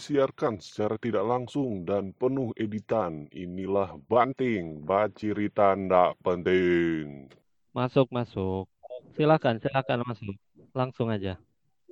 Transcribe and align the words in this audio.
disiarkan 0.00 0.56
secara 0.64 0.96
tidak 0.96 1.28
langsung 1.28 1.84
dan 1.84 2.16
penuh 2.16 2.56
editan. 2.56 3.28
Inilah 3.36 4.00
Banting, 4.08 4.80
bacirita 4.80 5.76
ndak 5.76 6.16
penting. 6.24 7.28
Masuk, 7.76 8.08
masuk. 8.08 8.64
Silakan, 9.12 9.60
silakan 9.60 10.00
masuk. 10.08 10.32
Langsung 10.72 11.12
aja. 11.12 11.36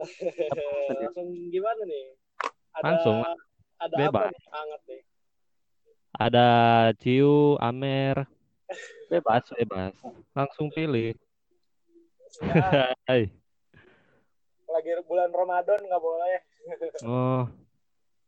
langsung 1.04 1.28
gimana 1.52 1.84
nih? 1.84 2.16
Ada, 2.80 2.82
Langsung. 2.88 3.18
Ada 3.76 3.96
Bebas. 4.00 4.24
apa 4.24 4.32
nih 4.32 4.48
hangat 4.56 4.82
nih? 4.88 5.02
Ada 6.16 6.48
Ciu, 6.96 7.60
Amer. 7.60 8.16
Bebas, 9.12 9.44
bebas. 9.52 9.92
Langsung 10.32 10.72
pilih. 10.72 11.12
Ya, 12.40 12.88
Hai. 13.08 13.28
lagi 14.64 14.90
bulan 15.04 15.28
Ramadan 15.28 15.80
nggak 15.84 16.00
boleh. 16.00 16.36
Oh, 17.04 17.44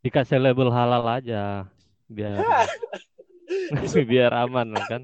dikasih 0.00 0.40
label 0.40 0.72
halal 0.72 1.04
aja. 1.06 1.68
Biar 2.08 2.40
biar 4.10 4.32
aman 4.34 4.74
kan. 4.88 5.02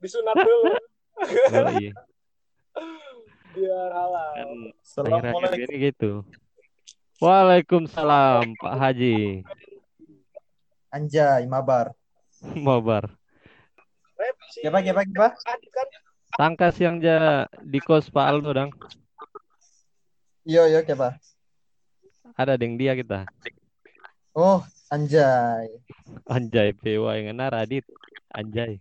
Disunat 0.00 0.36
dulu 0.38 0.72
Yoi. 1.52 1.92
biar 3.52 3.90
halal. 3.92 4.32
Kan 4.32 4.50
Assalamualaikum. 4.80 5.76
gitu. 5.76 6.12
Waalaikumsalam 7.20 8.56
Pak 8.56 8.74
Haji. 8.80 9.44
Anjay, 10.90 11.44
mabar. 11.44 11.92
Mabar. 12.56 13.12
Siapa, 14.56 14.80
siapa, 14.80 15.04
siapa? 15.04 15.28
Kan 15.36 15.88
Tangkas 16.30 16.80
yang 16.80 16.96
ja 17.04 17.44
di 17.60 17.76
kos 17.82 18.08
Pak 18.08 18.24
Aldo 18.24 18.50
dong. 18.56 18.70
Yo, 20.48 20.64
yo, 20.64 20.80
siapa? 20.80 21.20
Ada 22.40 22.56
deng 22.56 22.80
dia 22.80 22.96
kita. 22.96 23.28
Oh, 24.30 24.62
anjay. 24.94 25.66
Anjay 26.30 26.70
PW 26.78 27.02
yang 27.18 27.34
enak 27.34 27.50
Radit. 27.50 27.84
Anjay. 28.30 28.78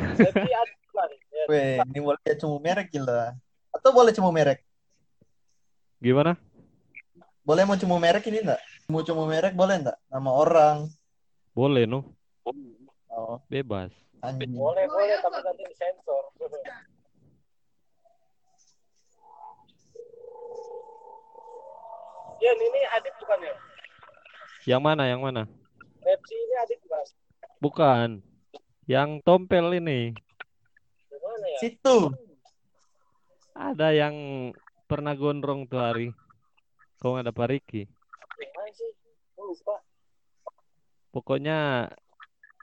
Ya, 0.00 1.44
Weh, 1.44 1.76
ini 1.92 2.00
boleh 2.00 2.34
cuma 2.40 2.56
merek 2.56 2.88
gila. 2.88 3.36
Atau 3.68 3.92
boleh 3.92 4.12
cuma 4.16 4.32
merek? 4.32 4.64
Gimana? 6.00 6.40
Boleh 7.44 7.68
mau 7.68 7.76
cuma 7.76 8.00
merek 8.00 8.24
ini 8.32 8.40
enggak? 8.40 8.60
Mau 8.88 9.04
cuma 9.04 9.28
merek 9.28 9.52
boleh 9.52 9.76
enggak? 9.76 9.98
Nama 10.08 10.30
orang. 10.32 10.76
Boleh 11.52 11.84
no. 11.84 12.16
Oh, 13.10 13.36
Bebas. 13.52 13.92
anjing. 14.24 14.52
boleh 14.52 14.84
boleh 14.88 15.16
tapi 15.20 15.40
nanti 15.44 15.62
disensor. 15.68 16.24
Ya 22.40 22.52
ini 22.56 22.80
adik 22.96 23.12
bukan 23.20 23.38
ya? 23.44 23.54
Yang 24.68 24.82
mana? 24.82 25.02
Yang 25.08 25.20
mana? 25.24 25.42
Repsi 26.00 26.34
ini 26.36 26.54
adik 26.60 26.78
bukan? 26.84 27.06
Bukan. 27.60 28.08
Yang 28.84 29.10
tompel 29.24 29.66
ini. 29.76 30.12
Gimana 31.08 31.46
ya? 31.46 31.58
Situ. 31.60 31.98
Ada 33.56 33.88
yang 33.92 34.16
pernah 34.84 35.12
gondrong 35.16 35.68
tuh 35.68 35.80
hari. 35.80 36.08
Kau 37.00 37.16
nggak 37.16 37.28
ada 37.28 37.32
Pak 37.32 37.48
Riki. 37.48 37.82
Gimana 37.86 38.70
sih? 38.72 38.90
Gue 39.36 39.44
lupa. 39.52 39.76
Pokoknya 41.10 41.88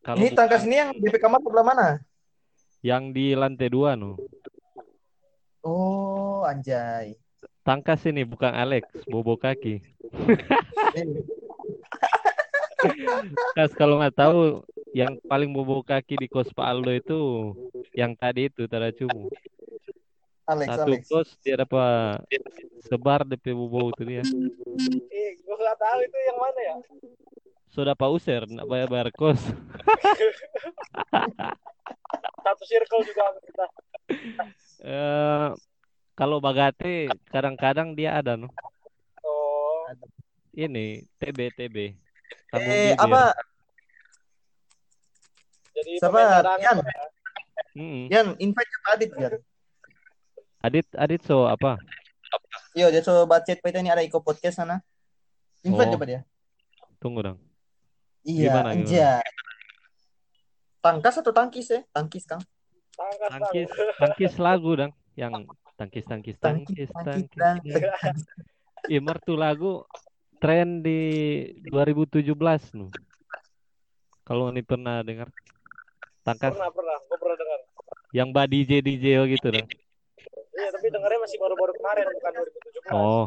kalau 0.05 0.21
Ini 0.23 0.31
tangkas 0.31 0.63
ini 0.63 0.75
yang 0.79 0.91
DP 0.95 1.19
kamar 1.19 1.41
sebelah 1.43 1.65
mana? 1.65 1.89
yang 2.85 3.11
di 3.11 3.33
lantai 3.33 3.67
dua 3.73 3.97
no. 3.97 4.15
Oh, 5.65 6.45
anjay. 6.47 7.17
Tangkas 7.65 8.07
ini 8.07 8.23
bukan 8.23 8.53
Alex, 8.55 8.87
bobo 9.09 9.35
kaki. 9.35 9.83
Kas 13.57 13.71
kalau 13.73 13.97
nggak 13.97 14.15
tahu 14.15 14.61
yang 14.93 15.17
paling 15.25 15.49
bobo 15.53 15.81
kaki 15.81 16.17
di 16.17 16.27
kos 16.29 16.53
Pak 16.53 16.65
Aldo 16.65 16.91
itu 16.93 17.19
yang 17.93 18.13
tadi 18.13 18.49
itu 18.49 18.69
tada 18.69 18.93
cumu. 18.93 19.29
Alex, 20.47 20.67
Satu 20.71 20.91
Alex. 20.95 21.03
kos 21.11 21.29
dia 21.43 21.59
dapat 21.59 22.23
sebar 22.87 23.27
DP 23.27 23.51
bobo 23.51 23.91
itu 23.91 24.03
dia. 24.07 24.23
Eh, 25.11 25.29
gue 25.41 25.55
nggak 25.57 25.77
tahu 25.77 25.99
itu 26.05 26.17
yang 26.23 26.37
mana 26.39 26.59
ya? 26.61 26.75
Sudah 27.67 27.93
Pak 27.93 28.09
User 28.09 28.47
nak 28.47 28.65
bayar 28.69 28.87
bayar 28.87 29.09
kos. 29.11 29.37
Satu 32.45 32.63
circle 32.63 33.03
juga 33.03 33.23
kita. 33.43 33.65
Eh 34.87 35.49
kalau 36.17 36.41
Bagate 36.41 37.11
kadang-kadang 37.29 37.93
dia 37.93 38.17
ada 38.17 38.39
no. 38.39 38.49
Ini 40.57 40.85
TB 41.15 41.39
TB. 41.53 41.77
Tanggung 42.49 42.65
Eh, 42.67 42.91
bibir. 42.91 42.97
apa? 42.99 43.21
jadi 45.69 45.91
Siapa? 46.01 46.17
Yan. 46.57 46.77
ya. 46.81 47.03
Mm-mm. 47.77 48.03
Yan, 48.09 48.27
invite 48.41 48.65
ke 48.67 48.79
Adit, 48.89 49.11
Yan. 49.13 49.33
Adit 50.57 50.87
Adit 50.97 51.21
so 51.21 51.45
apa? 51.45 51.77
Yo, 52.73 52.89
dia 52.89 53.05
coba 53.05 53.37
chat 53.39 53.61
Pak 53.61 53.69
ini 53.71 53.93
ada 53.93 54.01
Iko 54.01 54.17
Podcast 54.17 54.57
sana. 54.57 54.81
Invite 55.61 55.89
Oh. 55.89 55.93
coba 55.93 56.05
dia. 56.07 56.21
Tunggu 56.97 57.21
dong. 57.21 57.37
Iya, 58.25 58.49
Gimana, 58.49 58.73
anjay. 58.73 59.21
Tangkas 60.81 61.21
atau 61.21 61.29
tangkis 61.29 61.69
ya? 61.69 61.85
Tangkis, 61.91 62.25
Kang. 62.25 62.41
Tangkas, 62.91 63.29
Tangkis 63.29 63.69
tangkis 63.93 64.33
lagu 64.41 64.73
dong 64.73 64.89
yang 65.13 65.45
tangkis 65.77 66.01
tangkis 66.03 66.35
Tangkis, 66.41 66.89
tangkis 66.89 66.89
tangkis, 66.89 67.37
tangkis. 67.37 67.73
tangkis. 67.77 68.25
Imer 68.89 69.17
tuh 69.21 69.37
lagu 69.37 69.85
tren 70.37 70.81
di 70.81 70.99
2017 71.67 72.31
nu. 72.77 72.87
Kalau 74.21 74.51
ini 74.51 74.61
pernah 74.61 74.99
dengar 75.01 75.31
tangkas 76.21 76.51
Pernah, 76.51 76.71
pernah. 76.71 76.97
Gue 77.07 77.17
pernah 77.17 77.37
dengar. 77.39 77.59
yang 78.11 78.29
ba 78.31 78.43
DJ 78.43 78.79
DJ 78.79 79.27
gitu 79.31 79.51
dong. 79.51 79.67
Iya, 80.57 80.67
tapi 80.73 80.87
dengarnya 80.89 81.19
masih 81.21 81.37
baru-baru 81.37 81.73
kemarin, 81.77 82.05
bukan 82.09 82.31
2017. 82.89 82.97
Oh, 82.97 83.25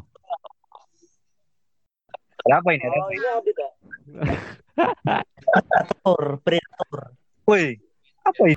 Apa 2.48 2.68
ini? 2.72 2.84
Oh, 2.88 3.10
ini 3.12 3.26
Adit 3.28 3.56
ya? 3.56 3.70
Predator, 5.60 6.22
predator. 6.42 6.98
Woi, 7.44 7.76
apa 8.24 8.42
ini? 8.48 8.56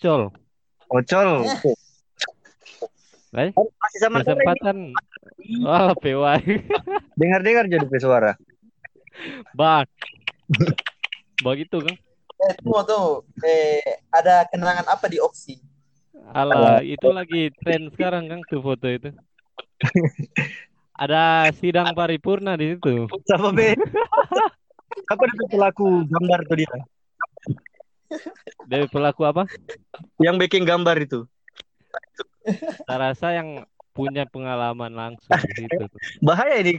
Col. 0.00 0.32
Ocol. 0.88 1.30
Eh, 3.36 3.52
Masih 3.52 3.98
sama 4.00 4.24
kesempatan. 4.24 4.96
Wah, 5.60 5.92
PY. 5.92 6.40
Dengar-dengar 7.20 7.68
jadi 7.68 7.86
suara. 8.00 8.32
Bak. 9.52 9.92
Begitu 11.44 11.84
kan? 11.84 11.94
Eh, 12.48 12.52
tunggu 12.64 12.80
tuh. 12.88 13.28
Eh, 13.44 14.00
ada 14.08 14.48
kenangan 14.48 14.88
apa 14.88 15.04
di 15.12 15.20
Oksi? 15.20 15.60
Ala, 16.32 16.80
itu 16.80 17.08
lagi 17.12 17.52
tren 17.60 17.92
sekarang 17.92 18.32
kan 18.32 18.40
tuh 18.48 18.64
foto 18.64 18.88
itu. 18.88 19.12
Ada 20.96 21.52
sidang 21.60 21.92
paripurna 21.92 22.56
di 22.56 22.76
situ. 22.76 23.04
Siapa 23.28 23.52
be? 23.52 23.76
Apa 25.12 25.22
itu 25.28 25.44
pelaku 25.48 26.08
gambar 26.08 26.40
tuh 26.48 26.56
dia? 26.60 26.72
Dari 28.66 28.86
pelaku 28.90 29.22
apa? 29.26 29.46
Yang 30.18 30.36
bikin 30.46 30.62
gambar 30.66 30.96
itu. 31.02 31.26
Saya 32.86 32.98
rasa 33.12 33.36
yang 33.36 33.64
punya 33.90 34.24
pengalaman 34.24 34.94
langsung 34.94 35.30
di 35.54 35.66
situ. 35.66 35.84
tuh. 35.86 36.00
Bahaya 36.22 36.62
ini. 36.62 36.74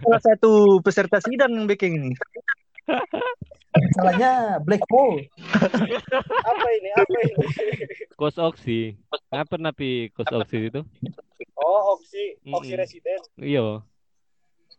Salah 0.00 0.22
satu 0.22 0.80
peserta 0.80 1.18
sidang 1.20 1.52
yang 1.52 1.66
bikin 1.66 1.90
ini. 1.98 2.12
Salahnya 3.98 4.62
black 4.62 4.86
hole. 4.86 5.26
Apa 6.46 6.68
ini? 6.78 6.90
Apa 6.94 7.16
ini? 7.26 7.34
Kos 8.14 8.38
Oksi. 8.38 8.94
Nggak 9.34 9.46
pernah 9.50 9.72
pi 9.74 10.14
kos 10.14 10.30
Oksi 10.30 10.70
itu? 10.70 10.80
Oh, 11.58 11.98
Oksi. 11.98 12.38
Oksi 12.46 12.72
Mm-mm. 12.74 12.80
Residen. 12.80 13.20
Iya. 13.40 13.82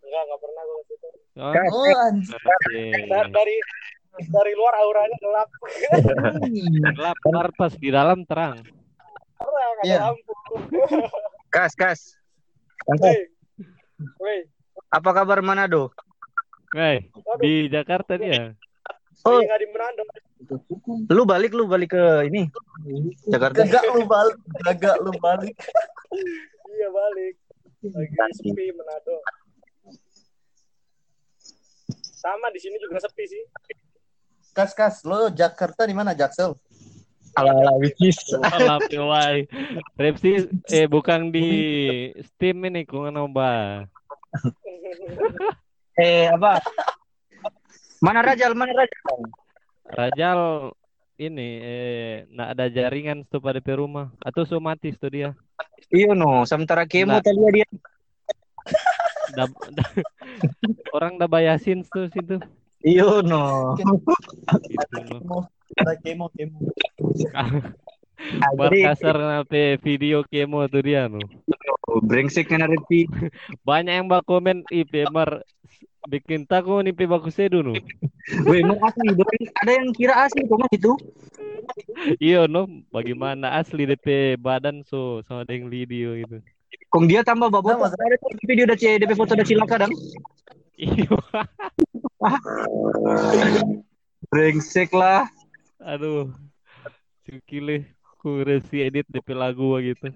Enggak, 0.06 0.22
enggak 0.32 0.40
pernah 0.40 0.62
gue 0.64 0.78
ke 0.80 0.86
situ. 0.88 1.08
Oh. 1.36 1.52
Oh, 1.52 3.24
Dari 3.36 3.56
dari 4.18 4.54
luar 4.56 4.74
auranya 4.80 5.18
gelap. 5.20 5.50
gelap 6.96 7.18
keluar 7.20 7.48
pas 7.54 7.74
di 7.76 7.90
dalam 7.92 8.24
terang. 8.24 8.58
Terang, 9.36 9.72
ada 9.76 9.84
Iya. 9.84 10.00
lampu. 10.10 10.32
Kas, 11.52 11.76
kas. 11.76 12.16
Kas, 12.86 13.00
Woi. 13.02 13.18
Woi. 14.20 14.38
Apa 14.92 15.10
kabar 15.12 15.40
Manado? 15.40 15.92
Eh, 16.76 17.08
di 17.40 17.68
Jakarta 17.68 18.16
dia. 18.16 18.52
Oh. 19.24 19.36
Oh. 19.36 19.40
Enggak 19.40 19.60
di 19.60 19.68
Manado. 19.72 20.02
Lu 21.10 21.24
balik, 21.24 21.52
lu 21.56 21.66
balik 21.66 21.96
ke 21.96 22.04
ini. 22.30 22.48
Jakarta. 23.28 23.64
Gagak 23.64 23.84
lu 23.96 24.04
balik, 24.06 24.38
gagak 24.64 24.98
lu 25.02 25.12
balik. 25.18 25.56
Iya, 26.70 26.88
balik. 26.92 27.34
Lagi 27.86 28.34
sepi 28.36 28.72
Manado. 28.76 29.16
Sama 32.16 32.50
di 32.50 32.60
sini 32.60 32.76
juga 32.82 32.98
sepi 32.98 33.24
sih. 33.26 33.44
Kas 34.56 34.72
kas, 34.72 35.04
lo 35.04 35.28
Jakarta 35.36 35.84
di 35.84 35.92
mana 35.92 36.16
Jaksel? 36.16 36.56
Ala-ala 37.36 37.76
wikis. 37.76 38.16
Alah, 38.40 38.80
pewai. 38.88 39.44
Repsi 40.00 40.48
eh 40.72 40.88
bukan 40.88 41.28
di 41.28 41.48
Steam 42.24 42.64
ini 42.64 42.88
kung 42.88 43.12
ano 43.12 43.28
ba? 43.28 43.84
Eh, 46.00 46.32
apa? 46.32 46.64
Mana 48.00 48.24
Rajal? 48.24 48.56
Mana 48.56 48.72
Rajal? 48.72 49.20
Rajal 49.92 50.40
ini 51.20 51.50
eh 51.60 52.16
nak 52.32 52.56
ada 52.56 52.72
jaringan 52.72 53.28
tuh 53.28 53.44
pada 53.44 53.60
rumah 53.76 54.16
atau 54.24 54.48
so 54.48 54.56
mati 54.64 54.96
tuh 54.96 55.12
dia. 55.12 55.30
Iyo 55.92 56.16
no, 56.16 56.48
sementara 56.48 56.88
kemo 56.88 57.20
tadi 57.20 57.44
dia. 57.52 57.68
Da, 59.36 59.52
da- 59.52 59.92
orang 60.96 61.20
dah 61.20 61.28
bayasin 61.28 61.84
tuh 61.84 62.08
situ. 62.08 62.40
Iyo 62.86 63.26
no. 63.26 63.74
Kemo, 63.82 63.98
kemo 66.06 66.30
kasar 68.86 69.18
nape 69.18 69.82
video 69.82 70.22
kemo 70.30 70.70
tuh 70.70 70.86
dia 70.86 71.10
no. 71.10 71.18
brengsek 72.06 72.54
kan 72.54 72.62
Repi. 72.62 73.10
Banyak 73.66 73.94
yang 73.98 74.06
bak 74.06 74.30
komen 74.30 74.62
ih 74.70 74.86
Pemar 74.86 75.42
bikin 76.06 76.46
tako 76.46 76.86
nih 76.86 76.94
pe 76.94 77.10
baku 77.10 77.34
sedu 77.34 77.66
no. 77.66 77.74
Weh, 78.46 78.62
emang 78.62 78.78
asli. 78.86 79.18
Ada 79.66 79.72
yang 79.82 79.90
kira 79.90 80.14
asli 80.22 80.46
kok 80.46 80.62
gitu. 80.70 80.94
Iya 82.22 82.46
no, 82.46 82.70
bagaimana 82.94 83.58
asli 83.58 83.90
DP 83.90 84.38
badan 84.38 84.86
so 84.86 85.26
sama 85.26 85.42
dengan 85.50 85.74
video 85.74 86.14
gitu. 86.14 86.38
Kong 86.94 87.10
dia 87.10 87.26
tambah 87.26 87.50
babot. 87.50 87.82
Nah, 87.82 87.90
Ada 87.90 88.46
video 88.46 88.70
udah 88.70 89.18
foto 89.18 89.34
udah 89.34 89.48
cilaka 89.48 89.76
dong. 89.82 89.94
Iya. 90.76 91.08
Brengsek 94.32 94.92
lah. 94.92 95.30
Aduh. 95.80 96.34
Cukile 97.26 97.90
ku 98.22 98.42
resi 98.42 98.86
edit 98.86 99.06
DP 99.10 99.34
lagu 99.34 99.78
gitu. 99.82 100.14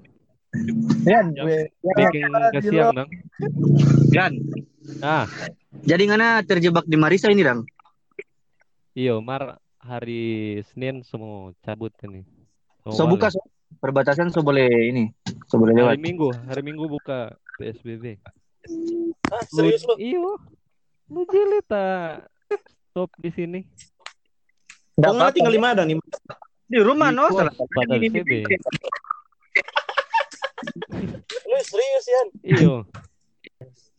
Yan, 1.05 1.37
Gue 1.37 1.69
Bikin 1.85 2.33
kasihan 2.53 2.93
dong. 2.93 3.09
Yan. 4.13 4.33
Ah, 5.05 5.29
Jadi 5.85 6.09
ngana 6.09 6.41
terjebak 6.41 6.89
di 6.89 6.97
Marisa 6.97 7.29
ini 7.29 7.45
dong. 7.45 7.65
iyo 8.97 9.21
Mar 9.21 9.61
hari 9.77 10.59
Senin 10.73 11.05
semua 11.05 11.53
cabut 11.61 11.93
ini. 12.03 12.25
Semua 12.83 12.97
So 12.97 13.05
buka 13.05 13.29
so, 13.29 13.39
perbatasan 13.79 14.33
so 14.33 14.41
boleh 14.41 14.67
ini. 14.89 15.13
So 15.47 15.61
boleh 15.61 15.77
hari 15.77 15.81
lewat. 15.85 15.95
Minggu, 16.01 16.29
hari 16.49 16.61
Minggu 16.65 16.89
buka 16.89 17.37
PSBB. 17.61 18.17
Hah, 19.29 19.43
serius 19.49 19.83
lu? 19.85 19.95
Iyo. 19.97 20.37
Lu 21.09 21.25
jeli 21.25 21.59
tak 21.65 22.29
stop 22.89 23.09
di 23.17 23.29
sini. 23.33 23.59
Nggak 24.97 25.09
Kau 25.09 25.15
nggak 25.15 25.25
apa-apa. 25.25 25.35
tinggal 25.35 25.53
di 25.53 25.61
mana 25.61 25.81
nih? 25.85 25.95
Di 26.69 26.79
rumah 26.81 27.09
no. 27.09 27.25
Di-. 27.29 28.45
Lu 31.49 31.57
serius 31.63 32.05
ya? 32.05 32.21
Iyo. 32.45 32.75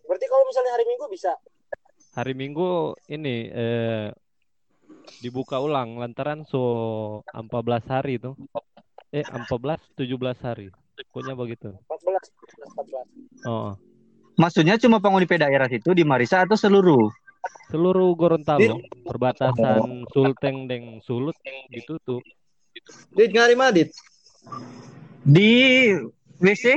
Berarti 0.06 0.26
kalau 0.26 0.44
misalnya 0.46 0.72
hari 0.74 0.84
Minggu 0.86 1.06
bisa. 1.10 1.32
Hari 2.14 2.32
Minggu 2.34 2.98
ini 3.06 3.46
eh 3.50 4.10
dibuka 5.22 5.58
ulang 5.62 5.98
lantaran 5.98 6.42
so 6.46 7.22
14 7.32 7.86
hari 7.90 8.18
itu. 8.18 8.34
Eh 9.10 9.26
14 9.26 9.46
17 9.98 10.46
hari. 10.46 10.70
Pokoknya 11.10 11.34
begitu. 11.34 11.74
14. 11.88 12.30
14. 12.76 13.48
Oh. 13.48 13.74
Maksudnya 14.40 14.80
cuma 14.80 15.04
penghuni 15.04 15.28
daerah 15.28 15.68
situ 15.68 15.92
di 15.92 16.00
Marisa 16.00 16.40
atau 16.40 16.56
seluruh? 16.56 17.12
Seluruh 17.68 18.16
Gorontalo 18.16 18.80
perbatasan 19.04 20.08
Sulteng 20.08 20.64
dan 20.64 21.04
Sulut 21.04 21.36
ditutup. 21.68 22.24
Dit 23.12 23.36
ngari 23.36 23.52
mana, 23.52 23.76
Dit? 23.76 23.92
Di 25.28 25.92
WC? 26.40 26.72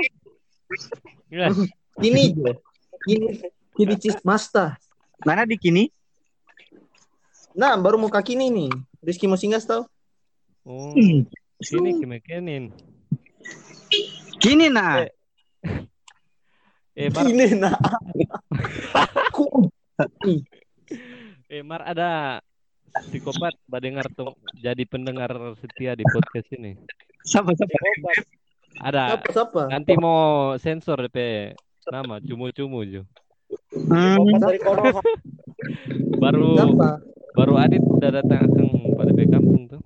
Ya, 1.31 1.55
Ini 2.03 2.35
Ini 3.07 3.31
Kini 3.79 3.95
Masta. 4.27 4.75
Mana 5.23 5.47
di 5.47 5.55
kini? 5.55 5.87
Nah, 7.55 7.79
baru 7.79 7.95
mau 7.95 8.11
kaki 8.11 8.35
ini 8.35 8.51
nih. 8.51 8.71
Rizky 9.07 9.23
mau 9.23 9.39
singgah 9.39 9.63
tau? 9.63 9.87
oh, 10.67 10.91
Hmm. 10.91 11.23
sini 11.63 11.95
kimekenin. 11.95 12.75
Kini 14.43 14.67
nah. 14.67 15.07
Eh 15.07 15.22
Mar, 16.93 17.25
Ini 17.25 17.57
nah. 17.57 17.73
eh 21.53 21.65
Mar 21.65 21.81
ada 21.81 22.37
psikopat 23.09 23.57
badengar 23.65 24.05
tuh 24.13 24.37
jadi 24.61 24.85
pendengar 24.85 25.57
setia 25.57 25.97
di 25.97 26.05
podcast 26.05 26.53
ini. 26.53 26.77
Siapa 27.25 27.49
siapa? 27.57 27.73
Ada 28.77 29.17
Siapa 29.17 29.27
siapa? 29.33 29.61
nanti 29.73 29.97
mau 29.97 30.53
sensor 30.61 31.09
DP 31.09 31.17
nama 31.89 32.21
cumu-cumu 32.21 32.85
jo. 32.85 33.01
Hmm. 33.73 34.37
Baru 36.21 36.53
Siapa? 36.53 36.89
baru 37.33 37.53
Adit 37.57 37.81
udah 37.81 38.21
datang 38.21 38.45
ke 38.53 38.63
pada 38.93 39.11
kampung 39.33 39.65
tuh. 39.65 39.81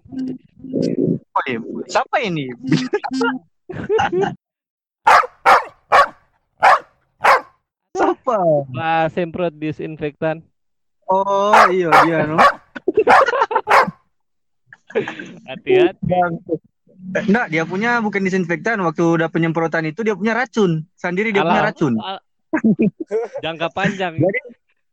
Oh, 1.32 1.44
iya. 1.48 1.60
Siapa 1.88 2.20
ini? 2.20 2.52
Siapa? 7.98 8.38
Pak 8.70 9.06
semprot 9.12 9.54
disinfektan. 9.58 10.46
Oh 11.08 11.66
iya 11.72 11.90
dia 12.06 12.28
no. 12.28 12.38
Hati-hati. 15.48 16.14
Enggak, 17.08 17.48
dia 17.54 17.64
punya 17.64 18.02
bukan 18.04 18.22
disinfektan. 18.26 18.82
Waktu 18.84 19.22
udah 19.22 19.30
penyemprotan 19.32 19.88
itu 19.88 20.04
dia 20.04 20.18
punya 20.18 20.36
racun. 20.36 20.84
Sendiri 20.98 21.32
dia 21.32 21.46
punya 21.46 21.62
Alah, 21.64 21.70
racun. 21.72 21.94
al- 22.02 22.24
Jangka 23.44 23.70
panjang. 23.72 24.18
Jadi 24.20 24.40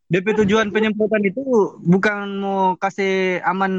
DP 0.05 0.27
tujuan 0.45 0.69
penyemprotan 0.71 1.25
itu 1.25 1.43
bukan 1.81 2.39
mau 2.39 2.77
kasih 2.77 3.41
aman 3.43 3.73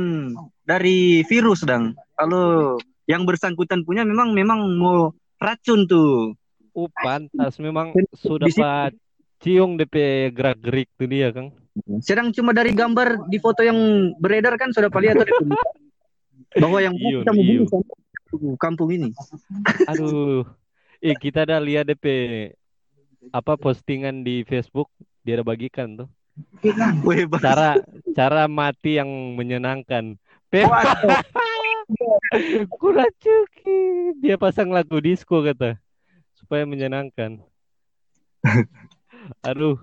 dari 0.66 1.22
virus, 1.30 1.64
dang. 1.64 1.94
Kalau 2.18 2.76
yang 3.06 3.24
bersangkutan 3.24 3.86
punya 3.86 4.02
memang 4.04 4.34
memang 4.34 4.60
mau 4.76 5.14
racun 5.38 5.86
tuh. 5.86 6.34
Oh, 6.76 6.92
pantas 6.92 7.56
memang 7.62 7.96
sudah. 8.12 8.52
Pak 8.52 9.05
ciung 9.42 9.76
DP 9.80 10.30
gerak-gerik 10.32 10.90
tuh 10.96 11.08
dia, 11.08 11.30
Kang. 11.32 11.52
Sedang 12.00 12.32
cuma 12.32 12.56
dari 12.56 12.72
gambar 12.72 13.28
di 13.28 13.38
foto 13.38 13.60
yang 13.60 14.12
beredar 14.18 14.56
kan 14.56 14.72
sudah 14.72 14.88
lihat 14.88 15.20
tadi 15.20 15.32
tuh. 15.36 15.52
bahwa 16.56 16.80
yang 16.80 16.96
Iyo, 16.96 17.20
kita 17.24 17.32
mau 17.36 17.44
iyo. 17.44 17.64
kampung 18.56 18.90
ini. 18.96 19.10
Aduh. 19.92 20.48
Eh, 21.04 21.14
kita 21.20 21.44
dah 21.44 21.60
lihat 21.60 21.86
DP 21.92 22.06
apa 23.36 23.60
postingan 23.60 24.24
di 24.24 24.48
Facebook 24.48 24.88
dia 25.28 25.38
ada 25.38 25.46
bagikan 25.46 26.06
tuh. 26.06 26.10
Cara 27.44 27.80
cara 28.16 28.44
mati 28.48 28.96
yang 29.00 29.10
menyenangkan. 29.36 30.16
Pep 30.48 30.72
kurang 32.80 33.12
cuki. 33.20 33.80
Dia 34.24 34.40
pasang 34.40 34.72
lagu 34.72 35.00
disco 35.04 35.44
kata 35.44 35.76
supaya 36.40 36.64
menyenangkan. 36.64 37.44
Aduh. 39.44 39.78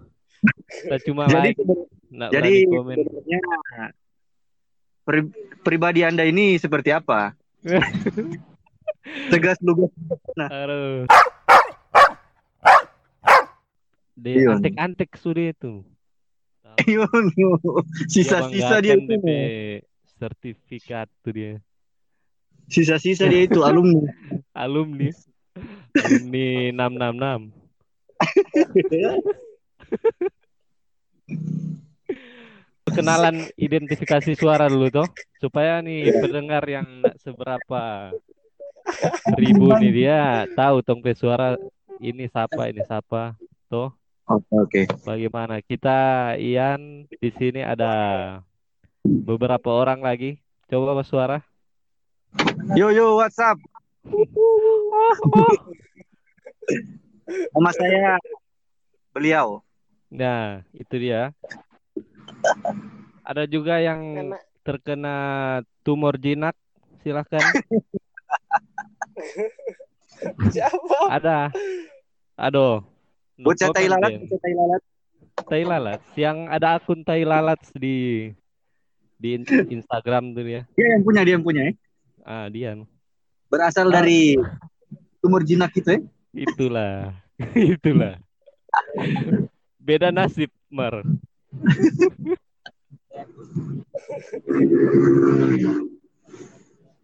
Kita 0.66 0.96
cuma 1.06 1.26
jadi 1.26 1.54
like, 1.54 2.30
jadi 2.34 2.52
komen. 2.66 2.96
sebenarnya 2.99 3.40
pri- 5.02 5.32
pribadi 5.62 6.02
Anda 6.02 6.26
ini 6.26 6.58
seperti 6.58 6.90
apa? 6.90 7.38
Tegas 9.30 9.58
lugas. 9.62 9.90
Aduh. 10.37 11.06
Dia 14.14 14.34
Iya. 14.38 14.54
antek-antek 14.54 15.11
sudah 15.16 15.50
itu. 15.50 15.82
No. 16.62 17.58
Sisa-sisa 18.06 18.78
dia 18.78 18.94
itu. 18.94 19.14
Sertifikat 20.16 21.11
tuh 21.20 21.32
dia. 21.34 21.52
Sisa-sisa 22.66 23.26
dia 23.26 23.46
itu 23.46 23.62
alumni. 23.66 24.06
Alumni. 24.54 25.11
Alumni 25.99 26.70
666. 26.72 27.62
Kenalan 32.92 33.48
identifikasi 33.56 34.36
suara 34.36 34.68
dulu 34.68 34.92
toh 34.92 35.08
supaya 35.40 35.80
nih 35.80 36.12
pendengar 36.20 36.62
yang 36.68 36.86
seberapa 37.18 38.12
ribu 39.40 39.72
nih 39.80 39.92
dia 39.92 40.44
tahu 40.52 40.84
tong 40.84 41.00
pe 41.00 41.16
suara 41.16 41.56
ini 42.02 42.28
siapa 42.28 42.68
ini 42.68 42.84
siapa 42.84 43.34
toh. 43.70 43.94
Oke, 44.30 44.54
oke. 44.54 44.82
bagaimana? 45.02 45.58
Kita 45.60 46.32
Ian 46.38 47.10
di 47.10 47.30
sini 47.34 47.58
ada 47.58 48.38
beberapa 49.02 49.74
orang 49.74 49.98
lagi. 49.98 50.38
Coba 50.70 50.94
Mas 50.94 51.10
suara. 51.10 51.42
Yo 52.78 52.88
yo, 52.94 53.18
WhatsApp. 53.18 53.58
Nama 57.52 57.70
saya 57.72 58.16
beliau. 59.12 59.60
nah 60.12 60.60
itu 60.76 60.94
dia 61.00 61.32
Ada 63.24 63.46
juga 63.48 63.78
yang 63.78 64.34
terkena 64.66 65.16
tumor 65.86 66.18
jinak, 66.18 66.58
silahkan. 67.06 67.40
siapa? 70.52 70.98
Ada. 71.10 71.38
Aduh. 72.38 72.82
Bocah 73.38 73.70
tai 73.74 73.86
lalat, 73.86 74.12
bocah 74.22 74.38
tai 74.42 74.54
lalat. 74.54 74.82
Tai 75.48 75.62
lalat. 75.64 76.00
Yang 76.18 76.38
ada 76.50 76.68
akun 76.78 77.00
tai 77.02 77.22
lalat 77.22 77.62
di 77.74 78.30
di 79.18 79.38
in- 79.38 79.80
Instagram 79.80 80.34
tuh 80.34 80.42
ya. 80.46 80.62
Dia 80.74 80.98
yang 80.98 81.02
punya, 81.06 81.20
dia 81.22 81.34
yang 81.38 81.46
punya 81.46 81.62
ya. 81.70 81.72
Ah, 82.26 82.46
dia. 82.50 82.74
Berasal 83.50 83.90
dari 83.90 84.34
tumor 85.22 85.46
jinak 85.46 85.70
itu 85.78 85.94
ya. 85.94 86.00
Itulah. 86.32 87.12
Itulah. 87.76 88.16
Beda 89.76 90.08
nasib, 90.08 90.48
Mar. 90.72 91.04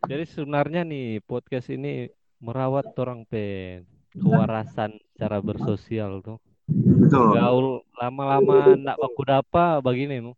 Jadi 0.09 0.25
sebenarnya 0.33 0.89
nih 0.89 1.21
podcast 1.29 1.69
ini 1.69 2.09
merawat 2.41 2.97
orang 2.97 3.29
pe 3.29 3.79
kewarasan 4.17 4.97
cara 5.21 5.39
bersosial 5.45 6.25
tuh. 6.25 6.41
Betul. 6.69 7.37
Gaul 7.37 7.69
lama-lama 7.97 8.77
ndak 8.77 8.97
baku 8.97 9.23
dapa 9.29 9.85
begini 9.85 10.25
nu. 10.25 10.33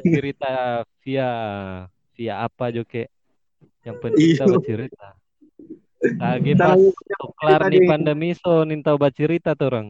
Cerita 0.00 0.82
via 1.04 1.30
via 2.16 2.34
apa 2.40 2.72
joke. 2.72 3.12
Yang 3.84 3.96
penting 4.00 4.28
kita 4.32 4.44
bercerita. 4.48 5.08
Lagi 6.20 6.52
pas 6.56 6.80
kelar 7.44 7.60
cerita 7.68 7.76
ding. 7.76 7.88
pandemi 7.88 8.30
so 8.32 8.64
nintau 8.64 8.96
bercerita 8.96 9.52
tuh 9.52 9.68
orang. 9.68 9.88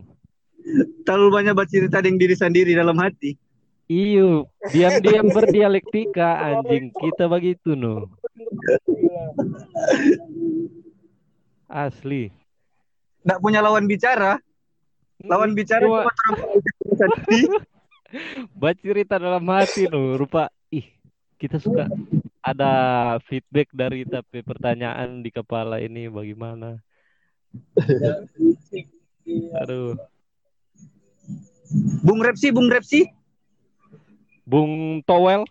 terlalu 1.05 1.29
banyak 1.29 1.55
bercerita 1.55 2.01
dengan 2.01 2.19
diri 2.19 2.35
sendiri 2.35 2.73
dalam 2.73 2.97
hati. 2.97 3.37
Iyo, 3.85 4.49
diam-diam 4.73 5.29
berdialektika 5.29 6.41
anjing 6.41 6.89
kita 6.89 7.29
begitu 7.29 7.77
no. 7.77 8.09
Asli. 11.69 12.33
Nggak 13.29 13.41
punya 13.45 13.61
lawan 13.61 13.85
bicara. 13.85 14.41
Lawan 15.21 15.53
bicara 15.53 15.85
Cuma 15.85 16.05
bercerita 18.65 19.21
dalam 19.21 19.45
hati 19.53 19.85
no. 19.85 20.17
Rupa 20.17 20.49
ih 20.73 20.89
kita 21.37 21.61
suka 21.61 21.85
ada 22.41 22.73
feedback 23.29 23.69
dari 23.69 24.09
tapi 24.09 24.41
pertanyaan 24.41 25.21
di 25.21 25.29
kepala 25.29 25.77
ini 25.77 26.09
bagaimana. 26.09 26.81
Aduh, 29.61 29.97
Bung 32.05 32.21
Repsi, 32.21 32.53
Bung 32.53 32.69
Repsi. 32.69 33.09
Bung 34.45 35.01
Towel, 35.09 35.49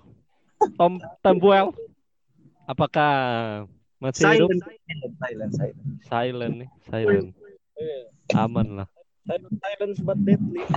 Tom 0.78 1.02
Tambuel, 1.26 1.74
apakah 2.70 3.12
masih 3.98 4.38
hidup? 4.38 4.54
Silent. 4.54 4.62
Silent, 5.18 5.52
silent. 5.58 5.88
Silent 6.06 6.56
nih, 6.62 6.70
silent. 6.94 7.30
Aman 8.38 8.68
lah. 8.78 8.88
Silent 9.26 9.56
silence 9.58 10.00
but 10.06 10.20
deadly. 10.22 10.62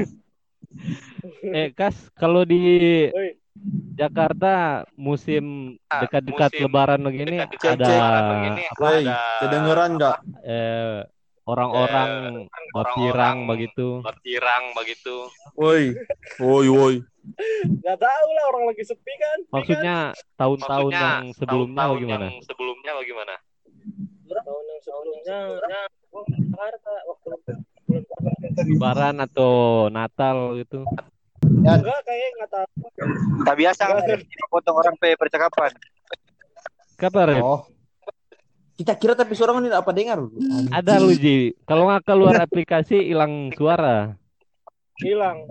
Eh, 1.42 1.73
Kas, 1.75 1.97
kalau 2.14 2.47
di. 2.47 3.09
Jakarta 3.97 4.85
musim 4.92 5.75
dekat-dekat 5.88 6.52
musim 6.52 6.62
Lebaran 6.68 7.00
begini 7.00 7.49
Cek, 7.49 7.80
ada 7.80 7.88
cek. 7.88 8.00
apa 8.68 8.87
ada 8.92 9.16
kedengeran 9.40 9.90
nggak? 9.97 10.18
eh, 10.45 11.00
orang-orang 11.47 12.11
berpirang 12.75 13.47
begitu. 13.47 14.03
bertirang 14.03 14.75
begitu. 14.75 15.31
Woi, 15.55 15.95
woi, 16.43 16.67
woi. 16.67 16.97
Gak 17.83 17.99
tahu 17.99 18.29
lah 18.35 18.45
orang 18.55 18.65
lagi 18.71 18.83
sepi 18.87 19.15
kan. 19.19 19.38
Maksudnya 19.50 19.97
tahun-tahun 20.38 20.91
Maksudnya 20.91 21.03
yang 21.03 21.25
sebelumnya 21.35 21.79
tahun-tahun 21.79 21.97
bagaimana? 21.97 22.26
Yang 22.26 22.47
sebelumnya 22.50 22.93
bagaimana? 22.99 23.35
tahun 24.26 24.65
yang 24.67 24.81
sebelumnya 24.83 25.38
Jakarta 26.47 26.93
waktu 27.07 27.26
Lebaran 28.67 29.17
atau 29.23 29.87
Natal 29.93 30.59
gitu. 30.59 30.83
enggak 31.47 32.00
kayak 32.03 32.29
nggak 32.43 32.50
tahu. 32.50 32.67
Tak 33.47 33.55
biasa 33.55 33.83
kan 33.87 34.03
potong 34.50 34.76
orang 34.83 34.95
pe 34.99 35.15
percakapan. 35.15 35.71
Kabar 36.99 37.31
ya? 37.31 37.43
Oh. 37.45 37.62
Kita 38.76 38.92
kira 38.92 39.16
tapi 39.16 39.33
suara 39.33 39.56
ini 39.56 39.73
apa 39.73 39.88
dengar? 39.88 40.21
Ada 40.68 41.00
lu 41.00 41.16
Ji. 41.16 41.56
Kalau 41.64 41.88
nggak 41.88 42.04
keluar 42.04 42.37
aplikasi 42.38 43.09
hilang 43.09 43.49
suara. 43.56 44.12
Hilang. 45.00 45.49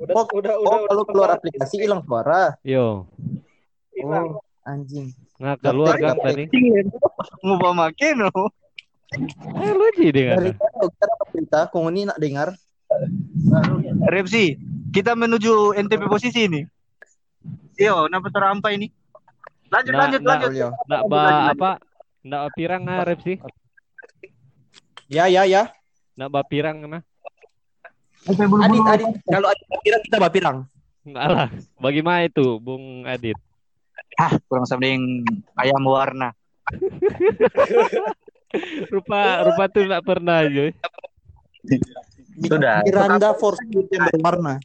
Udah 0.00 0.14
Oh, 0.16 0.24
udah 0.32 0.54
Oh, 0.56 0.64
udah 0.64 0.80
kalau 0.88 1.04
udah 1.04 1.06
keluar 1.12 1.30
aplikasi 1.36 1.76
hilang 1.84 2.00
suara. 2.00 2.56
Yo, 2.64 3.04
hilang. 3.92 4.40
Oh, 4.40 4.64
anjing. 4.64 5.12
nggak 5.36 5.60
keluar 5.60 5.94
kan 5.96 6.16
tadi? 6.20 6.44
Mau 7.40 7.56
bawa 7.56 7.88
make 7.88 8.16
no. 8.16 8.32
Eh 9.60 9.72
lu 9.72 9.86
Ji 9.92 10.08
dengar. 10.08 10.40
Berita, 11.32 11.68
kau 11.68 11.84
ini 11.88 12.08
nak 12.08 12.16
dengar. 12.16 12.48
Repsi, 14.08 14.56
kita 14.88 15.12
menuju 15.12 15.76
NTP 15.76 16.08
posisi 16.08 16.48
ini. 16.48 16.60
Yo, 17.76 18.08
kenapa 18.08 18.28
terampai 18.28 18.76
ini? 18.76 18.88
Lanjut, 19.70 19.92
Nah, 19.94 20.00
lanjut, 20.02 20.20
nah. 20.20 20.28
lanjut. 20.34 20.48
Beliau. 20.50 20.70
Nggak 20.88 21.02
ba 21.06 21.22
apa? 21.52 21.70
Nggak 22.20 22.52
pirang 22.52 22.82
ngarep 22.84 23.18
sih? 23.24 23.36
Ya, 25.08 25.24
ya, 25.26 25.48
ya. 25.48 25.72
Nggak 26.20 26.30
ba 26.30 26.42
pirang 26.44 26.84
nah? 26.84 27.02
Adit, 28.28 28.84
Adit. 28.84 29.08
Kalau 29.24 29.48
Adit 29.48 29.66
kira 29.80 29.96
kita 30.04 30.16
bapirang. 30.20 30.68
Nggak 31.08 31.26
lah. 31.32 31.48
Bagaimana 31.80 32.28
itu, 32.28 32.60
Bung 32.60 33.08
Adit? 33.08 33.40
Ah, 34.20 34.36
kurang 34.52 34.68
sambil 34.68 35.00
ayam 35.56 35.82
warna. 35.88 36.36
Rupa 38.92 39.46
rupa 39.46 39.64
tuh 39.70 39.86
nggak 39.86 40.04
pernah 40.04 40.44
aja. 40.44 40.74
Sudah. 42.44 42.84
Miranda 42.84 43.32
Force 43.32 43.64
yang 43.72 44.04
berwarna. 44.12 44.60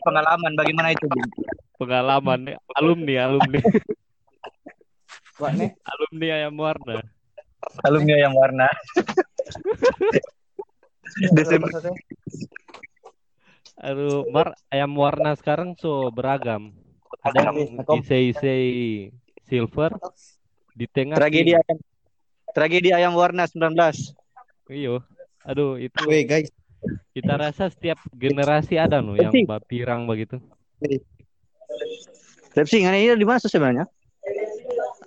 Pengalaman 0.00 0.56
bagaimana 0.56 0.88
itu, 0.96 1.04
Bung? 1.04 1.28
Pengalaman 1.76 2.56
alumni, 2.74 3.14
alumni, 3.28 3.60
Wah, 5.38 5.54
nih. 5.54 5.70
alumni 5.94 6.26
ayam 6.34 6.54
warna. 6.58 6.94
Alumni 7.86 8.12
ayam 8.18 8.34
warna. 8.34 8.66
Desember. 11.38 11.70
Aduh, 13.78 14.26
Mar, 14.34 14.58
ayam 14.74 14.90
warna 14.98 15.38
sekarang 15.38 15.78
so 15.78 16.10
beragam. 16.10 16.74
Ada 17.22 17.50
yang 17.50 17.78
isei-isei 18.02 19.10
silver 19.46 19.94
di 20.74 20.86
tengah 20.90 21.18
Tragedi 21.18 21.54
ayam. 21.54 21.78
Tragedi 22.50 22.90
ayam 22.90 23.14
warna 23.14 23.46
19. 23.46 23.70
Iyo. 24.74 25.06
Aduh, 25.46 25.78
itu 25.78 25.94
Weh, 26.04 26.26
guys. 26.26 26.50
kita 27.14 27.38
rasa 27.38 27.70
setiap 27.70 27.98
generasi 28.14 28.78
ada 28.78 28.98
loh 28.98 29.14
yang 29.14 29.32
bapirang 29.46 30.04
begitu. 30.04 30.42
Repsi, 32.54 32.82
ini 32.82 33.14
di 33.14 33.26
mana 33.26 33.38
sebenarnya? 33.38 33.86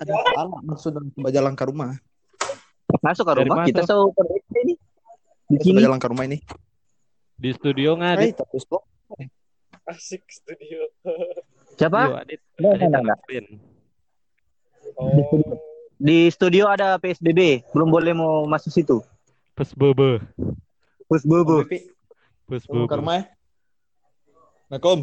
Ada 0.01 0.17
anak 0.33 0.61
maksud 0.65 0.97
coba 0.97 1.29
jalan 1.29 1.53
ke 1.53 1.63
rumah. 1.69 1.93
Masuk 3.05 3.21
ke 3.21 3.33
rumah 3.45 3.63
kita 3.69 3.85
so 3.85 4.09
ini. 4.57 4.73
Di 5.45 5.55
Coba 5.61 5.77
sini. 5.77 5.85
jalan 5.85 5.99
ke 6.01 6.07
rumah 6.09 6.25
ini. 6.25 6.37
Di 7.37 7.49
studio 7.53 7.93
nggak, 7.97 8.11
Adit? 8.17 8.33
Hai, 8.33 8.39
tapi. 8.41 8.57
Asik 9.85 10.23
studio. 10.25 10.89
Siapa? 11.77 12.25
Adit. 12.25 12.41
Adit 12.57 12.87
nggak, 12.89 13.03
anak 13.05 13.19
band. 13.29 13.47
Oh. 14.97 15.13
Di 16.01 16.33
studio 16.33 16.65
ada 16.65 16.97
PSBB, 16.97 17.61
belum 17.69 17.93
boleh 17.93 18.13
mau 18.17 18.49
masuk 18.49 18.73
situ. 18.73 18.97
Pes 19.53 19.77
bebe. 19.77 20.17
Bus 21.05 21.21
bobo. 21.27 21.61
Pes 22.49 22.65
Tunggu 22.65 22.89
ke 22.89 22.95
bebe. 22.97 23.01
rumah 23.05 23.15
ya. 23.21 23.23
Assalamualaikum. 24.71 24.99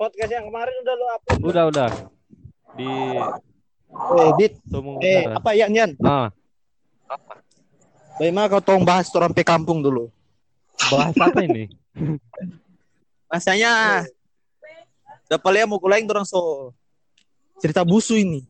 Podcast 0.00 0.30
yang 0.32 0.48
kemarin 0.48 0.74
udah 0.80 0.94
lo 0.96 1.06
upload. 1.12 1.40
Udah, 1.44 1.64
udah. 1.68 1.90
Di 2.78 2.88
Eh, 3.90 4.30
Dit. 4.38 4.52
Tumung 4.66 5.02
Eh, 5.02 5.26
Utara. 5.26 5.34
apa 5.38 5.50
ya, 5.52 5.66
Nyan? 5.66 5.94
Ah, 6.02 6.30
Bagaimana 8.20 8.52
kau 8.52 8.60
tolong 8.60 8.84
bahas 8.84 9.08
orang 9.16 9.32
pe 9.32 9.40
kampung 9.40 9.80
dulu? 9.80 10.12
bahas 10.92 11.16
apa 11.16 11.40
ini? 11.40 11.72
Masanya 13.32 14.04
dapat 15.24 15.50
lihat 15.56 15.66
mau 15.70 15.80
kulaing 15.80 16.04
orang 16.04 16.28
so 16.28 16.72
cerita 17.62 17.80
busu 17.80 18.20
ini. 18.20 18.44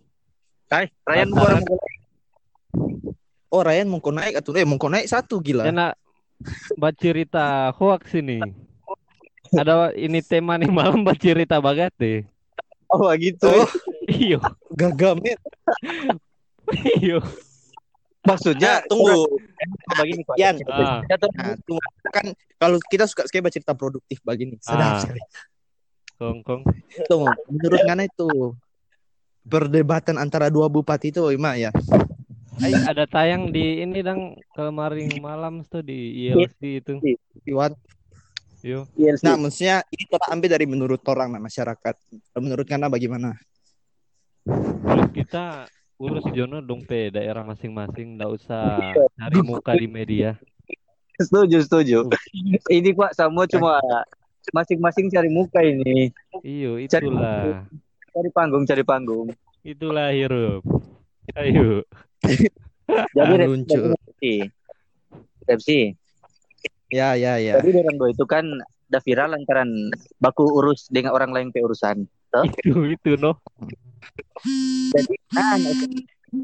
Hai, 0.66 0.90
Ryan 1.06 1.28
Penasaran. 1.30 1.62
bukan 1.62 1.78
Oh, 3.50 3.62
Ryan 3.66 3.90
mau 3.90 3.98
kau 3.98 4.14
naik 4.14 4.38
atau 4.38 4.54
eh 4.54 4.62
mau 4.62 4.78
kau 4.78 4.86
naik 4.90 5.10
satu 5.10 5.42
gila. 5.42 5.66
Enak 5.66 5.94
baca 6.78 6.94
cerita 6.98 7.70
hoax 7.74 8.14
ini. 8.14 8.38
Ada 9.50 9.90
ini 9.98 10.22
tema 10.22 10.54
nih 10.54 10.70
malam 10.70 11.02
baca 11.02 11.18
cerita 11.18 11.58
bagat 11.58 11.90
deh. 11.98 12.22
Oh, 12.90 13.10
gitu. 13.18 13.46
Oh, 13.50 13.66
Iyo, 14.06 14.38
gagal 14.74 15.18
men. 15.18 15.38
iyo. 17.02 17.18
Maksudnya 18.20 18.84
Nah, 18.84 18.86
tunggu. 18.86 19.16
begini 19.96 20.22
kok. 20.28 20.36
Yan. 20.36 20.56
Ah, 20.68 21.00
tuh. 21.16 21.30
Nah, 21.34 21.56
tunggu. 21.64 21.80
Kan 22.12 22.26
kalau 22.60 22.76
kita 22.92 23.08
suka 23.08 23.24
sekali 23.24 23.48
baca 23.48 23.56
cerita 23.56 23.72
produktif 23.72 24.20
begini. 24.20 24.60
Ah. 24.60 24.64
Sedap 24.64 24.92
sekali. 25.04 25.20
kong 26.20 26.44
kong. 26.44 26.62
Tunggu, 27.08 27.32
menurut 27.48 27.80
Ngana 27.80 28.04
itu 28.04 28.28
perdebatan 29.40 30.20
antara 30.20 30.52
dua 30.52 30.68
bupati 30.68 31.08
itu 31.08 31.24
Ima 31.32 31.56
ya. 31.56 31.72
Ay, 32.60 32.76
ada 32.76 33.08
tayang 33.08 33.48
di 33.48 33.80
ini 33.80 34.04
dang 34.04 34.36
kemarin 34.52 35.08
malam 35.16 35.64
tuh 35.64 35.80
di 35.80 36.28
ILC 36.28 36.60
itu. 36.84 36.92
Iwan. 37.48 37.72
Yo. 38.60 38.84
Nah, 39.24 39.40
maksudnya 39.40 39.80
ini 39.88 40.04
kita 40.04 40.28
ambil 40.28 40.52
dari 40.52 40.68
menurut 40.68 41.00
orang 41.08 41.32
nah, 41.32 41.40
masyarakat. 41.40 41.96
Menurut 42.36 42.68
Ngana 42.68 42.92
bagaimana? 42.92 43.32
Menurut 44.46 45.12
kita 45.12 45.68
urus 46.00 46.24
Jono 46.32 46.64
dong 46.64 46.84
pe 46.88 47.12
daerah 47.12 47.44
masing-masing, 47.44 48.16
nggak 48.16 48.30
usah 48.32 48.96
cari 48.96 49.38
muka 49.44 49.76
di 49.76 49.88
media. 49.90 50.36
Setuju, 51.20 51.60
setuju. 51.60 51.98
Ini 52.72 52.96
Pak 52.96 53.12
semua 53.12 53.44
cuma 53.44 53.76
masing-masing 54.56 55.12
cari 55.12 55.28
muka 55.28 55.60
ini. 55.60 56.08
Iyo, 56.40 56.80
itulah. 56.80 57.68
Cari 58.10 58.30
panggung, 58.32 58.64
cari 58.64 58.82
panggung. 58.82 59.28
Itulah 59.60 60.16
hirup. 60.16 60.64
Ayo. 61.36 61.84
Jadi 63.16 63.34
lucu. 63.44 63.92
Repsi. 63.92 64.34
Repsi. 65.46 65.80
Ya, 66.90 67.14
ya, 67.14 67.38
ya. 67.38 67.60
Jadi 67.60 67.70
orang 67.76 67.96
itu 68.10 68.24
kan 68.26 68.44
udah 68.90 69.02
viral 69.06 69.30
lantaran 69.36 69.70
baku 70.18 70.42
urus 70.42 70.90
dengan 70.90 71.14
orang 71.14 71.30
lain 71.30 71.48
ke 71.54 71.62
urusan. 71.62 72.08
Itu 72.46 72.86
itu 72.86 73.10
noh. 73.18 73.36
Jadi 74.94 75.14
kan 75.34 75.60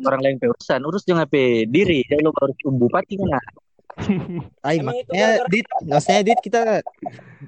orang 0.06 0.20
lain 0.22 0.36
urusan, 0.42 0.80
urus 0.82 1.06
jangan 1.06 1.30
pe 1.30 1.64
diri. 1.70 2.02
Jadi 2.06 2.20
lo 2.22 2.34
harus 2.34 2.56
bupati 2.66 3.14
kan. 3.16 3.38
Ay, 4.60 4.76
Emang 4.84 4.92
itu 4.92 5.08
makanya 5.08 5.48
dit, 5.48 5.66
maksudnya 5.88 6.20
dit 6.20 6.38
kita 6.44 6.84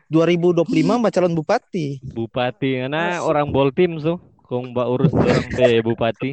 2025 0.08 0.64
mbak 0.80 1.12
calon 1.12 1.34
bupati. 1.36 2.00
Bupati 2.00 2.70
karena 2.80 3.20
orang 3.20 3.52
Boltim 3.52 4.00
tuh. 4.00 4.16
Kong 4.48 4.72
mbak 4.72 4.88
urus 4.88 5.12
orang 5.12 5.44
pe 5.52 5.84
bupati. 5.84 6.30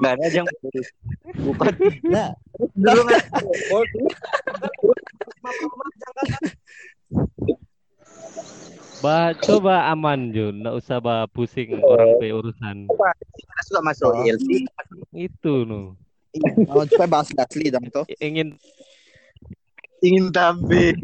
Nggak 0.00 0.12
ada 0.16 0.26
yang 0.32 0.46
urus 0.48 0.88
bupati. 1.36 1.92
Nah, 2.08 2.32
Dulu 2.56 3.02
kan 3.04 3.20
Ba 9.04 9.36
coba 9.36 9.92
aman 9.92 10.32
Jun, 10.32 10.64
nggak 10.64 10.76
usah 10.76 10.98
ba 10.98 11.28
pusing 11.28 11.76
orang 11.84 12.16
pe 12.16 12.32
urusan. 12.32 12.88
kita 13.36 13.60
suka 13.68 13.80
masuk 13.84 14.08
Oh. 14.12 14.24
ILC. 14.24 14.48
Itu 15.12 15.68
noh. 15.68 15.92
oh, 16.68 16.84
supaya 16.88 17.08
bahas 17.08 17.28
asli 17.32 17.68
dong 17.68 17.86
tuh. 17.92 18.04
Ingin 18.20 18.56
ingin 20.00 20.28
tampil. 20.32 20.96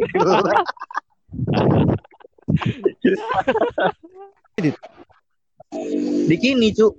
Bikini, 6.28 6.72
Cuk. 6.76 6.94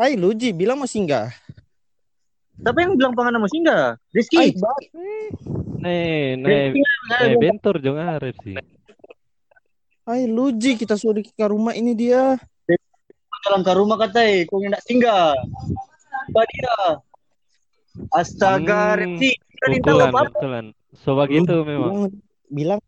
Ay, 0.00 0.16
Luji 0.16 0.50
bilang 0.56 0.80
mau 0.80 0.88
singgah. 0.88 1.30
Tapi 2.62 2.78
yang 2.84 2.94
bilang 2.96 3.12
pangan 3.14 3.38
mau 3.38 3.50
singgah? 3.50 3.98
Rizky. 4.14 4.54
Nih 5.82 6.38
nih 6.38 6.78
bentor 7.38 7.82
jong 7.82 7.98
arep 7.98 8.34
sih. 8.46 8.54
Ay 10.04 10.26
Luji 10.26 10.74
kita 10.74 10.94
suruh 10.94 11.22
ke 11.22 11.44
rumah 11.44 11.72
ini 11.72 11.94
dia. 11.94 12.38
dalam 13.42 13.66
ke 13.66 13.72
rumah 13.74 13.98
katai, 13.98 14.46
kau 14.46 14.62
nak 14.62 14.78
singgah. 14.82 15.34
Apa 16.30 16.40
dia? 16.46 16.76
Astaga, 18.08 18.94
Hmm, 18.96 19.18
minta 19.68 19.90
Pukulan, 19.90 20.10
apa? 20.10 20.20
pukulan. 20.30 20.64
So 20.96 21.18
begitu 21.18 21.54
memang. 21.62 22.14
Bilang, 22.46 22.78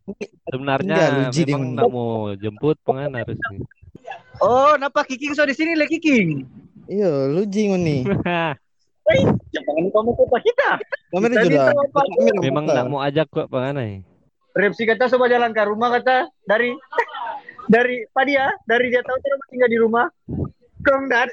Sebenarnya 0.47 0.95
Enggak, 0.95 1.11
Luji 1.11 1.41
dia 1.43 1.47
memang 1.51 1.75
nggak 1.75 1.91
mau 1.91 2.11
jemput 2.37 2.77
pengen 2.83 3.19
harus 3.19 3.35
nih. 3.51 3.61
Oh, 4.39 4.77
napa 4.77 5.03
Kiking 5.03 5.33
so 5.33 5.43
di 5.43 5.57
sini 5.57 5.75
le 5.75 5.91
Kiking? 5.91 6.45
iya 6.87 7.11
Luji 7.27 7.73
ngoni. 7.73 8.05
Jangan 9.55 9.85
kamu 9.91 10.11
kota 10.15 10.39
kita. 10.39 10.71
Kami 11.11 11.27
Kita 11.29 11.41
juga. 11.43 11.65
memang 12.39 12.65
nggak 12.65 12.87
mau 12.87 13.01
ajak 13.03 13.27
kok 13.27 13.49
pengen 13.49 14.05
Repsi 14.55 14.87
kata 14.87 15.11
coba 15.11 15.27
jalan 15.27 15.51
ke 15.51 15.63
rumah 15.67 15.91
kata 15.99 16.31
dari 16.47 16.71
dari 17.67 18.07
Padia 18.15 18.55
dari 18.71 18.87
dia 18.87 19.03
tahu 19.03 19.19
dia 19.19 19.35
singgah 19.51 19.67
di 19.67 19.79
rumah. 19.83 20.07
Kong 20.87 21.11
dan 21.11 21.27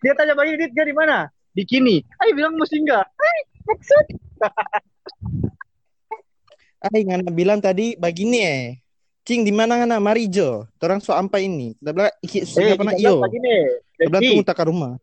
dia 0.00 0.16
tanya 0.16 0.32
bagi 0.32 0.56
dia 0.56 0.72
di 0.72 0.96
mana? 0.96 1.28
Di 1.52 1.68
kini. 1.68 2.00
Ayo 2.24 2.32
bilang 2.32 2.56
mau 2.56 2.64
singgah. 2.64 3.04
Ay, 3.04 3.38
maksud. 3.68 4.04
Ay, 6.88 7.04
ngana 7.04 7.28
bilang 7.28 7.60
tadi 7.60 7.92
begini 8.00 8.40
eh. 8.40 8.80
Cing 9.22 9.44
di 9.44 9.52
mana 9.52 9.78
ngana 9.78 10.00
Marijo? 10.00 10.64
Orang 10.80 11.04
so 11.04 11.12
ampai 11.12 11.44
ini. 11.46 11.76
Kita 11.76 11.92
bilang 11.92 12.10
iki 12.24 12.40
Eh, 12.40 12.48
sudah 12.48 12.74
pernah 12.74 12.96
iyo. 12.96 13.20
Kita 13.20 14.08
bilang 14.08 14.22
tunggu 14.32 14.44
tak 14.48 14.56
ke 14.56 14.64
rumah. 14.64 14.96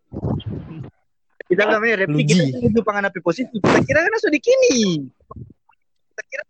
kita 1.50 1.66
bilang 1.66 1.82
begini, 1.82 1.98
Repsi 2.02 2.22
kita 2.34 2.58
tunggu 2.66 2.82
pangan 2.82 3.14
api 3.14 3.20
positif. 3.22 3.62
Kita 3.62 3.80
kira 3.86 4.02
kan 4.02 4.18
sudah 4.18 4.34
di 4.34 4.42
kini. 4.42 5.06
Kita 6.18 6.22
kira 6.34 6.44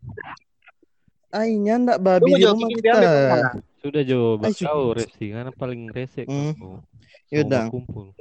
Ay, 1.29 1.61
nyandak 1.61 2.01
babi 2.01 2.33
di 2.33 2.41
jauh 2.41 2.57
rumah 2.57 2.69
kita. 2.73 2.93
Sudah 3.79 4.01
Jo, 4.01 4.41
Ay, 4.41 4.53
tahu 4.57 4.83
resi 4.97 5.25
karena 5.29 5.51
paling 5.53 5.93
resek. 5.93 6.25
Hmm. 6.25 6.81
Yaudah. 7.29 7.69
Kumpul. 7.69 8.17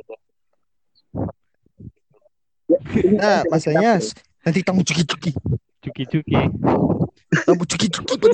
Nah, 3.17 3.43
masanya 3.49 3.97
nanti 4.45 4.61
tamu 4.61 4.85
cuki-cuki. 4.85 5.33
Cuki-cuki. 5.81 6.37
Tamu 7.49 7.65
cuki-cuki. 7.65 8.29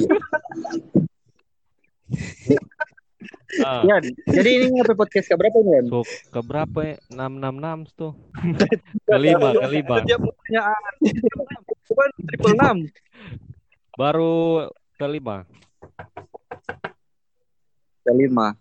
Ah, 3.62 3.86
Ya, 3.86 4.02
jadi 4.26 4.66
ini 4.66 4.82
apa 4.82 4.98
podcast 4.98 5.30
ke 5.30 5.38
berapa 5.38 5.54
ini? 5.62 5.78
Yan? 5.78 5.84
so 5.86 6.02
keberapa 6.34 6.78
ya? 6.82 6.96
666 7.14 7.94
tuh. 7.94 8.12
kelima, 9.06 9.48
kelima. 9.54 9.96
Dia 10.02 10.18
pertanyaan. 10.18 10.82
Bukan 11.86 12.08
triple 12.26 12.52
enam. 12.58 12.76
Baru 13.94 14.66
kelima. 14.98 15.46
Kelima. 18.02 18.58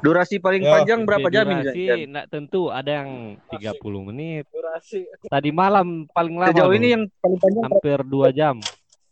Durasi 0.00 0.40
paling 0.40 0.64
Ya, 0.64 0.80
panjang 0.80 1.04
berapa 1.04 1.28
jam 1.28 1.44
ini? 1.52 1.60
durasi 1.60 1.84
nggak 2.08 2.26
tentu, 2.32 2.72
ada 2.72 3.04
yang 3.04 3.36
30 3.52 4.00
menit. 4.08 4.48
durasi 4.48 5.04
Tadi 5.28 5.52
malam 5.52 6.08
paling 6.08 6.40
lama. 6.40 6.48
Sejauh 6.56 6.72
ini 6.72 6.96
yang 6.96 7.04
paling 7.20 7.36
panjang 7.36 7.64
hampir 7.68 7.98
2 8.08 8.32
jam. 8.32 8.56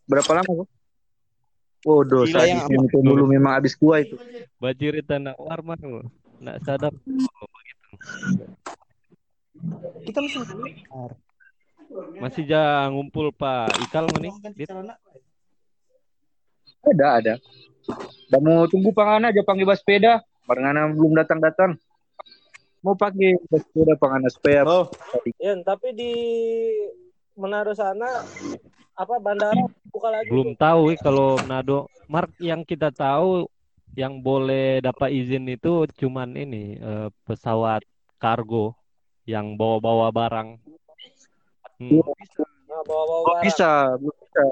berapa 0.09 0.41
lama? 0.41 0.49
Bro? 0.49 0.65
Oh, 1.87 2.01
dosa 2.03 2.43
di 2.43 2.57
sini 2.57 2.89
tuh 2.89 3.05
dulu 3.05 3.29
memang 3.29 3.61
habis 3.61 3.77
kuah 3.77 4.01
itu. 4.01 4.17
Bajir 4.57 4.97
itu 4.97 5.15
nak 5.21 5.37
warman. 5.37 6.09
Nak 6.41 6.57
sadap. 6.65 6.97
Kita 10.09 10.19
keluar. 10.25 11.13
Masih 12.21 12.45
ja 12.45 12.87
ngumpul 12.93 13.33
Pak 13.33 13.73
Ikal 13.89 14.07
nih. 14.21 14.33
Celana. 14.67 14.95
Ada, 16.85 17.07
ada. 17.21 17.35
Udah 18.29 18.41
mau 18.45 18.69
tunggu 18.69 18.93
pangan 18.93 19.33
aja 19.33 19.41
panggil 19.45 19.65
bas 19.65 19.81
sepeda. 19.81 20.21
Barangana 20.45 20.93
belum 20.93 21.17
datang-datang. 21.17 21.77
Mau 22.85 22.95
pakai 22.95 23.41
bas 23.49 23.65
sepeda 23.65 23.97
pangan 23.97 24.29
supaya 24.29 24.63
Oh, 24.69 24.87
Yan, 25.41 25.65
tapi 25.65 25.97
di 25.97 26.13
Manado 27.39 27.73
sana 27.73 28.27
apa 28.99 29.15
bandara 29.23 29.63
buka 29.95 30.11
lagi 30.11 30.27
Belum 30.27 30.59
tahu 30.59 30.91
eh, 30.91 30.99
kalau 30.99 31.39
Manado. 31.39 31.87
Mark 32.09 32.33
yang 32.41 32.65
kita 32.65 32.89
tahu 32.89 33.47
yang 33.93 34.19
boleh 34.25 34.81
dapat 34.81 35.13
izin 35.13 35.45
itu 35.49 35.85
cuman 35.97 36.35
ini 36.37 36.77
eh, 36.77 37.09
pesawat 37.25 37.85
kargo 38.19 38.75
yang 39.29 39.55
bawa-bawa 39.61 40.09
barang. 40.11 40.59
Hmm. 41.79 42.03
nah, 42.67 42.83
bawa-bawa 42.83 43.23
Kok 43.23 43.33
barang. 43.33 43.45
bisa, 43.47 43.71
belum 43.97 44.17
bisa. 44.19 44.45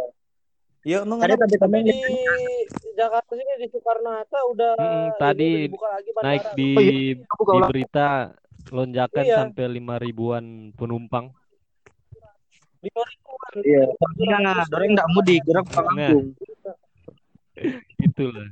Yuk, 0.86 1.02
nung 1.02 1.18
Ada 1.18 1.34
tapi 1.34 1.50
Tapi 1.50 1.62
temen 1.66 1.82
di 1.82 1.98
Jakarta 2.94 3.32
sini 3.34 3.52
di 3.58 3.66
Soekarno 3.66 4.10
Hatta 4.14 4.40
udah 4.46 4.70
Mm, 4.72 4.86
ini 4.86 5.10
tadi 5.18 5.50
lagi 5.66 6.10
bandara. 6.14 6.30
Naik 6.30 6.44
di 6.54 6.70
Oh 6.70 6.80
iya, 6.80 7.26
buka 7.28 7.52
di 7.52 7.60
berita 7.66 8.08
lonjakan 8.68 9.24
Iya. 9.24 9.36
sampai 9.36 9.64
lima 9.68 9.94
ribuan 9.98 10.44
penumpang. 10.72 11.34
Lima 12.80 13.02
ribuan. 13.02 13.52
Iya. 13.58 13.82
Nah, 14.38 14.62
doreng 14.64 14.90
enggak 14.94 15.08
mudik, 15.10 15.42
doreng 15.42 15.66
pulang 15.66 15.86
Nah. 15.92 16.06
kampung. 16.06 16.26
Itulah. 18.06 18.48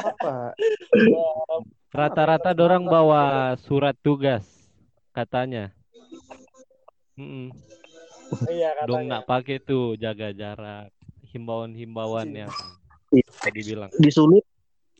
apa? 0.00 0.34
Rata-rata 1.90 2.50
dorang 2.54 2.88
bawa 2.88 3.52
surat 3.60 3.92
tugas 4.00 4.48
katanya. 5.12 5.68
Mm-mm. 7.14 7.52
Iya 8.46 8.86
Dong 8.86 9.10
nak 9.10 9.26
pakai 9.26 9.58
tuh 9.58 9.94
jaga 9.94 10.30
jarak, 10.30 10.90
himbauan-himbauan 11.30 12.30
yang 12.30 12.52
Iya. 13.10 13.26
tadi 13.42 13.60
bilang. 13.66 13.90
Disulut, 13.98 14.46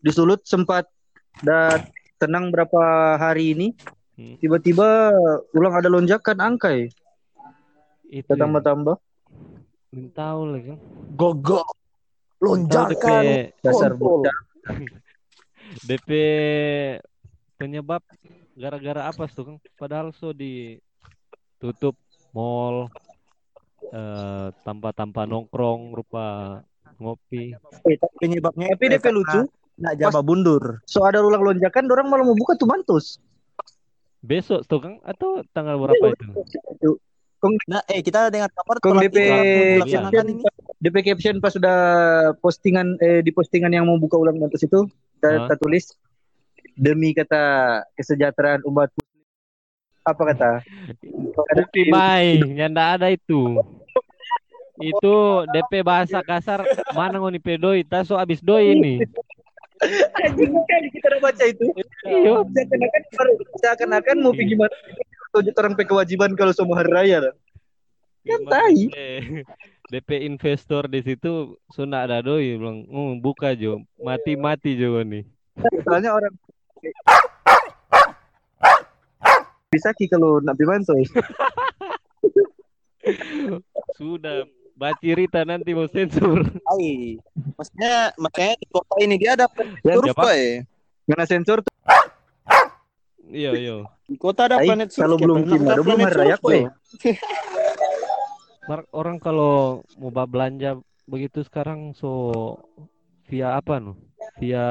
disulut 0.03 0.43
sempat 0.43 0.90
dan 1.47 1.87
tenang 2.19 2.51
berapa 2.51 2.81
hari 3.16 3.55
ini. 3.55 3.69
Hmm. 4.19 4.37
Tiba-tiba 4.37 5.14
ulang 5.55 5.75
ada 5.75 5.88
lonjakan 5.88 6.38
angka 6.38 6.75
ya. 6.75 6.90
itu 8.11 8.27
Kita 8.27 8.35
tambah-tambah. 8.35 8.99
belum 9.90 10.07
tahu 10.11 10.40
lagi 10.51 10.75
Gogo. 11.14 11.62
DP 12.43 13.07
Dasar 13.62 13.95
budak. 13.95 14.35
DP 15.88 16.09
penyebab 17.55 18.03
gara-gara 18.59 19.07
apa 19.07 19.31
tuh 19.31 19.45
Kang? 19.47 19.59
Padahal 19.79 20.11
so 20.11 20.35
ditutup 20.35 21.95
mall 22.35 22.90
eh, 23.90 24.46
tanpa-tanpa 24.62 25.26
nongkrong 25.26 25.94
rupa 25.94 26.59
ngopi. 26.98 27.55
Eh, 27.87 27.96
tapi 27.98 28.14
Penyebabnya 28.20 28.66
Tapi 28.74 28.85
DP 28.96 29.07
lucu. 29.11 29.40
Nak 29.81 29.94
jaba 29.96 30.20
bundur. 30.20 30.85
So 30.85 31.03
ada 31.09 31.24
ulang 31.24 31.40
lonjakan, 31.40 31.88
orang 31.88 32.07
malah 32.12 32.24
mau 32.29 32.37
buka 32.37 32.53
tuh 32.55 32.68
mantus. 32.68 33.16
Besok 34.20 34.68
tuh 34.68 34.79
Kang 34.85 34.96
atau 35.00 35.40
tanggal 35.57 35.81
berapa 35.81 36.12
itu? 36.12 36.29
Nah, 37.64 37.81
eh 37.88 38.05
kita 38.05 38.29
dengar 38.29 38.53
kabar 38.53 38.76
Kong 38.85 39.00
DP 39.00 39.16
ini. 39.16 40.44
DP 40.76 40.96
caption 41.00 41.40
pas 41.40 41.57
sudah 41.57 41.79
postingan 42.44 43.00
eh 43.00 43.24
di 43.24 43.33
postingan 43.33 43.72
yang 43.72 43.88
mau 43.88 43.96
buka 43.96 44.20
ulang 44.20 44.37
mantus 44.37 44.61
itu 44.61 44.85
kita, 45.16 45.48
kita 45.48 45.57
tulis 45.57 45.85
demi 46.76 47.16
kata 47.16 47.40
kesejahteraan 47.96 48.61
umat 48.68 48.92
muslim. 48.92 49.09
apa 50.00 50.22
kata? 50.33 50.50
Bukti 51.61 51.92
mai, 51.92 52.40
nyanda 52.40 52.96
ada 52.96 53.09
itu. 53.12 53.61
Itu 54.81 55.45
DP 55.49 55.85
bahasa 55.85 56.25
kasar 56.25 56.64
mana 56.97 57.21
ngoni 57.21 57.38
pedoi, 57.38 57.85
taso 57.85 58.16
abis 58.16 58.40
doi 58.40 58.73
ini. 58.75 58.95
Anjing 60.25 60.53
kali 60.53 60.88
kita 60.93 61.07
udah 61.16 61.21
baca 61.25 61.45
itu. 61.49 61.64
Iyo. 62.05 62.45
Seakan-akan 62.53 63.03
seakan-akan 63.61 64.16
mau 64.21 64.33
pergi 64.37 64.53
gimana? 64.53 64.75
Tunjuk 65.31 65.55
orang 65.57 65.73
pe 65.79 65.85
kewajiban 65.87 66.35
kalau 66.37 66.53
semua 66.53 66.85
hari 66.85 66.90
raya. 66.93 67.33
Kan 68.27 68.45
Memang 68.45 68.53
tai. 68.53 68.93
DP, 69.90 70.11
investor 70.29 70.87
di 70.87 71.01
situ 71.03 71.57
sunda 71.73 72.05
ada 72.05 72.21
doi 72.21 72.61
bilang, 72.61 72.85
"Oh, 72.93 73.16
buka 73.16 73.57
jo, 73.57 73.83
mati-mati 73.99 74.77
jo 74.77 75.01
nih." 75.03 75.25
Soalnya 75.83 76.14
orang 76.14 76.31
bisa 79.71 79.95
ki 79.95 80.11
kalau 80.11 80.43
nak 80.43 80.59
pimanto. 80.59 80.93
Sudah 83.97 84.45
bacirita 84.81 85.45
nanti 85.45 85.77
mau 85.77 85.85
sensor. 85.87 86.40
Ai. 86.73 87.21
Maksudnya 87.55 88.16
maksudnya 88.16 88.57
di 88.57 88.66
kota 88.66 88.95
ini 88.99 89.14
dia 89.21 89.37
ada 89.37 89.45
Ya, 89.85 90.01
huruf 90.01 90.09
siapa? 90.16 90.25
Pak, 90.25 90.33
eh. 90.35 90.57
Karena 91.05 91.25
sensor 91.29 91.59
tuh 91.61 91.75
Iya, 93.31 93.51
iya. 93.55 93.77
Di 94.09 94.16
kota 94.16 94.49
ada 94.49 94.59
Tai, 94.59 94.66
planet 94.66 94.88
kalau 94.90 95.14
surf, 95.14 95.23
belum 95.23 95.37
Ada 95.45 95.53
belum 95.77 95.87
planet 95.87 96.07
hari 96.09 96.16
raya, 96.19 96.35
surf, 96.35 96.43
kok, 96.43 96.51
eh. 96.57 96.64
Mar- 98.66 98.90
orang 98.90 99.16
kalau 99.19 99.85
mau 100.01 100.11
belanja 100.25 100.81
begitu 101.05 101.43
sekarang 101.43 101.93
so 101.93 102.11
via 103.29 103.55
apa 103.55 103.79
no? 103.79 103.95
Via 104.40 104.64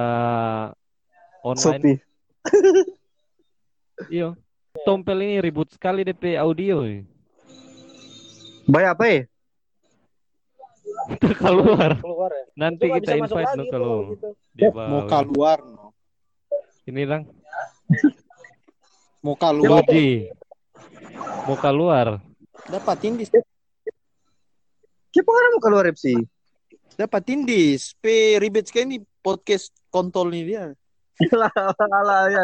online. 1.46 1.62
Shopee. 1.86 1.98
Iya. 4.08 4.32
Tompel 4.88 5.20
ini 5.20 5.44
ribut 5.44 5.68
sekali 5.76 6.08
DP 6.08 6.40
audio. 6.40 6.88
eh. 6.88 7.04
Bayar 8.64 8.96
apa 8.96 9.06
ya? 9.12 9.22
Keluar. 11.42 11.92
keluar 12.00 12.32
ya. 12.34 12.46
Nanti 12.56 12.86
Itu 12.88 12.96
kita 13.02 13.12
invite 13.18 13.54
tuh 13.56 13.66
kalau 13.72 13.94
gitu. 14.14 14.30
dia 14.56 14.70
Mau 14.74 15.02
keluar 15.08 15.58
no. 15.64 15.96
Ini 16.86 17.02
lang. 17.06 17.24
Mau 19.22 19.36
keluar. 19.36 19.84
Mau 21.46 21.58
keluar. 21.58 22.08
Dapatin 22.70 23.18
di 23.18 23.26
Siapa 25.10 25.30
orang 25.34 25.58
mau 25.58 25.62
keluar 25.64 25.86
FC? 25.90 26.14
dapatin 27.00 27.48
di 27.48 27.80
P 28.04 28.36
ribet 28.44 28.68
sekali 28.68 29.00
nih 29.00 29.02
podcast 29.24 29.72
kontol 29.88 30.36
nih 30.36 30.44
dia. 30.44 30.64
Alah, 31.32 31.52
alah, 31.80 32.22
ya. 32.28 32.44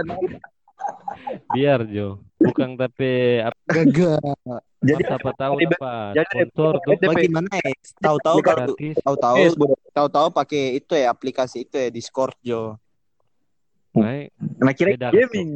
Biar 1.52 1.84
Jo. 1.92 2.24
Bukan 2.40 2.80
tapi 2.80 3.44
Gagal. 3.68 4.20
Jadi 4.86 5.02
siapa 5.02 5.32
tahu 5.34 5.56
jadi- 5.58 5.78
apa 5.78 5.94
jadi- 6.14 6.28
sponsor 6.30 6.74
tuh. 6.86 6.94
Bagaimana 7.02 7.50
ya? 7.58 7.72
Tahu-tahu 7.98 8.38
tahu-tahu 9.02 9.38
tahu-tahu 9.90 10.28
pakai 10.30 10.78
itu 10.78 10.94
ya 10.94 11.10
aplikasi 11.10 11.66
itu 11.66 11.76
ya 11.76 11.90
Discord 11.90 12.38
Jo. 12.46 12.78
Baik. 13.96 14.30
Nah, 14.60 14.74
kira 14.76 14.90
Beda, 14.94 15.10
gaming. 15.10 15.56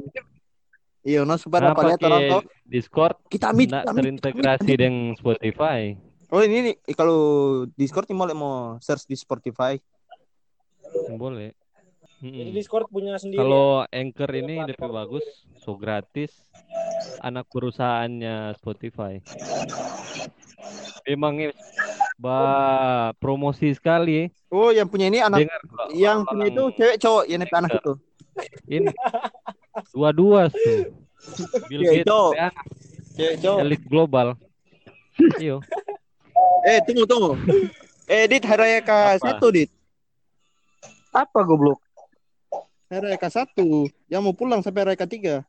Iya, 1.03 1.23
no 1.23 1.35
supaya 1.35 1.59
Nah, 1.63 1.67
dapat 1.75 1.83
lihat 1.95 2.01
orang 2.07 2.43
Discord 2.67 3.15
kita 3.31 3.51
meet, 3.55 3.71
kita 3.71 3.91
terintegrasi 3.91 4.71
dengan 4.75 5.15
Spotify. 5.15 5.95
Oh 6.29 6.43
ini 6.45 6.57
nih 6.61 6.75
kalau 6.93 7.19
Discord 7.73 8.05
nih 8.07 8.15
boleh 8.15 8.35
mau 8.37 8.77
search 8.79 9.09
di 9.09 9.15
Spotify. 9.17 9.75
Boleh. 11.15 11.58
Jadi 12.19 12.51
Mm-mm. 12.51 12.51
Discord 12.51 12.91
punya 12.91 13.15
sendiri. 13.15 13.39
Kalau 13.39 13.87
Anchor 13.87 14.31
ini 14.35 14.59
DP 14.67 14.81
bagus, 14.85 15.23
so 15.55 15.79
gratis. 15.79 16.35
Anak 17.19 17.47
perusahaannya 17.47 18.55
Spotify. 18.59 19.23
Memang 21.07 21.39
eh, 21.39 21.55
ba 22.19 23.11
promosi 23.17 23.71
sekali. 23.71 24.27
eh. 24.27 24.29
Oh, 24.51 24.75
yang 24.75 24.91
punya 24.91 25.07
ini 25.07 25.23
anak 25.23 25.47
Dengar 25.47 25.61
yang 25.95 26.27
punya 26.27 26.51
itu 26.51 26.63
cewek 26.75 26.97
cowok 26.99 27.23
yang 27.27 27.41
anak 27.47 27.71
itu. 27.79 27.93
ini 28.67 28.91
dua-dua 29.95 30.51
tuh. 30.51 30.91
Bill 31.71 31.83
Gates 31.87 32.07
Cewek 33.15 33.35
cowok. 33.39 33.59
elit 33.63 33.81
global. 33.87 34.27
Iyo. 35.43 35.63
Eh, 36.67 36.79
tunggu 36.83 37.07
tunggu. 37.07 37.31
Eh, 38.09 38.25
Dit 38.25 38.41
hari 38.41 38.57
raya 38.57 38.79
ke 38.81 38.89
Apa? 38.89 39.21
satu, 39.21 39.53
Dit. 39.53 39.69
Apa 41.13 41.45
goblok? 41.45 41.77
Hari 42.89 43.05
raya 43.05 43.17
ke 43.21 43.29
satu. 43.29 43.85
Yang 44.09 44.21
mau 44.25 44.33
pulang 44.33 44.65
sampai 44.65 44.97
ke 44.97 45.05
tiga. 45.05 45.45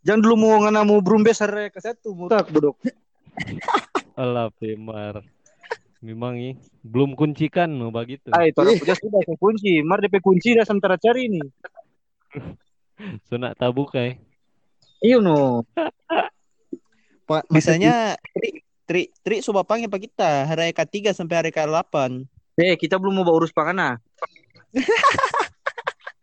Jangan 0.00 0.24
dulu 0.24 0.34
mau 0.40 0.56
ngana 0.64 0.80
mau 0.88 1.04
brumbes 1.04 1.44
hari 1.44 1.68
ke 1.68 1.76
satu, 1.84 2.16
mutak 2.16 2.48
bodok. 2.48 2.80
Alah, 4.20 4.48
Pemar. 4.56 5.20
Memang 6.00 6.40
ih, 6.40 6.56
belum 6.80 7.12
kuncikan 7.12 7.68
no 7.68 7.92
begitu. 7.92 8.32
Ay, 8.32 8.56
orang 8.56 8.80
punya 8.80 8.96
sudah 8.96 9.20
saya 9.20 9.36
kunci. 9.36 9.84
Mar 9.84 10.00
DP 10.00 10.16
kunci 10.24 10.56
dah 10.56 10.64
sementara 10.64 10.96
cari 10.96 11.28
nih. 11.28 11.44
Sunak 13.28 13.60
tabuk 13.60 13.92
eh. 14.00 14.16
Iyo 15.04 15.20
no. 15.20 15.68
Pa- 17.28 17.44
Masanya 17.52 18.16
Tri 18.32 18.64
Tri 18.88 19.02
Tri 19.20 19.44
coba 19.44 19.60
panggil 19.68 19.92
pak 19.92 20.00
kita 20.08 20.48
hari 20.48 20.72
raya 20.72 20.72
ke 20.72 20.84
tiga 20.88 21.12
sampai 21.12 21.36
hari 21.36 21.50
ke 21.52 21.60
delapan. 21.60 22.24
Eh, 22.56 22.80
kita 22.80 22.96
belum 22.96 23.20
mau 23.20 23.24
bawa 23.28 23.44
urus 23.44 23.52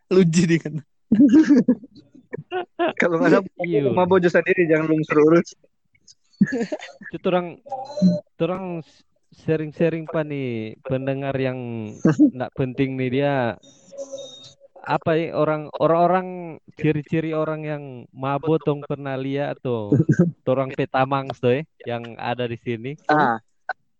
pangana. 0.08 0.16
Luji 0.16 0.56
kan. 0.58 0.74
Kalau 3.00 3.20
nggak 3.20 3.30
ada 3.32 3.40
Iyo. 3.64 3.92
mau 3.92 4.08
bojo 4.08 4.28
sendiri 4.28 4.68
jangan 4.68 4.96
suruh 5.04 5.24
urus. 5.32 5.56
Itu 7.12 7.26
orang 7.28 7.60
orang 8.40 8.64
sharing-sharing 9.44 10.08
pa 10.08 10.24
nih 10.24 10.80
pendengar 10.84 11.34
yang 11.36 11.58
nggak 12.34 12.52
penting 12.56 12.96
nih 12.96 13.10
dia 13.12 13.34
apa 14.88 15.20
ya 15.20 15.36
orang 15.36 15.68
orang-orang 15.76 16.56
ciri-ciri 16.80 17.36
orang 17.36 17.60
yang 17.60 17.84
mabok 18.08 18.56
tong 18.64 18.80
pernah 18.80 19.20
lihat 19.20 19.60
atau 19.60 19.92
orang 20.48 20.72
petamang 20.72 21.28
tuh 21.36 21.60
eh, 21.60 21.68
yang 21.84 22.16
ada 22.16 22.48
di 22.48 22.56
sini 22.56 22.96
Ah, 23.04 23.36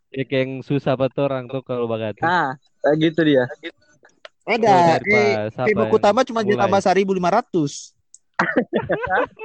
ya 0.09 0.25
kayak 0.25 0.42
yang 0.49 0.53
susah 0.64 0.97
buat 0.97 1.12
orang 1.21 1.44
tuh 1.53 1.61
kalau 1.61 1.85
bagatu 1.85 2.25
ah, 2.25 2.57
gitu 2.97 3.21
dia. 3.21 3.44
Ada. 4.48 4.96
Di, 5.04 5.16
buku 5.76 5.76
yang 5.76 5.92
utama 5.92 6.20
cuma 6.24 6.40
mulai? 6.40 6.56
ditambah 6.56 6.80
seribu 6.80 7.12
lima 7.12 7.28
ratus. 7.28 7.92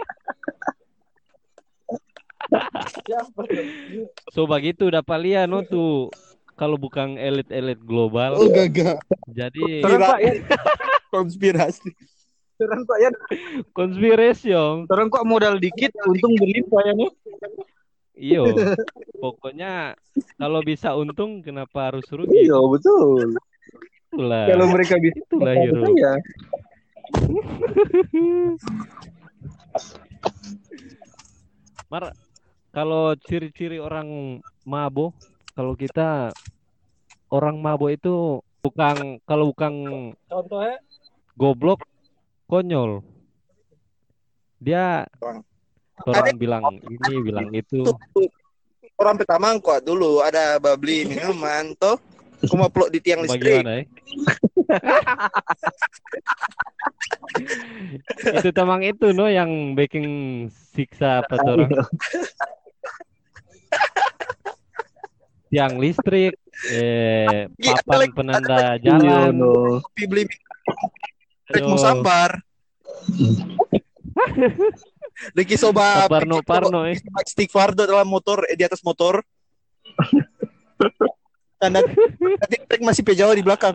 So 4.35 4.45
begitu 4.45 4.91
dapat 4.93 5.17
lihat 5.25 5.45
no 5.49 5.65
tuh 5.65 6.13
kalau 6.53 6.77
bukan 6.77 7.17
elit-elit 7.17 7.81
global 7.81 8.37
Oh 8.37 8.49
gagal. 8.51 9.01
jadi 9.25 9.81
Orang 9.81 10.01
Pak 10.05 10.19
ya, 10.21 10.33
Konspirasi. 11.13 11.89
orang 12.61 12.83
Pak 12.85 12.97
ya, 13.01 13.09
konspirasi 13.73 14.53
orang 14.85 15.09
kok 15.09 15.25
modal 15.25 15.57
dikit, 15.57 15.89
untung 16.05 16.37
berlimpah 16.37 16.81
ya 16.85 16.93
nih. 16.93 17.09
Iyo, 18.13 18.43
pokoknya 19.17 19.97
kalau 20.37 20.61
bisa 20.61 20.93
untung 20.93 21.41
kenapa 21.41 21.89
harus 21.89 22.05
rugi? 22.13 22.45
Iya 22.45 22.61
betul. 22.69 23.33
Itulah, 24.13 24.45
Kalau 24.45 24.69
mereka 24.69 25.01
bisa, 25.01 25.17
itulah 25.25 25.57
hero. 25.57 25.89
ya. 25.97 26.13
Mar, 31.89 32.13
kalau 32.69 33.17
ciri-ciri 33.25 33.81
orang 33.81 34.37
mabuk, 34.61 35.17
kalau 35.57 35.73
kita 35.73 36.37
orang 37.33 37.57
mabuk 37.57 37.89
itu 37.89 38.37
bukan 38.61 39.17
kalau 39.25 39.49
bukan 39.49 39.73
Contohnya 40.29 40.77
goblok, 41.33 41.81
konyol. 42.45 43.01
Dia 44.61 45.09
orang 46.05 46.37
bilang 46.37 46.77
ini, 46.85 47.13
bilang 47.25 47.49
itu. 47.49 47.81
orang 48.93 49.17
pertama 49.17 49.57
kok 49.57 49.81
dulu 49.81 50.21
ada 50.21 50.61
beli 50.77 51.01
minuman 51.09 51.73
toh. 51.81 51.97
Aku 52.43 52.59
mau 52.59 52.67
peluk 52.67 52.91
di 52.91 52.99
tiang 52.99 53.23
listrik. 53.23 53.63
Bagaimana 53.63 53.71
ya? 53.79 53.83
itu 58.39 58.49
tamang 58.51 58.83
itu 58.83 59.15
no 59.15 59.31
yang 59.31 59.75
bikin 59.79 60.05
siksa 60.75 61.23
apa 61.23 61.39
tuh 61.39 61.51
orang? 61.55 61.71
Tiang 65.53 65.77
listrik, 65.77 66.33
eh, 66.73 67.45
Iya, 67.61 67.73
papan 67.85 68.09
penanda 68.11 68.75
jalan. 68.81 69.37
Kopi 69.85 70.03
beli 70.09 70.23
Aduh, 71.53 71.77
sambar. 71.77 72.41
Lagi 75.37 75.55
soba 75.55 76.09
Parno 76.09 76.41
Parno 76.41 76.89
eh. 76.89 76.97
istighfar 76.97 77.77
do 77.77 77.85
dalam 77.85 78.09
motor 78.09 78.41
eh, 78.49 78.57
di 78.57 78.65
atas 78.65 78.81
motor. 78.81 79.21
Tanda 81.63 81.79
nanti 81.79 82.57
trek 82.67 82.81
masih 82.83 83.03
pejauh 83.07 83.31
di 83.31 83.39
belakang. 83.39 83.71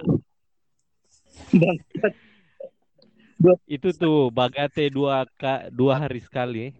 Itu 3.65 3.89
tuh 3.97 4.29
bagate 4.29 4.93
dua 4.93 5.25
ka, 5.41 5.73
dua 5.73 5.97
hari 5.97 6.21
sekali 6.21 6.77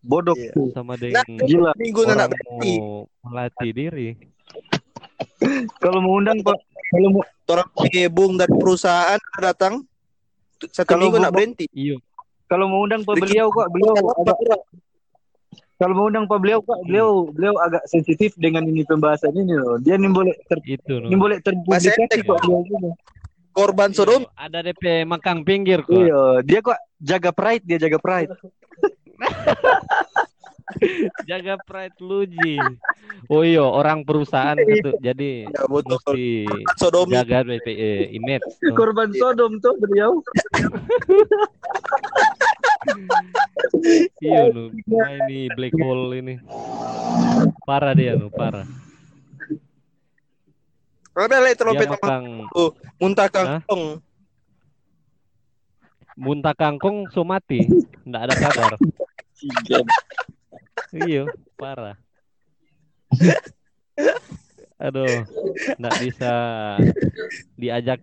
Bodoh 0.00 0.32
Iya. 0.32 0.56
sama 0.72 0.96
Nah, 0.96 1.00
dengan 1.28 1.44
Gila. 1.44 1.70
minggu 1.76 1.98
orang 2.08 2.16
nak 2.16 2.30
berhenti. 2.32 2.74
mau 2.80 3.04
melatih 3.20 3.70
diri. 3.76 4.08
Kalau 5.76 6.00
mau 6.00 6.16
undang 6.16 6.40
Pak, 6.40 6.56
kalau 6.88 7.08
mau 7.12 7.22
Orang 7.50 7.66
gebung 7.90 8.38
dari 8.38 8.54
perusahaan 8.54 9.18
datang 9.42 9.82
satu 10.70 10.86
Kalau 10.86 11.10
minggu 11.10 11.18
nak 11.18 11.34
berhenti. 11.34 11.66
Iyo, 11.74 11.98
kalau 12.46 12.70
mau 12.70 12.86
undang 12.86 13.02
Pak 13.02 13.18
beliau 13.18 13.50
kok 13.52 13.66
beliau 13.74 13.92
agak 13.92 14.38
kalau 15.80 15.96
mau 15.96 16.12
undang 16.12 16.28
Pak 16.28 16.38
beliau 16.44 16.60
kok 16.60 16.76
beliau 16.84 17.32
beliau 17.32 17.56
agak 17.56 17.88
sensitif 17.88 18.36
dengan 18.36 18.68
ini 18.68 18.84
pembahasan 18.84 19.32
ini 19.32 19.56
loh. 19.56 19.80
Dia 19.80 19.96
ini 19.96 20.12
boleh 20.12 20.36
ter, 20.44 20.60
itu 20.68 21.00
ini 21.00 21.16
no. 21.16 21.24
boleh 21.24 21.40
terpublikasi 21.40 22.20
kok 22.20 22.36
beliau 22.44 22.60
juga. 22.68 22.92
Korban 23.50 23.90
Sodom 23.96 24.28
Iyo, 24.28 24.36
ada 24.36 24.60
DP 24.60 25.08
makang 25.08 25.40
pinggir 25.40 25.80
kok. 25.82 25.96
Iya, 25.96 26.44
dia 26.44 26.60
kok 26.60 26.76
jaga 27.00 27.32
pride, 27.32 27.64
dia 27.64 27.80
jaga 27.80 27.96
pride. 27.96 28.36
Jaga 31.26 31.58
pride 31.66 31.98
lu 31.98 32.22
Ji. 32.30 32.54
Oh 33.26 33.42
iya, 33.42 33.66
orang 33.66 34.06
perusahaan 34.06 34.54
gitu. 34.54 34.94
Jadi 35.02 35.50
ya 35.50 35.66
betul. 35.66 35.98
mesti 35.98 36.46
Sodomi 36.78 37.18
jaga 37.18 37.42
DP 37.42 37.66
eh, 37.74 38.06
image. 38.14 38.46
Korban 38.78 39.10
Sodom 39.10 39.58
tuh 39.58 39.74
beliau. 39.82 40.22
Iya 44.20 44.48
nu, 44.52 44.72
Wah, 44.88 45.10
ini 45.12 45.48
black 45.52 45.74
hole 45.76 46.16
ini. 46.20 46.34
Parah 47.64 47.92
dia 47.92 48.16
nu, 48.16 48.32
parah. 48.32 48.64
Ada 51.16 51.36
le 51.42 51.52
Dia 51.52 51.58
trompet 51.58 51.88
makang 51.90 52.26
muntah 52.96 53.28
Hah? 53.28 53.60
kangkong. 53.60 53.84
muntah 56.20 56.52
kangkung 56.52 57.08
so 57.12 57.24
mati, 57.24 57.64
ndak 58.04 58.28
ada 58.28 58.34
kabar. 58.36 58.72
Iya, 60.92 61.32
parah. 61.56 61.96
Aduh, 64.80 65.24
nggak 65.80 65.96
bisa 66.00 66.32
diajak 67.56 68.00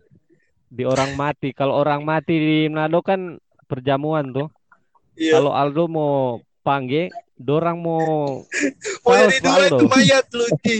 di 0.70 0.84
orang 0.86 1.14
mati. 1.14 1.54
Kalau 1.54 1.78
orang 1.78 2.02
mati 2.06 2.36
di 2.38 2.58
Manado 2.70 3.02
kan 3.02 3.38
perjamuan 3.66 4.34
tuh. 4.34 4.50
Iya. 5.18 5.42
Kalau 5.42 5.52
Aldo 5.52 5.90
mau 5.90 6.40
panggil, 6.62 7.10
dorang 7.34 7.82
mau 7.82 8.42
Oh 9.06 9.12
Paus 9.14 9.34
jadi 9.34 9.42
dua 9.42 9.66
itu 9.66 9.86
mayat 9.90 10.26
lu 10.34 10.46
Ci. 10.62 10.78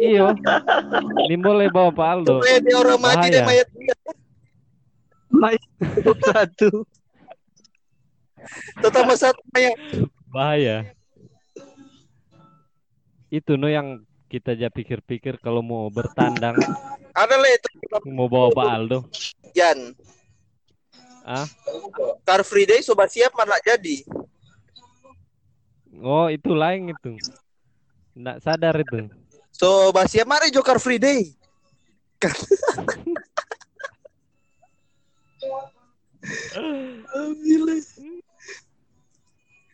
iyo, 0.00 0.32
ini 1.28 1.36
boleh 1.36 1.68
bawa 1.68 1.92
Pak 1.92 2.08
Aldo. 2.08 2.34
Dia 2.40 2.76
orang 2.80 3.00
mati 3.00 3.28
dia 3.28 3.44
Bahaya. 3.44 3.48
mayat 3.48 3.68
dia. 3.76 3.96
Naik 5.32 5.62
satu. 6.24 6.70
Tetap 8.80 9.04
satu 9.16 9.40
mayat. 9.52 9.76
Bahaya. 10.32 10.76
Itu 13.32 13.56
no 13.56 13.68
yang 13.68 14.04
kita 14.32 14.56
aja 14.56 14.72
pikir-pikir 14.72 15.36
kalau 15.44 15.60
mau 15.60 15.92
bertandang, 15.92 16.56
Ada 17.12 17.36
le 17.36 17.48
itu 17.52 17.68
mau 18.08 18.28
bawa 18.32 18.48
Pak 18.48 18.68
Aldo. 18.72 18.98
Yan. 19.52 19.92
Ah? 21.22 21.46
Car 22.26 22.42
Free 22.42 22.66
Day 22.66 22.82
sobat 22.82 23.10
siap 23.10 23.34
malah 23.38 23.58
jadi. 23.62 24.02
Oh, 26.02 26.26
itu 26.26 26.50
lain 26.50 26.90
itu. 26.90 27.14
Nggak 28.18 28.38
sadar 28.42 28.74
itu. 28.78 29.06
Sobat 29.54 30.10
siap 30.10 30.26
mari 30.26 30.50
jo 30.50 30.64
Car 30.64 30.82
Free 30.82 30.98
Day. 30.98 31.30
Alhamdulillah. 37.14 37.80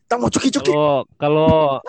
Mau 0.19 0.33
cuki-cuki. 0.33 0.73
Kalau 0.73 1.05
kalau 1.21 1.85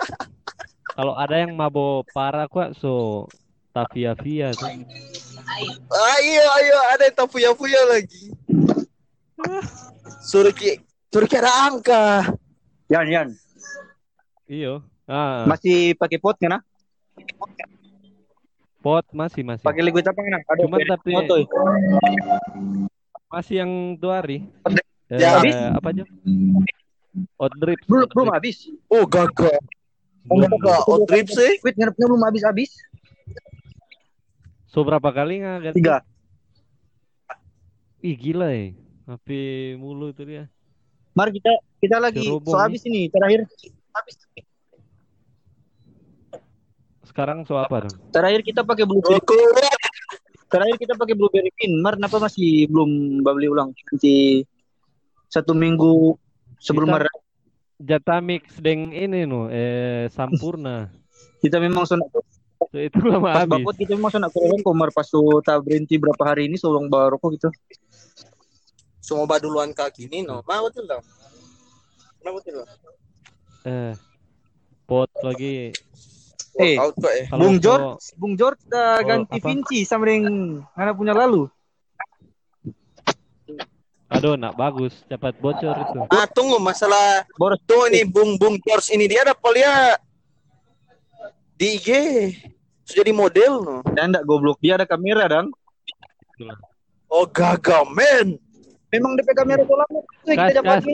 kalau 0.91 1.13
ada 1.15 1.39
yang 1.39 1.55
mabok 1.55 2.03
parah 2.11 2.51
kok 2.51 2.75
so 2.75 3.23
tafia 3.71 4.11
via 4.19 4.51
tuh. 4.51 4.67
Ayo 4.67 6.43
ayo 6.59 6.77
ada 6.91 7.07
yang 7.07 7.15
tak 7.15 7.31
fuya-fuya 7.31 7.79
lagi. 7.87 8.35
Suruh 10.21 10.51
ki 10.51 10.79
suruh 11.09 11.27
ki 11.27 11.37
ada 11.37 11.51
angka. 11.67 12.03
Yan, 12.89 13.05
Yan. 13.07 13.27
Iyo. 14.45 14.81
Ah, 15.05 15.45
Masih 15.45 15.93
pakai 15.95 16.17
pot 16.17 16.37
kan? 16.37 16.57
ah? 16.57 16.61
pot 18.79 19.03
masih 19.11 19.43
masih. 19.43 19.65
Pakai 19.65 19.83
liquid 19.83 20.05
apa 20.05 20.17
kan? 20.17 20.41
Beda 20.57 20.95
tapi 20.95 21.11
moto. 21.11 21.35
masih 23.27 23.55
yang 23.61 23.71
dua 23.95 24.21
hari. 24.21 24.45
Eh, 25.09 25.17
Ya, 25.17 25.37
habis? 25.37 25.53
apa 25.53 25.87
aja? 25.89 26.03
Out 27.35 27.53
drip. 27.57 27.79
Belum, 27.85 28.05
out 28.05 28.11
belum 28.13 28.27
drip. 28.29 28.37
habis. 28.37 28.57
Oh 28.87 29.03
gagal. 29.03 29.57
Belum. 30.23 30.47
Gagal. 30.47 30.79
Oh 30.85 30.99
trip 31.03 31.27
sih. 31.27 31.57
Liquid 31.59 31.75
ngarepnya 31.75 32.05
belum 32.05 32.23
habis-habis. 32.23 32.71
So 34.65 34.85
berapa 34.85 35.09
kali 35.09 35.41
nggak? 35.41 35.73
Tiga. 35.73 36.05
Ih 37.99 38.15
gila 38.15 38.49
ya. 38.49 38.71
HP 39.09 39.27
mulu 39.81 40.13
tuh 40.13 40.25
dia. 40.29 40.43
Mari 41.17 41.41
kita 41.41 41.51
kita 41.81 41.97
lagi 41.97 42.21
Cerobong 42.21 42.53
habis 42.53 42.85
ini 42.85 43.09
terakhir. 43.09 43.49
Habis. 43.89 44.15
Sekarang 47.09 47.41
so 47.43 47.57
apa 47.57 47.89
dong? 47.89 47.95
Terakhir 48.13 48.45
kita 48.45 48.61
pakai 48.61 48.85
blueberry. 48.85 49.17
Terakhir 50.49 50.75
kita 50.77 50.93
pakai 50.93 51.13
blueberry 51.17 51.49
pin. 51.57 51.81
Mar, 51.81 51.97
kenapa 51.97 52.21
masih 52.21 52.69
belum 52.69 53.21
beli 53.25 53.49
ulang? 53.49 53.73
Nanti 53.73 54.45
satu 55.25 55.57
minggu 55.57 56.13
sebelum 56.61 56.93
Kita- 56.93 57.01
Mar. 57.01 57.03
Jatamix 57.79 58.59
deng 58.59 58.91
ini 58.91 59.23
no, 59.23 59.47
eh 59.47 60.11
Sampurna. 60.11 60.91
Kita 61.43 61.57
memang 61.57 61.87
sonak 61.87 62.11
So, 62.69 62.75
itu 62.77 62.99
lama 63.01 63.33
pas 63.33 63.47
habis. 63.47 63.63
bapot 63.63 63.71
kita 63.71 63.95
memang 63.95 64.11
sonak 64.11 64.29
kurang 64.35 64.61
Mar 64.75 64.91
pas 64.91 65.07
so 65.07 65.39
tak 65.41 65.63
berhenti 65.63 65.95
berapa 65.95 66.21
hari 66.21 66.51
ini 66.51 66.59
solong 66.59 66.91
baru 66.91 67.15
kok 67.17 67.31
gitu. 67.33 67.49
Semua 69.09 69.25
baduluan 69.25 69.73
kaki 69.73 70.05
ini 70.05 70.21
no. 70.21 70.45
Mau 70.45 70.69
betul 70.69 70.85
dong. 70.85 71.01
Mau 72.21 72.37
betul 72.37 72.61
dong. 72.61 72.69
Eh, 73.65 73.97
pot 74.85 75.09
lagi. 75.25 75.73
Eh, 76.61 76.77
kok 76.77 77.09
eh. 77.09 77.25
Bung 77.33 77.57
George, 77.57 78.13
Bung 78.13 78.37
George 78.37 78.61
dah 78.69 79.01
Oh, 79.01 79.07
ganti 79.09 79.41
apa? 79.41 79.49
Vinci 79.49 79.81
sama 79.81 80.05
dengan 80.05 80.61
mana 80.77 80.93
punya 80.93 81.17
lalu. 81.17 81.49
Aduh, 84.13 84.37
nak 84.37 84.53
bagus, 84.53 85.01
cepat 85.09 85.33
bocor 85.41 85.73
itu. 85.73 85.99
Ah 86.13 86.29
tunggu 86.29 86.61
masalah 86.61 87.25
Boros. 87.33 87.57
tuh 87.65 87.89
ini 87.89 88.05
Bung 88.05 88.37
Bung 88.37 88.61
George 88.61 88.93
ini 88.93 89.09
dia 89.09 89.25
dapat 89.25 89.51
lihat 89.57 89.97
di 91.57 91.81
IG 91.81 91.89
sudah 92.85 93.01
jadi 93.01 93.09
model 93.09 93.53
no. 93.65 93.77
Dan 93.89 94.13
enggak 94.13 94.25
goblok 94.29 94.61
dia 94.61 94.77
ada 94.77 94.85
kamera 94.85 95.25
dan 95.25 95.49
Oh 97.09 97.25
gagal 97.25 97.89
men. 97.89 98.37
Memang 98.93 99.11
DP 99.17 99.29
kamera. 99.33 99.63
Tuh, 99.65 99.77
Kas, 100.25 100.35
kita 100.35 100.53
dapat 100.61 100.77
kas. 100.81 100.85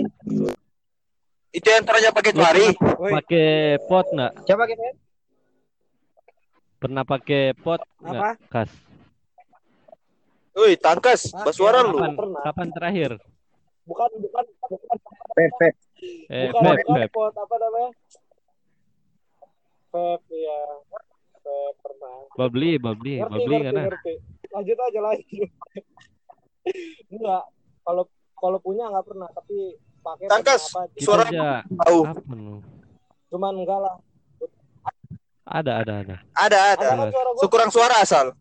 Itu 1.56 1.68
yang 1.72 1.84
teranya 1.88 2.12
pakai 2.12 2.32
pernah 2.36 2.52
pakai 3.16 3.48
pot 3.88 4.06
nggak? 4.12 4.32
Coba 4.44 4.64
kita. 4.68 4.84
Pernah 6.76 7.04
pakai 7.08 7.44
pot 7.56 7.82
nggak? 8.04 8.36
Kas. 8.52 8.72
Woi, 10.56 10.80
tangkas, 10.80 11.36
basuara 11.36 11.84
lu. 11.84 12.00
Kapan? 12.00 12.32
Kapan 12.44 12.68
terakhir? 12.72 13.12
Bukan 13.84 14.10
bukan 14.24 14.44
bukan 14.72 14.98
Pepe. 15.36 15.70
Eh, 16.32 16.48
bukan, 16.48 16.64
Pep, 16.64 16.78
bukan 16.88 16.96
Pep. 16.96 17.10
pot 17.12 17.34
apa 17.36 17.56
namanya? 17.60 17.92
Pep 19.92 20.22
ya. 20.32 20.60
Pep 21.44 21.74
pernah. 21.84 22.16
Babli, 22.40 22.72
babli, 22.80 23.14
Ngerti, 23.20 23.32
babli 23.32 23.56
ngerti, 23.56 23.68
kan? 23.68 23.86
ngerti. 23.92 24.14
Lanjut 24.56 24.78
aja 24.80 25.00
lanjut. 25.04 25.50
Enggak, 27.12 27.44
kalau 27.86 28.04
kalau 28.36 28.58
punya 28.60 28.90
nggak 28.90 29.06
pernah, 29.06 29.30
tapi 29.32 29.78
pakai 30.02 30.26
Tangkas, 30.28 30.74
Suara- 31.00 31.30
aja 31.30 31.64
Tahu. 31.64 32.00
Cuman 33.32 33.54
enggak 33.62 33.80
lah. 33.80 33.96
Ada, 35.46 35.86
ada, 35.86 35.94
ada. 36.02 36.16
Ada, 36.34 36.60
ada. 36.74 36.86
Jelas. 36.98 37.14
Sekurang 37.38 37.70
suara 37.70 38.02
asal. 38.02 38.34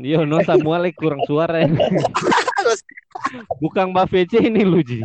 Yo, 0.00 0.24
no 0.24 0.40
Samuel 0.40 0.88
kurang 1.00 1.20
suara 1.28 1.60
ya. 1.60 1.68
Bukan 3.60 3.92
Mbak 3.92 4.06
VC 4.08 4.48
ini 4.48 4.64
lu, 4.64 4.80
Ji. 4.80 5.04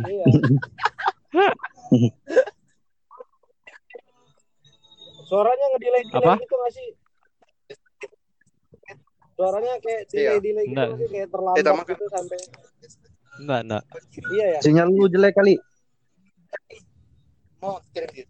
Suaranya 5.26 5.66
ngedelay 5.74 6.02
delay 6.06 6.22
Apa? 6.22 6.34
gitu 6.38 6.54
nggak 6.54 6.72
sih? 6.72 6.88
Suaranya 9.36 9.72
kayak 9.78 10.00
Iya. 10.10 10.40
delay 10.40 10.40
delay 10.40 10.66
gitu 10.66 10.94
sih? 10.96 11.08
kayak 11.12 11.22
Eh, 11.22 11.30
terlambat 11.30 11.62
Tamak. 11.62 11.86
gitu 11.86 12.04
sampai 12.08 12.38
Enggak, 13.36 13.60
enggak. 13.62 13.82
iya 14.32 14.46
ya. 14.48 14.58
Sinyal 14.60 14.88
lu 14.88 15.04
jelek 15.06 15.36
kali. 15.36 15.54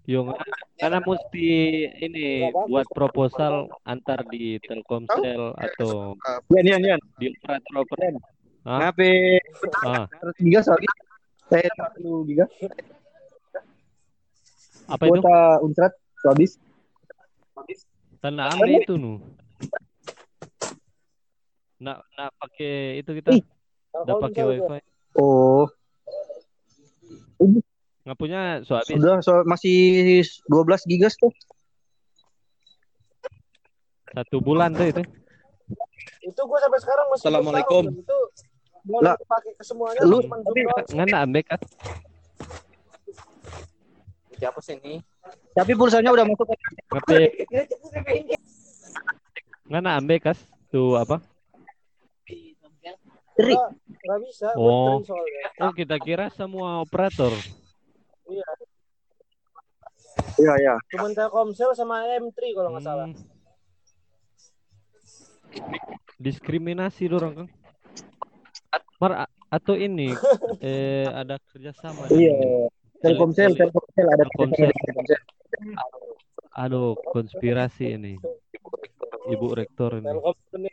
Yo, 0.04 0.32
karena 0.76 0.98
mesti 0.98 1.48
ini 2.00 2.26
buat 2.64 2.88
proposal 2.88 3.68
antar 3.84 4.24
di 4.24 4.56
Telkomsel 4.58 5.52
atau 5.52 6.16
Nian, 6.48 6.64
Nian, 6.64 6.80
Nian. 6.80 7.00
di 7.16 7.30
operator-operator. 7.30 8.22
Hah? 8.64 8.90
HP 8.90 9.00
Ah, 9.84 10.08
100 10.10 10.40
giga 10.40 10.60
soalnya. 10.64 10.90
Saya 11.46 11.68
40 11.70 12.26
giga. 12.26 12.46
apa 14.86 15.02
itu? 15.04 15.12
Kuota 15.12 15.38
unsrat 15.60 15.92
habis. 16.24 16.58
Tanah 18.18 18.50
ambil 18.50 18.80
itu 18.80 18.94
nu. 18.96 19.22
Nak 21.76 21.98
nak 22.16 22.30
pakai 22.40 23.04
itu 23.04 23.10
kita. 23.20 23.36
Udah 23.92 24.14
pakai 24.28 24.42
wifi. 24.44 24.80
Oh, 25.16 25.64
Nggak 28.06 28.18
punya 28.22 28.62
so 28.62 28.78
habis. 28.78 28.94
sudah 28.96 29.18
so, 29.18 29.42
masih 29.44 30.22
12 30.46 30.88
giga 30.88 31.10
tuh. 31.18 31.34
Satu 34.14 34.38
bulan 34.38 34.72
tuh 34.72 34.88
itu. 34.88 35.02
Itu 36.22 36.40
gue 36.46 36.58
sampai 36.62 36.80
sekarang 36.80 37.06
masih 37.10 37.26
Assalamualaikum. 37.26 37.84
Itu 37.92 38.18
Lah, 39.02 39.18
dipakai 39.18 39.50
ke 39.58 39.66
semuanya 39.66 39.98
lu-. 40.06 40.22
Nggak 40.94 41.06
nak 41.10 41.20
ambil 41.26 41.42
kan? 41.42 41.58
Siapa 44.38 44.62
sih 44.62 44.78
ini? 44.78 45.02
Tapi 45.58 45.74
pulsanya 45.74 46.14
udah 46.14 46.22
masuk. 46.22 46.46
Ngapain? 46.94 47.26
Nggak 49.66 49.82
nak 49.82 49.94
ambil 49.98 50.18
kas? 50.22 50.38
Tuh 50.70 50.94
apa? 50.94 51.18
Ri. 53.36 53.52
Nggak- 53.52 53.72
nggak 54.02 54.20
bisa 54.22 54.48
Oh. 54.54 55.00
Oh 55.58 55.72
kita 55.72 55.96
kira 55.98 56.28
semua 56.30 56.80
operator. 56.80 57.32
Iya. 58.26 58.48
Iya, 60.36 60.52
iya. 60.58 60.74
Cuman 60.90 61.12
Telkomsel 61.12 61.72
sama 61.72 62.00
M3 62.10 62.32
kalau 62.52 62.70
nggak 62.72 62.84
salah. 62.84 63.06
Hmm. 63.06 63.16
Diskriminasi 66.16 67.06
dorong 67.06 67.34
kan? 67.36 67.48
Mar 68.96 69.12
atau 69.46 69.74
ini 69.74 70.10
eh 70.64 71.04
ada 71.06 71.36
kerjasama 71.46 72.08
Iya. 72.08 72.68
Telkomsel, 72.98 73.52
Telkomsel 73.52 74.06
ada 74.06 74.24
Telkomsel. 74.24 74.72
Telkomsel. 74.72 75.20
aduh 76.52 76.96
konspirasi 77.06 77.92
ini 77.92 78.16
ibu 79.28 79.46
rektor 79.52 80.00
ini 80.00 80.08
Telkomsel 80.08 80.60
ini 80.62 80.72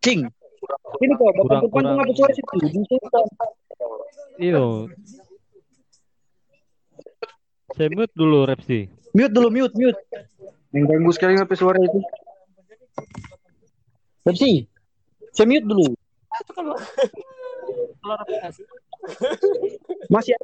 Cing. 0.00 0.20
Ini 0.96 1.12
kok, 1.12 1.26
Bapak 1.26 1.42
Kurang- 1.44 1.62
Turpan 1.62 1.62
tuh 1.62 1.70
kurang. 1.70 1.96
ngapa 1.98 2.12
suara 2.14 2.32
kok. 2.32 2.56
iyo 4.34 4.90
saya 7.70 7.88
mute 7.90 8.14
dulu 8.14 8.44
Repsi 8.44 8.86
Mute 9.12 9.30
dulu, 9.30 9.48
mute, 9.48 9.74
mute. 9.74 10.00
Yang 10.70 10.84
ganggu 10.88 11.10
sekali 11.10 11.32
ngapa 11.34 11.54
suara 11.54 11.78
itu. 11.78 12.00
Pepsi, 14.22 14.66
saya 15.30 15.46
mute 15.46 15.62
dulu. 15.64 15.86
Masih 20.08 20.34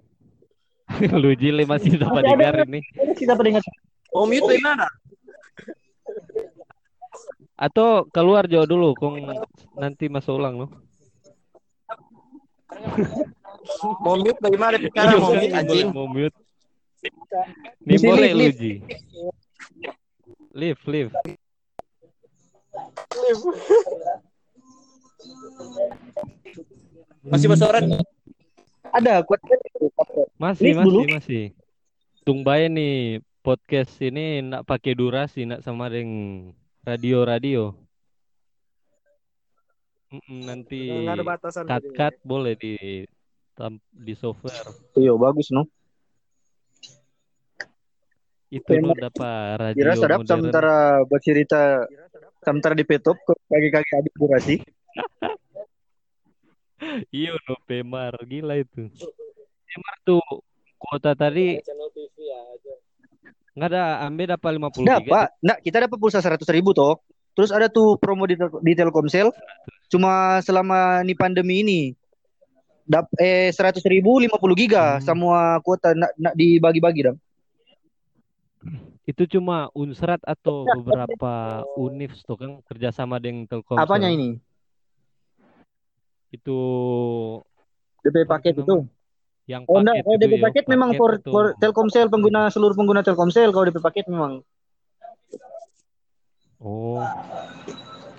lu 1.22 1.30
jile 1.34 1.62
masih 1.64 1.94
dapat 1.96 2.22
Masih 2.22 2.34
dengar 2.34 2.54
ini 2.66 2.80
ada 2.94 3.12
sih 3.14 3.26
dapat 3.26 3.44
dengar. 3.46 3.62
Oh, 4.10 4.26
mute 4.26 4.42
dari 4.44 4.58
mana? 4.60 4.86
Atau 7.61 8.09
keluar 8.09 8.49
jauh 8.49 8.64
dulu 8.64 8.96
kong 8.96 9.20
nanti 9.77 10.09
masuk 10.09 10.40
ulang 10.40 10.64
loh 10.64 10.70
Mau 14.01 14.16
mute 14.16 14.40
dari 14.40 14.57
mana? 14.57 14.77
Sekarang 14.81 15.20
mau 15.20 15.37
mute 15.37 15.53
anjing. 15.53 15.88
mau 15.92 16.09
mute 16.09 16.37
ini 17.85 17.96
Mesti 17.96 18.07
boleh 18.09 18.31
leave, 18.33 18.33
lu 18.33 18.40
leave. 18.40 18.57
Ji 18.57 18.73
live 20.51 20.81
live 20.88 21.11
Masih 27.20 27.46
bersuara? 27.53 27.79
Ada, 28.90 29.23
kuat 29.23 29.38
Masih, 30.40 30.73
Lift 30.73 30.83
dulu. 30.83 31.05
masih, 31.05 31.14
masih. 31.14 31.44
Tunggu 32.25 32.57
nih 32.73 33.20
podcast 33.44 33.92
ini 34.03 34.40
nak 34.42 34.66
pakai 34.66 34.96
durasi, 34.96 35.46
nak 35.46 35.61
sama 35.62 35.87
dengan 35.92 36.51
radio-radio. 36.84 37.76
Mm-mm, 40.10 40.40
nanti 40.42 40.90
nggak 40.90 41.14
ada 41.14 41.24
batasan. 41.26 41.62
jadinya. 41.64 41.78
cut-cut 41.78 42.14
boleh 42.26 42.54
di 42.58 42.74
di 43.94 44.14
software. 44.16 44.74
Iya, 44.98 45.14
bagus 45.14 45.52
no. 45.54 45.68
Itu 48.50 48.66
lo 48.82 48.90
dapat 48.98 49.62
radio 49.62 49.78
Kira 49.78 49.94
sadap 49.94 50.26
modern. 50.26 50.30
sementara 50.34 50.76
bercerita 51.06 51.86
sementara 52.42 52.74
di 52.74 52.82
petop 52.82 53.14
kaki-kaki 53.46 53.90
habis 53.94 54.14
durasi. 54.18 54.56
Iya, 57.12 57.36
no 57.46 57.54
Pemar, 57.68 58.16
gila 58.24 58.56
itu. 58.58 58.88
Pemar 59.68 59.96
tuh 60.02 60.24
kuota 60.80 61.12
tadi 61.12 61.60
Channel 61.60 61.92
TV 61.92 62.16
aja. 62.32 62.74
Nggak 63.54 63.68
ada 63.70 63.84
ambil 64.06 64.26
dapat 64.36 64.50
50 64.56 64.84
giga. 64.86 64.96
Dapat. 65.02 65.28
Nah, 65.42 65.56
kita 65.58 65.76
dapat 65.86 65.96
pulsa 65.98 66.22
100 66.22 66.42
ribu 66.54 66.70
toh. 66.70 67.02
Terus 67.34 67.50
ada 67.54 67.70
tuh 67.70 67.94
promo 67.96 68.26
di, 68.26 68.34
di 68.38 68.72
Telkomsel. 68.74 69.30
Cuma 69.90 70.38
selama 70.42 71.02
ini 71.02 71.14
pandemi 71.14 71.62
ini. 71.62 71.80
Dap, 72.90 73.06
eh 73.22 73.54
100 73.54 73.78
ribu 73.86 74.18
50 74.18 74.34
giga 74.58 74.98
Hmm. 74.98 75.02
semua 75.06 75.62
kuota 75.62 75.94
nak, 75.94 76.10
nak 76.18 76.34
dibagi-bagi 76.34 77.06
dong. 77.06 77.18
Itu 79.06 79.26
cuma 79.30 79.70
Unsrat 79.74 80.18
atau 80.26 80.66
beberapa 80.66 81.62
univ 81.78 82.14
tuh 82.26 82.36
kan 82.38 82.50
kerjasama 82.66 83.22
dengan 83.22 83.46
Telkomsel. 83.46 83.82
Apanya 83.82 84.10
ini? 84.10 84.38
Itu 86.30 86.58
DP 88.06 88.26
paket 88.26 88.54
itu 88.58 88.62
itu. 88.62 88.76
Yang 89.50 89.62
Oh 89.66 89.82
paket 89.82 90.06
itu 90.06 90.14
DP 90.22 90.34
ya, 90.38 90.42
paket 90.46 90.64
memang 90.70 90.90
paket 90.94 91.00
for, 91.02 91.10
for 91.26 91.44
Telkomsel 91.58 92.06
pengguna 92.06 92.46
seluruh 92.54 92.78
pengguna 92.78 93.02
Telkomsel 93.02 93.50
kalau 93.50 93.66
DP 93.66 93.82
paket 93.82 94.06
memang. 94.06 94.46
Oh, 96.60 97.02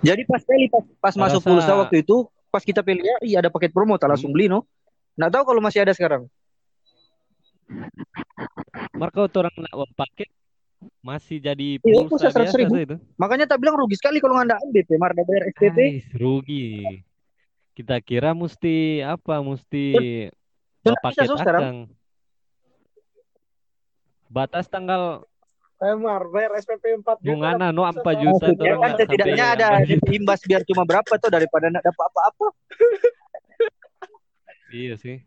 Jadi 0.01 0.25
pas 0.25 0.41
kali 0.41 0.65
pas, 0.67 0.83
pas 0.97 1.13
Saya 1.13 1.21
masuk 1.29 1.41
rasa- 1.45 1.49
pulsa 1.53 1.73
waktu 1.77 2.01
itu, 2.01 2.25
pas 2.49 2.65
kita 2.65 2.81
pilih 2.81 3.05
ya, 3.05 3.15
iya 3.21 3.37
ada 3.39 3.53
paket 3.53 3.69
promo, 3.69 3.95
tak 4.01 4.11
langsung 4.11 4.33
beli 4.33 4.49
no. 4.49 4.65
Nggak 5.15 5.31
tahu 5.39 5.43
kalau 5.53 5.61
masih 5.61 5.85
ada 5.85 5.93
sekarang. 5.93 6.25
Marco 8.97 9.29
orang 9.29 9.53
nak 9.61 9.73
paket 9.93 10.29
masih 11.05 11.37
jadi 11.37 11.77
Iya, 11.77 12.09
pulsa 12.09 12.09
pulsa 12.09 12.27
100 12.33 12.57
biasa 12.57 12.57
itu. 12.81 12.95
Makanya 13.21 13.45
tak 13.45 13.61
bilang 13.61 13.77
rugi 13.77 13.93
sekali 13.93 14.17
kalau 14.17 14.41
nggak 14.41 14.49
ada 14.49 14.57
MBP, 14.65 14.89
mar 14.97 15.13
ada 15.13 15.21
bayar 15.21 15.43
SPP. 15.53 15.77
Ais, 15.77 16.05
rugi. 16.17 16.65
Kita 17.77 18.01
kira 18.01 18.33
mesti 18.33 19.05
apa? 19.05 19.37
Mesti 19.45 19.85
bisa 20.81 20.97
paket 21.01 21.25
so 21.29 21.37
sekarang. 21.37 21.87
Batas 24.31 24.65
tanggal 24.65 25.25
Eh, 25.81 25.97
Mar, 25.97 26.29
bayar 26.29 26.61
SPP 26.61 26.93
4 27.01 27.17
juta. 27.17 27.25
nungana 27.25 27.73
no 27.73 27.81
4 27.81 28.05
dapat 28.05 28.21
juta 28.21 28.53
tuh 28.53 28.65
orang 28.69 28.81
kan 28.85 28.91
nak 28.93 28.99
setidaknya 29.01 29.45
ada 29.57 29.67
4 29.81 29.89
juta. 29.89 30.09
imbas 30.13 30.39
biar 30.45 30.61
cuma 30.61 30.85
berapa 30.85 31.13
tuh 31.17 31.29
daripada 31.33 31.73
nggak 31.73 31.85
dapat 31.89 32.05
apa-apa. 32.05 32.47
Iya 34.71 34.95
sih. 34.95 35.19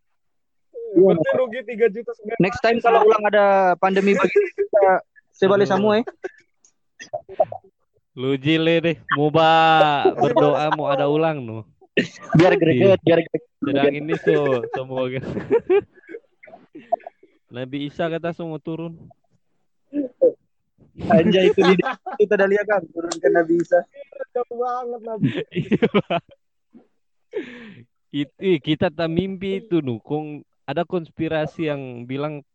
Iya, 0.95 1.05
Berarti 1.05 1.31
rugi 1.37 1.61
3 1.69 1.91
juta 1.91 2.11
sembilan. 2.17 2.39
Next 2.41 2.61
time 2.65 2.79
kalau 2.81 3.05
ulang 3.05 3.21
ada 3.29 3.75
pandemi 3.77 4.17
begini 4.17 4.49
kita 4.63 5.03
sebalik 5.37 5.69
semua 5.69 6.01
ya. 6.01 6.05
Lu 8.15 8.39
jile 8.39 8.79
deh, 8.79 8.97
mau 9.19 9.29
ba 9.29 9.51
berdoa 10.17 10.71
mau 10.79 10.87
ada 10.87 11.11
ulang 11.11 11.43
no. 11.43 11.67
Biar 12.35 12.55
greget, 12.59 13.01
biar 13.07 13.21
greget. 13.23 13.43
Sedang 13.63 13.95
ini 13.95 14.15
so 14.19 14.67
semoga. 14.75 15.23
Nabi 17.55 17.87
Isa 17.87 18.11
kata 18.11 18.35
semua 18.35 18.59
turun. 18.59 18.99
Anjay 21.07 21.55
itu 21.55 21.61
di 21.63 21.75
kita 22.23 22.35
dah 22.35 22.49
lihat 22.51 22.67
kan 22.67 22.83
turunkan 22.91 23.31
Nabi 23.31 23.63
Isa. 23.63 23.79
Jauh 24.35 24.59
banget 24.59 25.01
Nabi. 25.07 25.29
itu 28.15 28.35
ih, 28.39 28.59
kita 28.63 28.95
tak 28.95 29.11
mimpi 29.11 29.59
itu 29.63 29.83
nu 29.83 29.99
kong 29.99 30.47
ada 30.71 30.87
konspirasi 30.87 31.67
yang 31.67 32.07
bilang 32.07 32.47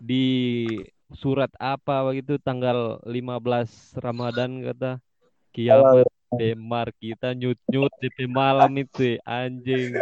di 0.00 0.64
surat 1.12 1.52
apa 1.60 2.04
begitu 2.08 2.40
tanggal 2.40 3.00
15 3.04 4.00
Ramadan 4.00 4.64
kata 4.64 5.00
kiamat 5.52 6.08
Demar 6.28 6.92
kita 7.00 7.32
nyut 7.32 7.56
nyut 7.72 7.92
DP 8.02 8.28
malam 8.28 8.72
itu 8.76 9.16
anjing. 9.24 9.96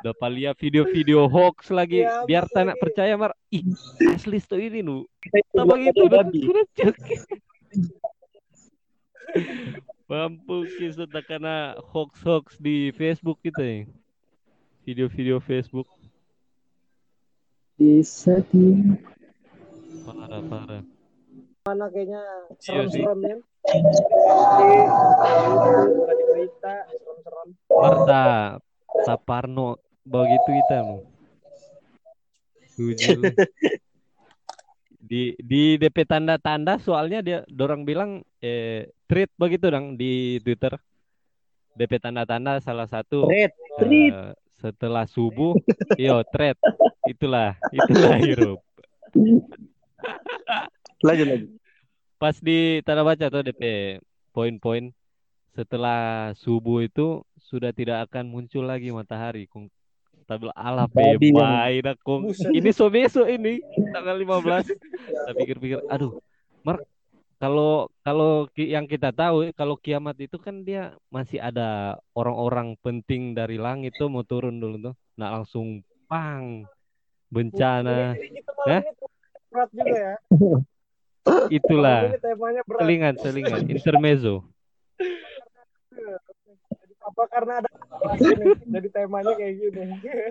Dapat 0.00 0.30
lihat 0.32 0.54
video-video 0.56 1.28
hoax 1.28 1.68
lagi 1.68 2.04
Ya, 2.04 2.24
biar 2.24 2.44
nak 2.52 2.76
percaya 2.80 3.16
mar. 3.16 3.32
Ih 3.52 3.64
asli 4.12 4.40
tuh 4.40 4.60
ini 4.60 4.80
nu. 4.84 5.04
Babi. 5.56 6.40
sudah 6.44 6.64
cek 6.76 6.96
mampu 10.10 10.66
kita 10.74 11.06
tak 11.06 11.22
kena 11.30 11.78
hoax 11.94 12.18
hoax 12.26 12.58
di 12.58 12.90
Facebook 12.98 13.38
kita 13.46 13.62
ya 13.62 13.86
video-video 14.82 15.38
Facebook. 15.38 15.86
Bisa 17.78 18.42
di 18.50 18.74
parah 20.02 20.42
parah. 20.50 20.82
Mana 21.62 21.86
kayaknya 21.94 22.20
Iya 22.50 22.90
serem-serem 22.90 23.46
Marta 27.68 28.56
Saparno 29.04 29.76
begitu 30.02 30.48
kita 30.48 30.78
mu. 30.84 31.04
Di 35.00 35.34
di 35.36 35.76
DP 35.76 36.06
tanda-tanda 36.08 36.80
soalnya 36.80 37.20
dia 37.20 37.38
dorang 37.50 37.84
bilang 37.84 38.24
eh 38.40 38.88
tweet 39.04 39.28
begitu 39.36 39.68
dong 39.68 40.00
di 40.00 40.40
Twitter. 40.40 40.76
DP 41.76 42.00
tanda-tanda 42.00 42.58
salah 42.64 42.88
satu 42.88 43.28
red. 43.28 43.52
eh, 43.80 44.32
setelah 44.60 45.08
subuh, 45.08 45.56
yo 45.96 46.20
thread. 46.28 46.56
Itulah, 47.08 47.56
itulah 47.72 48.16
hirup. 48.20 48.60
Lanjut 51.00 51.26
lagi. 51.26 51.59
Pas 52.20 52.36
di 52.36 52.84
tanda 52.84 53.00
baca 53.00 53.32
tuh 53.32 53.40
DP 53.40 53.96
poin-poin 54.36 54.92
setelah 55.56 56.30
subuh 56.36 56.84
itu 56.84 57.24
sudah 57.40 57.72
tidak 57.72 58.12
akan 58.12 58.28
muncul 58.28 58.68
lagi 58.68 58.92
matahari. 58.92 59.48
Kung 59.48 59.72
tapi 60.28 60.52
ala 60.52 60.84
dah 60.84 61.96
kung. 62.04 62.28
Ini 62.28 62.70
so 62.76 62.92
besok 62.92 63.24
ini 63.24 63.64
tanggal 63.96 64.20
15. 64.20 64.68
Saya 65.26 65.34
pikir-pikir, 65.34 65.80
aduh, 65.88 66.20
Mark 66.60 66.84
kalau 67.40 67.88
kalau 68.04 68.44
yang 68.52 68.84
kita 68.84 69.16
tahu 69.16 69.48
kalau 69.56 69.80
kiamat 69.80 70.12
itu 70.20 70.36
kan 70.36 70.60
dia 70.60 70.92
masih 71.08 71.40
ada 71.40 71.96
orang-orang 72.12 72.76
penting 72.84 73.32
dari 73.32 73.56
langit 73.56 73.96
tuh 73.96 74.12
mau 74.12 74.20
turun 74.28 74.60
dulu 74.60 74.92
tuh. 74.92 74.94
Nah, 75.16 75.40
langsung 75.40 75.80
pang 76.04 76.68
bencana. 77.32 78.12
Berat 79.50 79.70
juga 79.72 79.96
ya. 79.96 80.14
Itulah. 81.56 82.16
Selingan, 82.80 83.14
selingan, 83.20 83.60
intermezzo. 83.68 84.44
Apa 87.00 87.22
karena 87.26 87.64
ada 87.64 87.70
ini, 88.20 88.54
jadi 88.70 88.88
temanya 88.92 89.32
kayak 89.34 89.54
gini. 89.58 89.82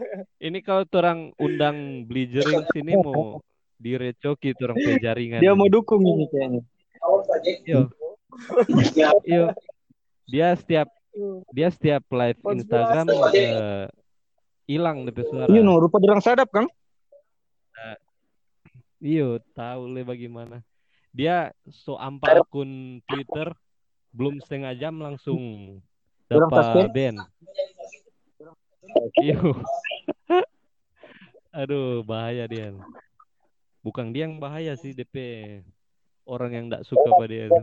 Ini 0.48 0.60
kalau 0.64 0.88
orang 0.96 1.36
undang 1.38 2.08
Blizering 2.08 2.66
sini 2.72 2.96
mau 2.98 3.44
direcoki 3.76 4.56
orang 4.64 4.78
pe 4.80 4.92
jaringan. 5.02 5.42
Dia 5.44 5.54
mau 5.54 5.68
dukung 5.68 6.04
ini 6.04 6.26
kayaknya. 6.32 6.62
Yo. 7.68 7.82
Yo. 9.28 9.44
Dia 10.30 10.56
setiap 10.56 10.88
dia 11.52 11.68
setiap 11.74 12.06
live 12.14 12.40
Instagram 12.40 13.06
eh, 13.34 13.86
hilang 14.70 15.04
DP 15.10 15.26
suara. 15.26 15.52
Iya 15.52 15.62
no, 15.66 15.82
rupa 15.82 15.98
dorang 16.00 16.24
sadap 16.24 16.48
kang. 16.54 16.70
Iyo, 19.00 19.40
tahu 19.56 19.96
le 19.96 20.04
bagaimana. 20.04 20.60
Dia 21.10 21.52
so 21.70 21.98
ampa 21.98 22.38
akun 22.38 23.02
Twitter 23.10 23.54
belum 24.14 24.42
setengah 24.42 24.74
jam 24.78 24.98
langsung 25.02 25.42
dapat. 26.30 26.90
Iyo. 29.22 29.58
Aduh, 31.50 32.06
bahaya 32.06 32.46
dia. 32.46 32.74
Bukan 33.82 34.14
dia 34.14 34.30
yang 34.30 34.38
bahaya 34.38 34.78
sih 34.78 34.94
DP 34.94 35.16
orang 36.30 36.52
yang 36.54 36.66
tidak 36.70 36.84
suka 36.86 37.10
pada 37.10 37.30
dia. 37.30 37.50
itu. 37.50 37.62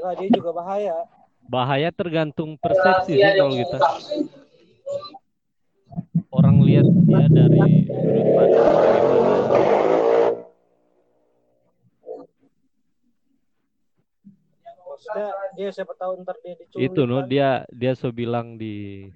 Enggak, 0.00 0.14
dia 0.16 0.28
juga 0.32 0.50
bahaya. 0.56 0.94
Bahaya 1.44 1.92
tergantung 1.92 2.56
persepsi 2.56 3.20
sih 3.20 3.32
kalau 3.36 3.52
kita. 3.52 3.78
Orang 6.32 6.64
lihat 6.64 6.88
dia 6.88 7.26
dari 7.28 7.84
sudut 7.86 8.26
pandang 8.32 8.74
bagaimana. 8.80 9.93
Maksudnya 14.94 15.28
dia 15.58 15.68
siapa 15.74 15.92
tahu 15.98 16.22
ntar 16.22 16.38
dia 16.38 16.54
diculik. 16.54 16.86
Itu 16.86 17.02
no 17.02 17.18
kan. 17.18 17.26
dia 17.26 17.48
dia 17.74 17.92
so 17.98 18.14
bilang 18.14 18.54
di 18.54 19.10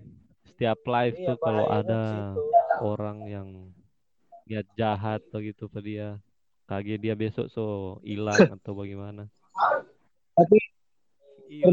setiap 0.51 0.83
live 0.83 1.15
Iya, 1.15 1.27
tuh 1.31 1.37
kalau 1.39 1.65
ada 1.71 2.03
orang 2.83 3.19
yang 3.31 3.49
niat 4.43 4.67
jahat 4.75 5.23
atau 5.31 5.39
gitu 5.39 5.71
ke 5.71 5.79
dia 5.79 6.19
kaget 6.67 6.99
dia 6.99 7.15
besok 7.15 7.47
so 7.47 7.65
hilang 8.03 8.35
atau 8.59 8.75
bagaimana 8.75 9.31
Tapi 10.35 10.59
Iya, 11.49 11.65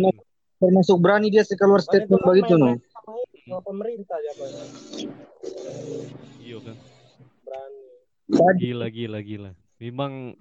Termasuk- 0.55 1.01
berani 1.03 1.27
dia 1.27 1.43
keluar 1.43 1.83
Makanya 1.83 2.05
statement 2.07 2.21
begitu 2.23 2.55
no. 2.55 2.77
pemerintah 3.59 4.17
ya 4.21 4.31
iya 6.39 6.57
kan 6.63 6.77
Berani. 7.43 7.83
Gila 8.61 8.87
gila 8.89 9.19
gila 9.21 9.51
memang 9.77 10.33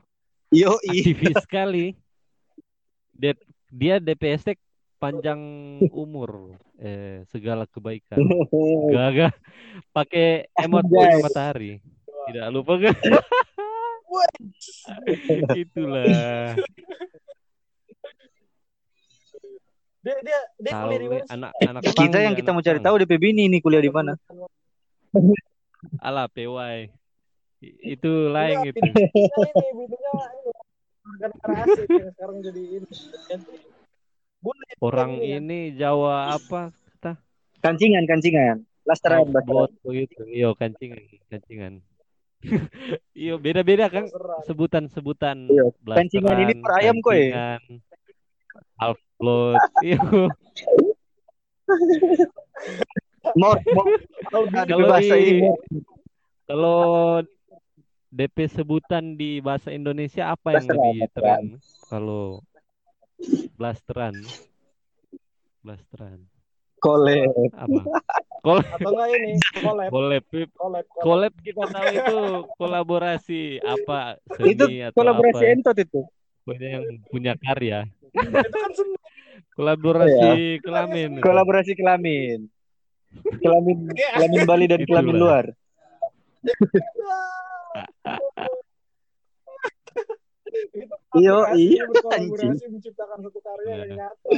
yo 0.54 0.78
aktivis 0.84 1.36
sekali 1.42 1.98
dia, 3.16 3.34
dia 3.74 3.98
DPST 3.98 4.54
panjang 5.02 5.40
umur 5.90 6.54
eh 6.78 7.26
segala 7.28 7.66
kebaikan 7.66 8.22
Gaga 8.94 9.34
pakai 9.90 10.46
emot 10.54 10.86
matahari. 11.20 11.82
Tidak 12.30 12.46
lupa 12.54 12.78
kan? 12.80 12.94
Itulah. 15.58 16.54
Dia 20.04 20.16
dia 20.20 20.38
dia 20.60 20.72
Tahu 20.76 20.84
kuliah 20.84 21.00
di 21.00 21.04
nih 21.04 21.08
mana? 21.08 21.24
sih? 21.24 21.32
anak-anak 21.32 21.82
kita 21.96 22.18
yang 22.20 22.34
kita 22.36 22.50
mau 22.52 22.62
cari 22.62 22.80
tahu 22.80 22.94
DP 23.02 23.12
bini 23.16 23.42
ini 23.48 23.58
kuliah 23.58 23.82
di 23.82 23.92
mana. 23.92 24.12
Ala 26.00 26.28
PY. 26.28 26.92
Itu 27.80 28.28
lain 28.28 28.68
gitu. 28.68 28.80
Yang 31.04 31.32
sekarang 32.16 32.38
jadi 32.40 32.62
ini. 32.80 32.88
Boleh. 34.40 34.72
Orang 34.80 35.10
Ini 35.16 35.24
ya. 35.24 35.36
ini 35.40 35.58
Jawa 35.72 36.36
apa 36.36 36.72
kata? 36.72 37.12
Kancingan 37.60 38.04
kancingan. 38.04 38.64
Lasteran 38.84 39.24
lasteran. 39.32 39.72
begitu. 39.80 40.20
Iyo 40.28 40.52
kancingan, 40.52 41.00
kancingan. 41.32 41.72
Iyo 43.16 43.40
beda-beda 43.40 43.88
kan 43.88 44.04
sebutan-sebutan 44.44 45.48
Iya, 45.48 45.64
kancingan 45.96 46.36
ini 46.44 46.52
per 46.60 46.72
ayam 46.76 47.00
kok, 47.00 47.16
blood. 49.16 49.56
Iyo. 49.80 50.28
Mor, 53.32 53.56
mor. 53.72 53.86
Kalau 54.28 54.44
di 54.44 54.56
Kalau 54.68 54.86
bahasa 54.92 55.14
di- 55.16 55.24
ini 55.24 55.40
mor. 55.40 55.56
Kalau 56.44 56.76
DP 58.14 58.46
sebutan 58.46 59.18
di 59.18 59.42
bahasa 59.42 59.74
Indonesia 59.74 60.30
apa 60.30 60.54
yang 60.54 60.70
Blasteran, 60.70 60.78
lebih 60.86 60.98
tren? 61.10 61.44
Kalau 61.84 62.24
blasteran, 63.54 64.14
blasteran 65.60 66.18
Kole. 66.78 67.26
apa? 67.56 67.80
Kol 68.38 68.60
Atau 68.60 68.92
enggak 68.92 69.08
ini 69.16 69.34
collab, 69.56 69.88
collab. 69.90 70.84
collab 71.00 71.32
kita 71.40 71.64
tahu 71.64 71.86
itu 71.90 72.16
kolaborasi 72.54 73.42
apa 73.58 74.20
Itu 74.44 74.68
seni 74.68 74.84
atau 74.84 74.94
kolaborasi 74.94 75.42
apa? 75.42 75.54
entot 75.56 75.76
itu. 75.80 76.00
Pokoknya 76.44 76.68
yang 76.76 76.84
punya 77.08 77.32
karya. 77.40 77.88
Itu 78.12 78.30
kan 78.52 78.72
seni. 78.76 78.96
Kolaborasi 79.56 80.60
kelamin. 80.60 81.10
itu. 81.16 81.22
Kolaborasi 81.24 81.72
kelamin. 81.74 82.38
Kelamin 83.42 83.78
kelamin 83.94 84.42
Bali 84.44 84.66
dan 84.68 84.80
kelamin 84.84 85.14
Itulah. 85.14 85.22
luar. 85.22 85.44
Iyo, 91.18 91.36
iya, 91.58 91.82
berkolaborasi 91.88 92.64
menciptakan 92.70 93.18
satu 93.26 93.38
karya 93.42 93.70
yang 93.70 93.80
Iya. 93.90 93.96
nyata. 93.98 94.28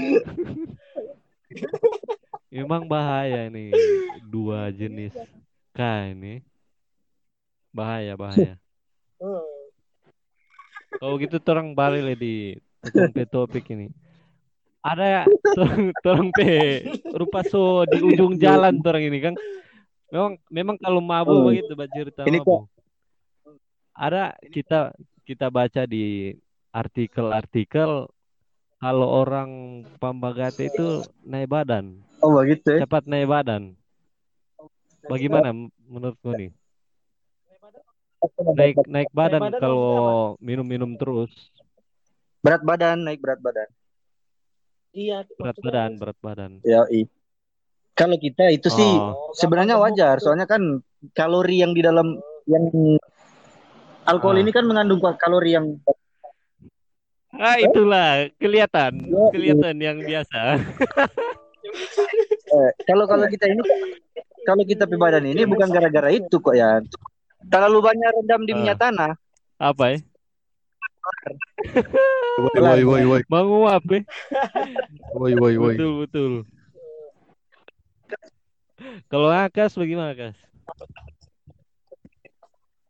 Memang 2.57 2.89
bahaya 2.89 3.53
nih 3.53 3.76
dua 4.24 4.72
jenis 4.72 5.12
K 5.76 5.80
ini. 6.14 6.41
Bahaya, 7.68 8.16
bahaya. 8.16 8.57
Eh, 9.20 9.45
Kalau 10.97 11.20
gitu 11.20 11.37
torang 11.37 11.76
balik 11.76 12.01
le 12.01 12.14
di 12.16 12.34
tentang 12.80 13.12
pe 13.12 13.28
topik 13.28 13.68
ini. 13.68 13.93
Ada 14.80 15.28
torang, 15.53 15.93
torang 16.01 16.28
pe 16.32 16.80
rupa 17.12 17.45
so 17.45 17.84
di 17.84 18.01
ujung 18.01 18.41
jalan 18.41 18.80
torang 18.80 19.05
ini 19.05 19.18
kan. 19.20 19.34
Memang 20.09 20.41
memang 20.49 20.76
kalau 20.80 21.05
mabuk 21.05 21.37
Hmm. 21.37 21.47
begitu 21.53 21.76
bah 21.76 21.91
cerita 21.91 22.24
Ini 22.24 22.41
mabuk. 22.41 22.64
Ada 23.97 24.36
kita 24.53 24.92
kita 25.24 25.49
baca 25.49 25.88
di 25.88 26.36
artikel-artikel 26.70 28.12
kalau 28.76 29.09
orang 29.09 29.82
Pambagate 29.97 30.68
itu 30.68 31.01
naik 31.24 31.49
badan, 31.49 32.05
Oh 32.20 32.36
begitu 32.36 32.76
ya. 32.76 32.84
cepat 32.84 33.09
naik 33.09 33.24
badan. 33.24 33.72
Bagaimana 35.09 35.49
menurutmu 35.88 36.30
nih? 36.36 36.51
Naik 38.53 38.76
naik 38.84 39.11
badan 39.16 39.40
badan 39.49 39.61
kalau 39.64 40.36
minum-minum 40.44 40.92
terus, 41.01 41.32
Berat 42.44 42.62
badan, 42.62 43.03
naik 43.03 43.18
berat 43.18 43.40
badan. 43.40 43.68
Iya, 44.92 45.26
berat 45.40 45.59
badan, 45.59 45.90
berat 45.99 46.18
badan. 46.20 46.53
Ya, 46.62 46.84
Kalau 47.97 48.20
kita 48.20 48.53
itu 48.53 48.68
sih 48.68 48.92
Oh, 49.01 49.32
sebenarnya 49.32 49.80
wajar, 49.80 50.20
soalnya 50.20 50.44
kan 50.44 50.84
kalori 51.16 51.64
yang 51.64 51.72
di 51.72 51.80
dalam 51.80 52.20
yang 52.44 52.68
alkohol 54.07 54.38
Ah. 54.38 54.42
ini 54.42 54.50
kan 54.50 54.64
mengandung 54.64 55.02
kalori 55.02 55.52
yang 55.52 55.66
ah 57.36 57.61
itulah 57.61 58.32
kelihatan, 58.40 58.96
Yoi. 59.04 59.28
kelihatan 59.34 59.76
yang 59.76 59.98
biasa. 60.00 60.57
eh, 62.57 62.70
kalau 62.88 63.04
kalau 63.04 63.28
kita 63.28 63.44
ini 63.50 63.61
kalau 64.46 64.62
kita 64.64 64.88
pi 64.88 64.96
badan 64.96 65.26
ini 65.26 65.44
bukan 65.44 65.68
gara-gara 65.68 66.09
itu 66.09 66.38
kok 66.38 66.57
ya. 66.57 66.80
Terlalu 67.46 67.78
banyak 67.84 68.09
rendam 68.16 68.42
di 68.42 68.52
Ah. 68.52 68.57
minyak 68.57 68.78
tanah. 68.80 69.12
Apa 69.61 69.84
ya? 69.92 69.98
Woi 72.40 72.59
woi 72.59 72.82
woi 72.82 73.02
woi 73.07 73.22
Menguap 73.32 73.84
ya? 73.86 74.00
woi 75.12 75.32
woi 75.36 75.54
woi. 75.54 75.74
Betul, 75.76 75.92
betul. 76.02 76.32
Kalau 79.07 79.30
Akas 79.30 79.76
bagaimana, 79.76 80.12
Kas? 80.14 80.36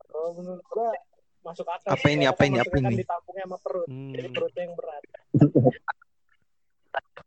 Kalau 0.07 0.31
menurut 0.33 0.65
gua 0.67 0.91
masuk 1.47 1.67
akal 1.71 1.91
Apa 1.95 2.07
ini, 2.11 2.25
apa 2.27 2.43
ini, 2.43 2.57
apa 2.59 2.75
kan 2.75 2.91
ini? 2.91 2.95
ditampungnya 2.99 3.45
sama 3.47 3.59
perut. 3.63 3.87
Jadi 3.87 4.27
Hmm, 4.27 4.35
perutnya 4.35 4.63
yang 4.67 4.75
berat. 4.75 5.03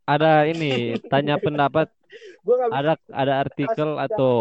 ada 0.09 0.31
ini 0.49 0.97
tanya 1.05 1.35
pendapat 1.37 1.87
Gua 2.41 2.55
nggak 2.57 2.69
bisa 2.73 2.79
ada 2.81 2.93
ada 3.13 3.33
artikel 3.45 3.89
atau 4.01 4.31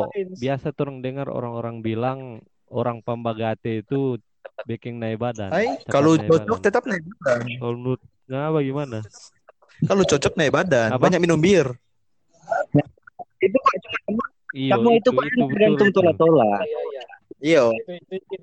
biasa 0.41 0.72
turun 0.72 1.05
dengar 1.05 1.29
orang-orang 1.29 1.85
bilang 1.85 2.41
orang 2.72 3.05
Pambagate 3.05 3.85
itu 3.85 4.16
bikin 4.64 5.01
naik 5.01 5.20
badan, 5.20 5.53
Hai, 5.53 5.81
kalau 5.89 6.16
naik 6.16 6.29
cocok 6.29 6.59
badan. 6.59 6.64
tetap 6.64 6.83
naik 6.89 7.05
badan. 7.05 7.41
Kalau 7.61 7.74
menurut 7.76 8.01
nggak 8.29 8.51
bagaimana? 8.53 8.99
Kalau 9.89 10.03
cocok 10.05 10.33
naik 10.37 10.53
badan, 10.53 10.89
Apa? 10.93 11.03
banyak 11.09 11.20
minum 11.20 11.39
bir. 11.41 11.68
Itu 13.39 13.57
kok 13.57 13.74
cuma 13.85 14.24
kamu 14.49 14.89
itu 14.99 15.09
kok 15.12 15.24
itu 15.24 15.37
yang 15.39 15.49
tergantung 15.53 15.89
betul. 15.93 16.03
tola-tola. 16.03 16.51
Iya, 16.64 16.64
iya. 16.64 16.66
Iya, 16.66 16.81
Itu, 16.81 16.81
itu, 16.81 16.89
itu, 16.89 16.97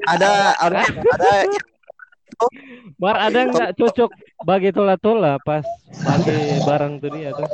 ada 0.07 0.55
ada 0.55 0.79
ada 0.87 1.31
Mar 2.99 3.15
ada 3.15 3.47
nggak 3.47 3.79
cocok 3.79 4.11
bagi 4.43 4.75
tola-tola 4.75 5.39
pas 5.39 5.63
bagi 6.03 6.59
barang 6.63 6.99
tuh 6.99 7.09
dia 7.15 7.31
tuh. 7.31 7.47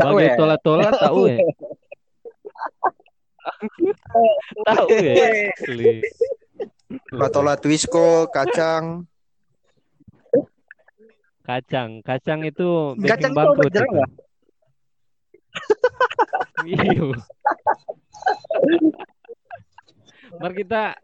Bagi 0.00 0.32
ya? 0.32 0.36
tola-tola 0.36 0.88
tahu 0.96 1.28
ya? 1.28 1.38
tahu 4.68 4.88
ya? 4.92 5.14
Asli. 5.56 6.00
tola 7.32 7.54
twisco, 7.60 8.28
kacang. 8.32 9.04
Kacang, 11.44 12.00
kacang 12.04 12.44
itu 12.46 12.94
Kacang 13.04 13.32
bangkrut 13.32 13.72
itu. 13.72 13.84
Iya. 16.60 17.16
Mari 20.40 20.54
kita 20.62 20.94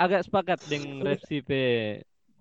agak 0.00 0.20
sepakat 0.26 0.58
dengan 0.66 1.04
Refsi 1.04 1.44
P 1.44 1.50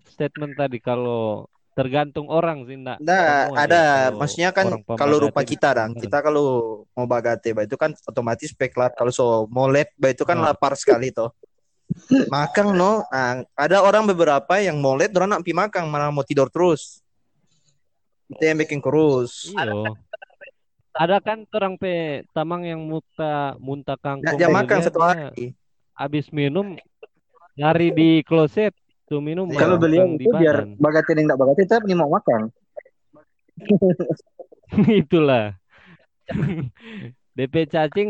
statement 0.10 0.58
tadi. 0.58 0.82
Kalau 0.82 1.46
tergantung 1.78 2.28
orang 2.28 2.68
sih 2.68 2.76
enggak 2.76 3.00
Nah, 3.00 3.48
ada. 3.56 4.12
Kalau 4.12 4.20
maksudnya 4.20 4.50
kan 4.52 4.66
kalau 5.00 5.16
rupa 5.24 5.42
kita 5.48 5.72
dong, 5.72 5.96
kita 5.96 6.20
kalau 6.20 6.46
mau 6.92 7.08
bagate 7.08 7.56
bah 7.56 7.64
itu 7.64 7.80
kan 7.80 7.96
otomatis 8.04 8.52
speklar 8.52 8.92
kalau 8.92 9.14
so 9.16 9.48
molet 9.48 9.88
bah 9.96 10.12
itu 10.12 10.28
kan 10.28 10.36
Ah. 10.44 10.52
lapar 10.52 10.76
sekali 10.76 11.14
toh. 11.16 11.32
Makan 12.30 12.78
no, 12.78 13.02
nah, 13.10 13.42
ada 13.58 13.82
orang 13.82 14.06
beberapa 14.06 14.62
yang 14.62 14.78
molet 14.78 15.10
orang 15.16 15.40
nak 15.40 15.42
pi 15.42 15.58
makan 15.58 15.90
malah 15.90 16.14
mau 16.14 16.22
tidur 16.22 16.52
terus. 16.52 17.02
Itu 18.30 18.46
yang 18.46 18.62
bikin 18.62 18.78
kurus. 18.78 19.50
Ada 20.94 21.22
kan 21.22 21.46
orang 21.54 21.78
pe 21.78 22.26
tamang 22.34 22.66
yang 22.66 22.82
muntah 22.82 23.54
muntah 23.62 23.96
Nggak 23.96 24.04
kangkung 24.04 24.38
dia 24.38 24.48
tuh 24.50 24.56
makan 24.58 24.78
satu 24.82 25.00
hari. 25.00 25.54
habis 25.94 26.26
minum 26.32 26.74
lari 27.54 27.92
di 27.92 28.24
kloset 28.24 28.74
tuh 29.06 29.20
minum 29.20 29.46
Iya. 29.52 29.60
Kalau 29.60 29.76
beliau 29.78 30.08
makan 30.08 30.18
di 30.18 30.26
itu 30.26 30.34
biar 30.34 30.58
bagate 30.80 31.12
dan 31.14 31.24
tidak 31.28 31.58
tetap 31.58 31.82
nih 31.86 31.98
mau 31.98 32.10
makan. 32.10 32.50
Itulah. 35.04 35.58
DP 37.34 37.56
cacing 37.68 38.10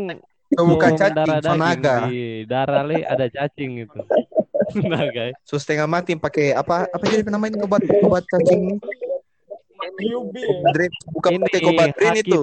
Itu 0.50 0.62
bukan 0.66 0.92
cacing, 0.98 1.14
mendarah 1.14 1.38
so 1.38 1.46
daging 1.46 1.60
naga. 1.62 1.94
di 2.06 2.20
darah 2.44 2.82
le 2.82 2.98
ada 3.02 3.26
cacing 3.26 3.86
itu. 3.86 4.00
Naga. 4.86 5.34
So 5.42 5.58
setengah 5.58 5.90
mati 5.90 6.14
pakai 6.14 6.54
apa 6.54 6.86
apa 6.86 7.04
jadi 7.06 7.26
namanya 7.26 7.58
obat 7.66 7.82
obat 8.02 8.22
cacing 8.26 8.78
UB. 9.88 10.34
Drip, 10.76 10.92
bukan 11.12 11.30
Ini 11.36 11.44
drain 11.48 11.76
haki 11.76 12.06
itu. 12.24 12.40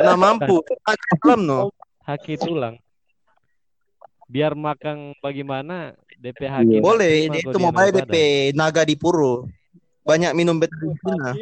Nah 0.00 0.16
mampu. 0.16 0.64
Dalam 1.20 1.40
no. 1.44 1.72
haki 2.04 2.36
tulang. 2.36 2.76
Biar 4.28 4.56
makan 4.56 5.12
bagaimana 5.20 5.96
DP 6.16 6.48
haki 6.48 6.80
nggak 6.80 6.84
Boleh, 6.84 7.28
dia 7.28 7.42
itu 7.44 7.58
mau 7.60 7.72
bayar. 7.72 8.04
DP 8.04 8.14
naga 8.56 8.84
di 8.84 8.96
puro. 8.96 9.48
Banyak 10.04 10.32
minum 10.36 10.60
betina. 10.60 11.32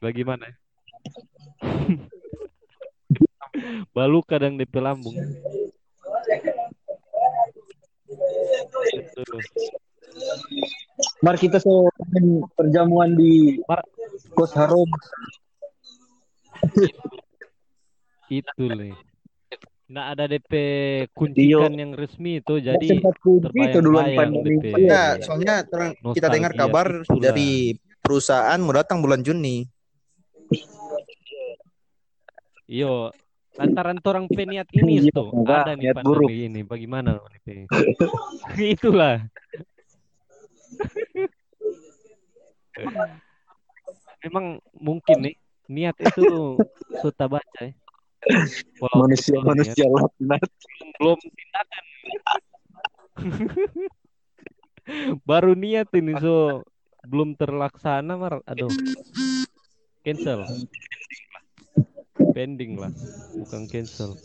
Bagaimana? 0.00 0.46
Balu 3.96 4.20
kadang 4.24 4.56
DP 4.60 4.74
lambung. 4.78 5.16
Mari 11.22 11.38
kita 11.38 11.58
so 11.62 11.90
perjamuan 12.54 13.14
di 13.14 13.58
Mar- 13.66 13.86
Kos 14.34 14.54
Harum. 14.54 14.88
Itu 18.28 18.64
nih. 18.70 18.94
Nggak 19.88 20.06
ada 20.12 20.24
DP 20.28 20.52
kuncikan 21.16 21.72
yang 21.72 21.96
resmi 21.96 22.44
itu 22.44 22.60
jadi 22.60 22.88
itu 23.40 23.78
duluan 23.80 24.12
pandemi. 24.12 24.60
DP. 24.60 24.84
Ya, 24.84 25.16
soalnya 25.24 25.64
terang, 25.64 25.96
kita 26.12 26.28
dengar 26.28 26.52
kabar 26.52 26.86
itulah. 27.02 27.22
dari 27.24 27.80
perusahaan 28.04 28.58
mau 28.60 28.76
datang 28.76 29.00
bulan 29.00 29.24
Juni. 29.24 29.64
Yo, 32.68 33.08
lantaran 33.56 33.96
orang 34.04 34.28
peniat 34.28 34.68
ini 34.76 35.08
Iya, 35.08 35.16
tuh 35.16 35.32
enggak, 35.32 35.64
ada 35.64 35.72
nih 35.72 35.82
niat 35.88 35.94
pandemi 35.96 36.12
buruk. 36.12 36.30
ini. 36.30 36.60
Bagaimana 36.68 37.16
nih? 37.48 37.64
Itulah. 38.76 39.24
Memang 44.26 44.58
mungkin 44.74 45.16
nih 45.24 45.36
niat 45.68 45.96
itu 46.00 46.58
suta 47.02 47.28
baca 47.28 47.60
ya. 47.60 47.72
Walau 48.82 49.06
Manusia 49.06 49.38
manusia 49.40 49.86
laknat. 49.86 50.42
belum 50.98 51.18
tindakan. 51.22 51.84
Baru 55.22 55.52
niat 55.54 55.88
ini 55.94 56.18
so 56.18 56.66
belum 57.06 57.38
terlaksana 57.38 58.18
mar. 58.18 58.42
Aduh. 58.48 58.72
Cancel. 60.02 60.42
Pending 62.34 62.78
lah. 62.78 62.90
Bukan 63.38 63.70
cancel 63.70 64.18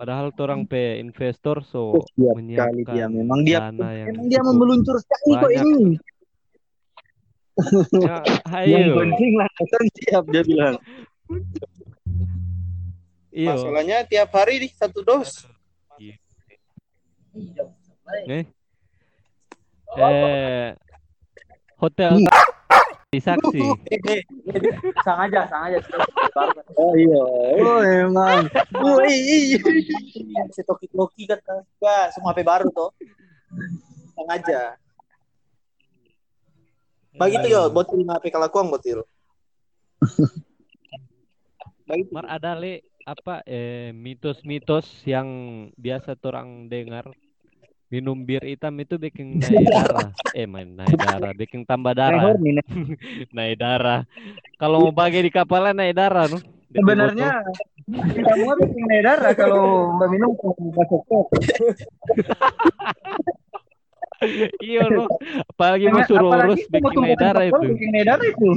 padahal 0.00 0.32
orang 0.32 0.64
pe 0.64 0.96
investor 0.96 1.60
so 1.60 2.00
Siap 2.16 2.32
sekali 2.40 2.80
dia. 2.88 3.04
menyiapkan 3.04 3.08
Memang 3.12 3.40
dia 3.44 3.58
dana 3.68 3.88
yang 3.92 4.06
memang 4.08 4.26
dia 4.32 4.40
memeluncur 4.40 4.96
sekali 4.96 5.32
kok 5.36 5.52
ini. 5.52 6.00
Ya, 8.00 8.16
Yang 8.64 8.96
penting 8.96 9.32
landasan 9.36 9.84
siap 9.92 10.24
dia 10.32 10.42
bilang. 10.48 10.74
iyo 13.28 13.52
Masalahnya 13.52 14.08
tiap 14.08 14.32
hari 14.32 14.64
di 14.64 14.68
satu 14.72 15.04
dos. 15.04 15.44
eh 18.26 18.42
eh 20.00 20.72
hotel 21.76 22.16
di 22.16 22.24
saksi 23.18 23.58
Sang 25.02 25.18
aja, 25.26 25.42
sang 25.50 25.66
aja. 25.66 25.82
Oh 26.78 26.94
iya. 26.94 27.22
Oh 27.58 27.82
emang. 27.82 28.46
Oh 28.78 29.02
iya. 29.02 29.58
Si 30.54 30.62
Toki 30.62 30.86
Toki 30.86 31.26
kata 31.26 31.66
gua 31.82 32.06
semua 32.14 32.30
HP 32.30 32.46
baru 32.46 32.70
tuh. 32.70 32.94
Sang 34.14 34.30
aja. 34.30 34.78
Begitu 37.18 37.46
yo, 37.50 37.66
botil 37.74 38.06
HP 38.06 38.30
kalakuang 38.30 38.70
botil. 38.70 39.02
mar 42.14 42.30
ada 42.30 42.54
le 42.54 42.86
apa 43.02 43.42
eh 43.42 43.90
mitos-mitos 43.90 44.86
yang 45.02 45.26
biasa 45.74 46.14
orang 46.22 46.70
dengar 46.70 47.10
minum 47.90 48.14
bir 48.22 48.38
hitam 48.46 48.70
itu 48.78 48.94
bikin 48.96 49.34
naik 49.42 49.66
darah 49.66 50.08
eh 50.30 50.46
main 50.46 50.70
naik 50.78 50.94
darah 50.94 51.34
bikin 51.34 51.66
tambah 51.66 51.90
darah 51.90 52.38
Nek. 52.38 52.62
naik 53.36 53.58
darah 53.58 54.06
kalau 54.62 54.86
mau 54.86 54.94
bagi 54.94 55.26
di 55.26 55.30
kapalnya 55.34 55.74
naik 55.74 55.98
darah 55.98 56.30
no 56.30 56.38
DP 56.70 56.78
Sebenarnya 56.78 57.30
kita 57.90 58.30
semua 58.38 58.54
bikin 58.62 58.84
naik 58.86 59.02
darah 59.02 59.32
kalau 59.34 59.90
mbak 59.98 60.08
minum 60.14 60.30
pas 60.38 60.86
kok. 60.86 61.26
iya 64.62 64.86
no 64.86 65.10
apalagi 65.50 65.90
mau 65.90 66.06
suruh 66.06 66.30
urus 66.30 66.62
bikin 66.70 66.94
naik 67.02 67.18
darah 67.18 67.44
itu 67.50 67.58
Bikin 67.74 67.90
naik 67.90 68.06
darah 68.06 68.26
itu. 68.30 68.50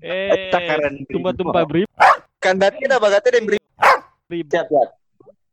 eh 0.00 0.52
tumpah-tumpah 1.12 1.64
beri 1.68 1.84
Kan 2.40 2.56
berarti 2.56 2.86
ada 2.86 2.96
bagatnya 2.96 3.30
dan 3.32 3.44
beri. 3.44 3.58
Siap, 4.30 4.66
siap. 4.70 4.88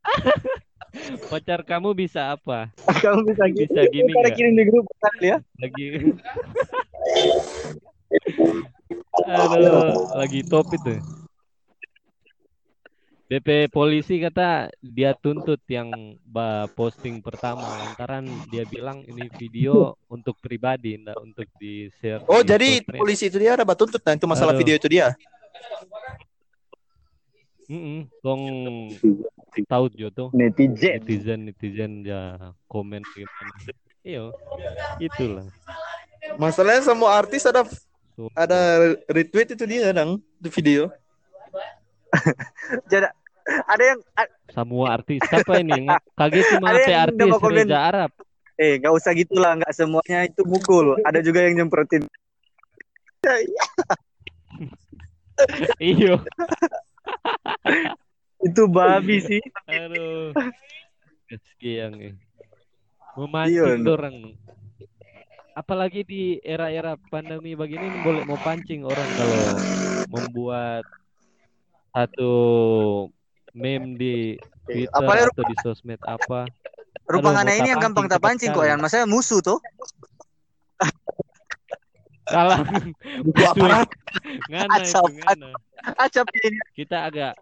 pacar 1.31 1.63
kamu 1.63 1.93
bisa 1.93 2.31
apa 2.31 2.69
Kamu 3.01 3.25
bisa 3.25 3.49
gitu. 3.49 3.71
bisa 3.71 3.81
gini 3.87 4.11
nggak 4.11 4.33
kirim 4.33 4.53
di 4.53 4.63
grup 4.63 4.85
kali 4.95 5.25
ya. 5.25 5.37
lagi 5.57 5.85
aduh 9.25 9.81
lagi 10.13 10.39
top 10.43 10.67
itu 10.71 10.95
DP 13.25 13.47
polisi 13.67 14.21
kata 14.21 14.69
dia 14.77 15.15
tuntut 15.15 15.57
yang 15.65 15.89
ba 16.21 16.69
posting 16.69 17.17
pertama 17.17 17.65
lantaran 17.73 18.21
dia 18.45 18.61
bilang 18.63 19.01
ini 19.01 19.25
video 19.31 19.97
untuk 20.05 20.37
pribadi 20.37 20.93
enggak 20.93 21.17
untuk 21.17 21.47
di 21.57 21.89
share 21.97 22.21
Oh, 22.29 22.45
di 22.45 22.47
jadi 22.47 22.69
sosmed. 22.77 22.99
polisi 22.99 23.23
itu 23.27 23.41
dia 23.41 23.57
ada 23.57 23.65
batuntut 23.65 23.97
nah 23.99 24.13
itu 24.13 24.27
masalah 24.27 24.53
Aduh. 24.53 24.61
video 24.61 24.75
itu 24.77 24.85
dia. 24.85 25.17
Mm-mm, 27.65 28.05
Tong 28.19 28.43
tahu 29.63 29.85
jo 29.93 30.09
tuh 30.09 30.27
Netizen. 30.33 30.99
netizen 30.99 31.39
netizen 31.45 31.91
ya 32.01 32.35
komen 32.65 33.05
gimana 33.07 33.71
iyo 34.01 34.33
itulah 34.97 35.45
Masalahnya 36.33 36.81
semua 36.81 37.13
artis 37.15 37.43
ada 37.43 37.67
So, 38.13 38.29
ada 38.31 38.93
retweet 39.05 39.53
itu 39.53 39.65
dia 39.65 39.89
dang 39.89 40.21
itu 40.37 40.49
video. 40.53 40.81
Jadi 42.87 43.09
ada 43.65 43.83
yang 43.83 43.99
semua 44.47 44.93
artis 44.93 45.17
siapa 45.19 45.57
ini 45.57 45.83
Nggak- 45.83 46.03
kaget 46.13 46.45
sih 46.45 46.57
Ada 46.61 46.93
artis. 47.03 47.27
Reza 47.43 47.79
Arab 47.81 48.11
eh 48.55 48.77
nggak 48.77 48.93
usah 48.93 49.11
gitulah, 49.11 49.57
nggak 49.57 49.73
semuanya 49.73 50.23
itu 50.23 50.45
mukul. 50.45 50.95
Ada 51.01 51.19
juga 51.19 51.41
yang 51.41 51.59
nyemprotin. 51.59 52.05
iyo 55.81 56.21
Itu 58.43 58.67
babi 58.67 59.17
sih. 59.23 59.41
Aduh. 59.71 60.35
Nih. 61.63 62.13
Iya, 62.13 62.13
Memancing 63.15 63.81
no. 63.85 63.93
orang. 63.95 64.15
Apalagi 65.53 66.01
di 66.01 66.23
era-era 66.41 66.97
pandemi 67.13 67.53
begini 67.53 68.01
boleh 68.01 68.25
mau 68.25 68.41
pancing 68.41 68.81
orang 68.83 69.09
kalau 69.13 69.41
membuat 70.09 70.83
satu 71.93 72.33
meme 73.53 73.93
di 73.93 74.33
Twitter 74.65 74.89
Apalagi 74.97 75.29
atau 75.29 75.45
di 75.45 75.55
sosmed 75.61 76.01
apa. 76.09 76.49
Rupangannya 77.05 77.53
mau 77.53 77.59
ini 77.61 77.69
yang 77.69 77.81
gampang 77.83 78.09
tak 78.09 78.17
pancing 78.17 78.49
kok 78.49 78.65
kali. 78.65 78.73
ya. 78.73 78.75
Maksudnya 78.81 79.05
musuh 79.05 79.39
tuh. 79.45 79.61
Salah. 82.33 82.65
Buku 83.21 83.43
aparat. 83.45 83.89
ngana 84.49 84.75
itu 84.81 85.05
ngana. 85.21 85.49
Acap 86.01 86.27
ini. 86.33 86.57
Kita 86.73 87.05
agak 87.11 87.37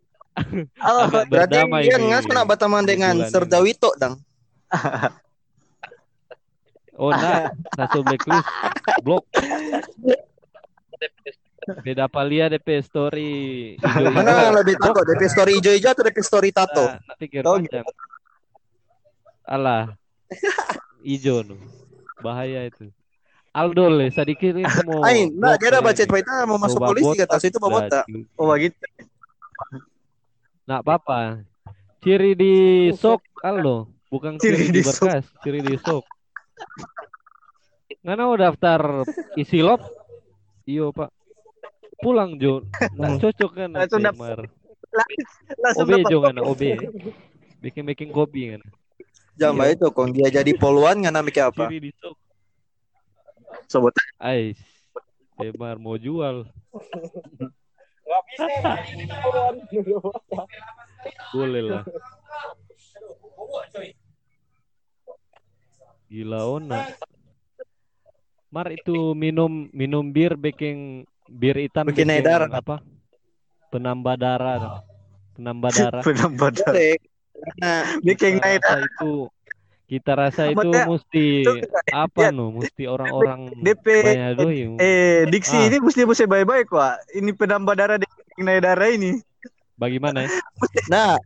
Oh, 0.80 1.06
Berarti 1.28 1.60
dia 1.60 1.96
di 2.00 2.06
ngas 2.08 2.26
kena 2.26 2.44
bataman 2.44 2.84
dengan. 2.84 3.20
Serdawito 3.28 3.92
dang. 4.00 4.16
Oh 6.96 7.10
nah, 7.10 7.50
satu 7.74 8.04
blacklist, 8.04 8.46
blok. 9.02 9.26
Beda 11.82 12.06
palia 12.06 12.50
DP 12.50 12.82
story. 12.82 13.34
Mana 13.82 14.54
lebih 14.54 14.78
tato? 14.78 15.02
DP 15.02 15.22
story 15.26 15.52
hijau-hijau 15.58 15.92
atau 15.94 16.04
DP 16.06 16.18
story 16.22 16.50
tato? 16.54 16.86
Nah, 16.86 17.16
pikir 17.18 17.42
Oh, 17.44 17.58
panjang. 17.58 17.86
Alah, 19.46 19.98
hijau 21.02 21.42
no. 21.42 21.58
Bahaya 22.22 22.70
itu. 22.70 22.90
Aldo 23.52 23.92
le, 23.92 24.08
sedikit 24.14 24.56
ini 24.56 24.64
mau. 24.88 25.04
Ain, 25.04 25.28
nah 25.36 25.60
dia 25.60 25.68
ada 25.74 25.84
blok, 25.84 25.92
baca. 25.92 26.04
Twitter 26.08 26.38
mau 26.48 26.56
masuk 26.56 26.80
polisi 26.80 27.20
kata 27.20 27.36
dah, 27.36 27.60
botak. 27.68 28.04
cu- 28.08 28.28
oh 28.40 28.46
begitu. 28.48 28.78
Nah, 30.70 30.80
apa? 30.86 31.42
Ciri 32.02 32.34
di 32.38 32.54
sok 32.94 33.22
Aldo, 33.42 33.90
bukan 34.10 34.38
Ciri 34.42 34.66
ciri, 34.66 34.66
di 34.70 34.82
di 34.82 34.82
sok. 34.82 35.06
berkas, 35.06 35.26
ciri 35.46 35.60
di 35.62 35.76
sok. 35.78 36.04
Ngana 38.02 38.22
mau 38.26 38.38
daftar 38.38 39.06
isi 39.38 39.62
lop? 39.62 39.82
Iyo, 40.66 40.90
Pak. 40.94 41.10
Pulang, 42.02 42.38
Jo. 42.42 42.66
Nah, 42.98 43.18
cocok 43.22 43.52
kan 43.54 43.70
Langsung. 43.78 44.02
Mar. 44.18 44.42
Langsung 45.62 45.86
OB 45.86 45.92
dapat. 45.94 46.10
Jo 46.10 46.18
ngana 46.26 46.42
OB. 46.42 46.62
Bikin-bikin 47.62 48.10
kopi 48.10 48.58
kan. 48.58 48.62
Jamba 49.38 49.70
itu 49.70 49.88
kong 49.94 50.12
dia 50.12 50.28
jadi 50.30 50.52
poluan 50.58 51.02
nggak 51.02 51.14
namanya 51.14 51.54
apa? 51.54 51.70
Ciri 51.70 51.78
di 51.78 51.92
sok. 51.94 52.18
Sobat. 53.70 53.94
Ais. 54.18 54.58
Temar 55.38 55.78
mau 55.78 55.98
jual. 55.98 56.46
Gak 58.12 58.12
bisa 58.12 58.12
ini 58.12 58.12
buruan. 58.12 58.21
Boleh 61.36 61.62
lah. 61.64 61.84
Gila 66.12 66.40
ona. 66.48 66.80
Mar 68.52 68.68
itu 68.68 69.16
minum 69.16 69.72
minum 69.72 70.04
bir 70.12 70.36
bikin 70.36 71.08
bir 71.32 71.56
hitam 71.56 71.88
Bikin 71.88 72.08
naik 72.12 72.28
darah. 72.28 72.52
apa? 72.52 72.84
Penambah 73.72 74.16
darah. 74.20 74.84
Penambah 75.40 75.72
darah. 75.72 76.04
Penambah 76.08 76.50
darah. 76.60 77.00
Bikin 78.04 78.44
naik 78.44 78.60
itu 78.60 79.32
kita 79.92 80.16
rasa 80.16 80.48
itu 80.48 80.56
Maksudnya, 80.56 80.88
mesti 80.88 81.26
itu 81.44 81.52
apa 81.92 82.20
ya, 82.24 82.30
no? 82.32 82.56
Mesti 82.56 82.84
orang-orang 82.88 83.52
DP 83.60 83.86
banyak 84.00 84.30
doi. 84.38 84.60
eh 84.80 85.28
diksi 85.28 85.52
Ah. 85.54 85.68
ini 85.68 85.78
mesti 85.78 86.08
mesti 86.08 86.24
baik-baik 86.26 86.72
Wak. 86.72 87.12
Ini 87.12 87.32
penambah 87.34 87.76
darah 87.76 88.00
di 88.00 88.08
naik 88.40 88.64
darah 88.64 88.88
ini. 88.88 89.20
Bagaimana 89.76 90.24
ya? 90.24 90.30
nah. 90.94 91.20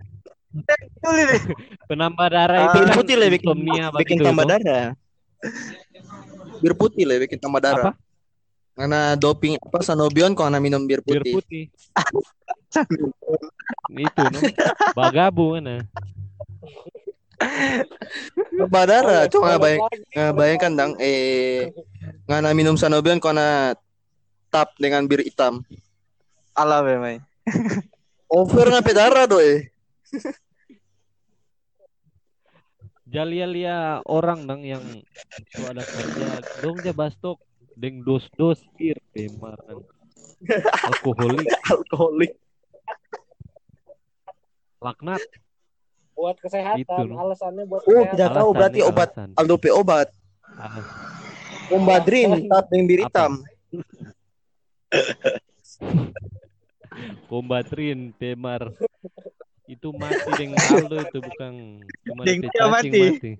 Penambah 1.86 2.28
darah 2.34 2.58
Ah, 2.58 2.66
itu 2.66 2.78
bir 2.80 2.88
kan 2.88 2.96
putih 2.98 3.16
lah 3.16 3.28
bikin 3.30 3.58
bikin 3.94 4.18
tambah 4.20 4.44
itu. 4.44 4.52
darah. 4.52 4.86
Bir 6.58 6.74
putih 6.74 7.04
lah 7.06 7.16
bikin 7.20 7.38
tambah 7.38 7.62
Apa? 7.62 7.68
darah. 7.68 7.94
Karena 8.74 9.14
doping 9.14 9.56
apa 9.56 9.80
Sanobion 9.80 10.34
kok 10.34 10.44
anak 10.44 10.60
minum 10.60 10.84
bir 10.84 11.00
Bir 11.00 11.22
putih. 11.22 11.34
putih. 11.38 11.64
itu 13.96 14.24
no. 14.26 14.40
Bagabu 14.92 15.54
mana? 15.54 15.86
Tambah 18.56 18.84
darah. 18.88 19.24
Cuma 19.28 19.60
bayang, 19.60 19.84
bayangkan 20.36 20.72
dang 20.74 20.92
eh 21.00 21.72
ngana 22.30 22.56
minum 22.56 22.80
Sanobion 22.80 23.20
kok 23.20 23.36
anak 23.36 23.80
tap 24.52 24.72
dengan 24.80 25.04
bir 25.08 25.24
hitam. 25.24 25.64
Alah 26.56 26.82
memang. 26.84 27.20
Over 28.32 28.72
ngape 28.72 28.92
darah 28.96 29.28
doi. 29.28 29.68
Jalia-lia 33.06 34.04
orang 34.08 34.44
dang 34.44 34.64
yang 34.66 34.84
itu 35.40 35.62
ada 35.64 35.84
kerja 35.84 36.44
dong 36.60 36.76
dia 36.84 36.92
bastok 36.92 37.40
deng 37.76 38.04
dos-dos 38.04 38.60
bir 38.76 39.00
temar 39.16 39.56
kan. 39.64 39.80
Alkoholik 40.92 41.48
Alkoholik. 41.72 42.34
laknat 44.84 45.24
Buat 46.16 46.40
kesehatan, 46.40 46.80
Itu, 46.80 46.96
no. 47.12 47.20
alasannya 47.20 47.68
buat 47.68 47.84
Oh, 47.84 47.92
kesehatan. 47.92 48.12
tidak 48.16 48.30
tahu 48.32 48.50
berarti 48.56 48.80
obat 48.82 49.10
alasan. 49.12 49.30
Aldo 49.36 49.56
P 49.60 49.66
obat. 49.70 50.08
Alas. 50.56 50.86
Ombadrin 51.68 52.48
tap 52.48 52.66
dengan 52.72 52.86
bir 52.88 53.00
Apa? 53.02 53.06
hitam. 53.06 53.32
Kombatrin 57.28 58.16
temar 58.16 58.72
itu 59.66 59.90
mati 59.92 60.30
dengan 60.38 60.62
Aldo 60.62 60.96
itu 61.02 61.18
bukan 61.20 61.54
cuma 62.06 62.22
Deng 62.24 62.40
cacing 62.46 62.72
mati. 62.72 63.02
mati. 63.02 63.32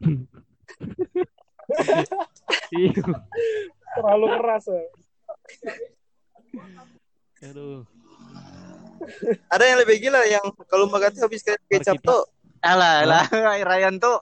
Iya. 2.70 3.02
Terlalu 3.94 4.26
keras. 4.26 4.64
ya. 4.66 4.82
Aduh. 7.46 7.86
Ada 9.48 9.64
yang 9.64 9.78
lebih 9.80 9.96
gila 10.00 10.20
yang 10.28 10.44
kalau 10.68 10.86
makan 10.88 11.12
habis 11.16 11.40
kayak 11.40 11.60
kecap 11.68 11.96
tuh 12.00 12.24
Alah, 12.60 13.04
alah, 13.08 13.24
Ryan 13.68 13.96
tuh 13.96 14.20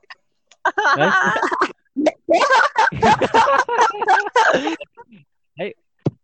Eh? 5.59 5.73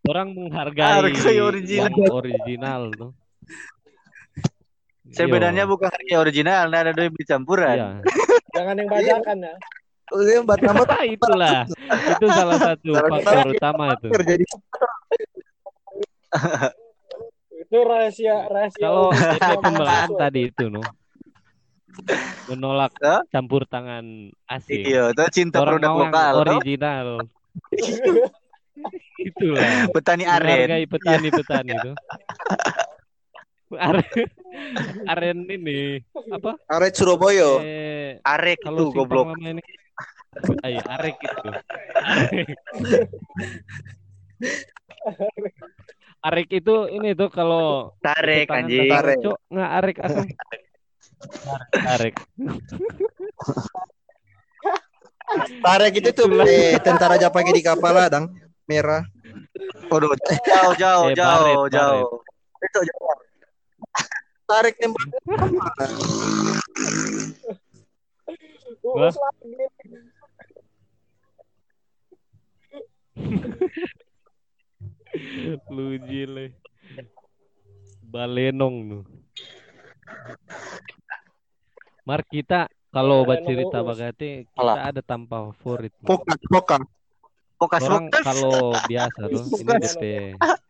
Orang 0.05 0.37
menghargai 0.37 1.01
Hargai 1.01 1.41
original. 1.41 1.89
yang 1.89 2.13
original 2.13 2.83
tuh. 2.93 3.11
Sebenarnya 5.09 5.65
Iya. 5.65 5.71
bukan 5.73 5.89
harga 5.89 6.17
original, 6.21 6.63
nah 6.69 6.79
ada 6.85 6.93
dua 6.93 7.09
beli 7.09 7.25
campuran. 7.25 7.73
Iya. 7.73 7.89
Jangan 8.53 8.75
yang 8.85 8.89
bajakan 8.93 9.37
ya. 9.41 9.55
Udah 10.13 10.45
buat 10.45 10.61
nama 10.61 10.85
Itulah. 11.09 11.59
Itu 11.89 12.27
salah 12.29 12.59
satu 12.61 12.91
faktor 12.93 13.47
utama 13.57 13.85
itu. 13.97 14.09
jadi 14.13 14.45
Itu 17.75 17.83
rahasia 17.91 18.47
rahasia. 18.47 18.87
Kalau 18.87 19.11
pembelaan 19.59 20.15
tadi 20.15 20.47
itu 20.47 20.71
no. 20.71 20.79
Menolak 22.47 22.95
Hah? 23.03 23.27
campur 23.35 23.67
tangan 23.67 24.31
asing. 24.47 24.87
Iya, 24.87 25.11
itu 25.11 25.27
cinta 25.35 25.59
Orang 25.59 25.83
produk 25.83 26.07
lokal. 26.07 26.33
original. 26.47 27.27
Itulah. 29.27 29.91
Petani 29.91 30.23
aren. 30.23 30.71
Menghargai 30.71 30.87
petani-petani 30.87 31.73
itu. 31.75 31.93
Aren, 33.75 34.07
aren 35.11 35.39
ini 35.51 35.99
apa? 36.31 36.55
Aret 36.71 36.95
Surabaya. 36.95 37.59
Eh, 37.59 38.23
Arek 38.23 38.63
kalau 38.63 38.87
itu 38.87 39.03
goblok. 39.03 39.35
ini 39.43 39.59
Ay, 40.63 40.79
arek 40.79 41.19
itu. 41.19 41.51
Arek 46.25 46.49
itu 46.57 46.89
ini 46.89 47.13
tuh 47.13 47.29
kalau 47.29 47.93
Tarik 48.01 48.49
anjing. 48.49 48.89
Tarik. 48.89 49.21
cok 49.21 49.37
nggak 49.53 49.71
arek 49.77 49.97
akang. 50.01 50.29
Arek. 51.93 52.15
Tarek 55.61 55.93
itu 56.01 56.11
tuh 56.17 56.27
eh, 56.49 56.81
tentara 56.81 57.21
Jepang 57.21 57.45
di 57.45 57.61
kapal 57.61 58.09
dang 58.09 58.33
merah. 58.65 59.05
Waduh, 59.93 60.17
jauh 60.49 60.73
jauh 60.81 61.13
Eh, 61.13 61.17
jauh 61.17 61.69
baret, 61.69 61.77
jauh. 61.77 62.09
Itu 62.65 62.81
jauh. 62.89 63.21
Tarek 64.49 64.81
nembak. 64.81 65.09
Urus 68.81 69.17
lagi. 69.21 69.53
Lu 75.71 75.95
jile. 76.05 76.55
Balenong 78.05 78.77
nu. 78.87 78.99
Mar 82.05 82.21
kita 82.29 82.69
kalau 82.95 83.27
buat 83.27 83.43
cerita 83.43 83.83
urus. 83.83 83.89
bagate 83.91 84.47
kita 84.47 84.61
Alah. 84.61 84.93
ada 84.93 85.01
tanpa 85.03 85.51
favorit. 85.59 85.91
Poka. 86.05 86.79
Pokas 87.55 87.83
Orang 87.87 88.11
pokas. 88.11 88.25
kalau 88.27 88.75
biasa 88.87 89.21
tuh 89.31 89.45
ini. 89.59 89.75
DP. 89.83 90.03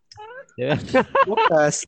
Ya, 0.54 0.78
Pokas. 1.26 1.82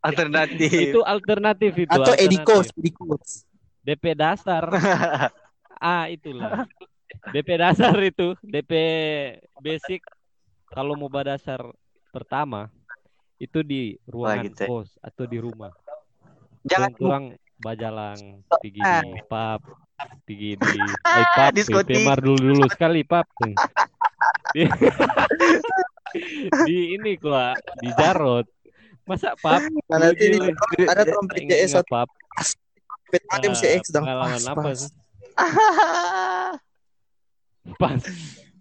Alternatif. 0.00 0.72
itu 0.72 1.04
alternatif 1.04 1.84
itu. 1.84 1.92
Atau. 1.92 2.16
Edikos, 2.16 2.72
Edikos. 2.72 3.44
DP 3.84 4.16
dasar. 4.16 4.72
ah, 5.84 6.08
itulah. 6.08 6.64
DP 7.28 7.60
dasar 7.60 7.92
itu, 8.00 8.32
DP 8.40 8.72
basic 9.60 10.00
kalau 10.70 10.94
mau 10.94 11.10
dasar 11.10 11.58
pertama 12.14 12.70
itu 13.42 13.66
di 13.66 13.98
ruangan 14.06 14.46
gitu 14.46 14.62
kos 14.70 14.94
atau 15.02 15.26
di 15.26 15.38
rumah. 15.42 15.74
Jangan 16.62 16.92
kurang 16.94 17.24
bajalang, 17.58 18.46
pergi 18.46 18.82
Ah. 18.84 19.02
di 19.02 19.18
pub, 19.26 19.60
pergi 20.22 20.50
di 20.54 20.82
eh, 20.94 21.26
pub, 21.34 21.50
Diskotik. 21.56 21.96
DP 21.98 22.06
mar 22.06 22.18
dulu 22.22 22.38
dulu 22.38 22.64
sekali 22.70 23.02
pub. 23.02 23.26
Di, 24.50 24.66
di 26.66 26.98
ini 26.98 27.14
kok 27.14 27.54
di 27.78 27.86
Jarot. 27.94 28.42
Masa 29.06 29.38
pub? 29.38 29.62
Nah, 29.86 30.10
nanti 30.10 30.26
di, 30.26 30.42
Gile. 30.42 30.90
ada 30.90 31.06
trompet 31.06 31.46
CS. 31.46 31.86
Pet 33.10 33.22
Adem 33.30 33.54
Ah, 33.54 33.78
pengalaman 33.78 34.34
pas, 34.34 34.50
apa 34.50 34.62
pas, 34.62 34.74
sih? 34.74 34.90
Pas. 37.78 38.02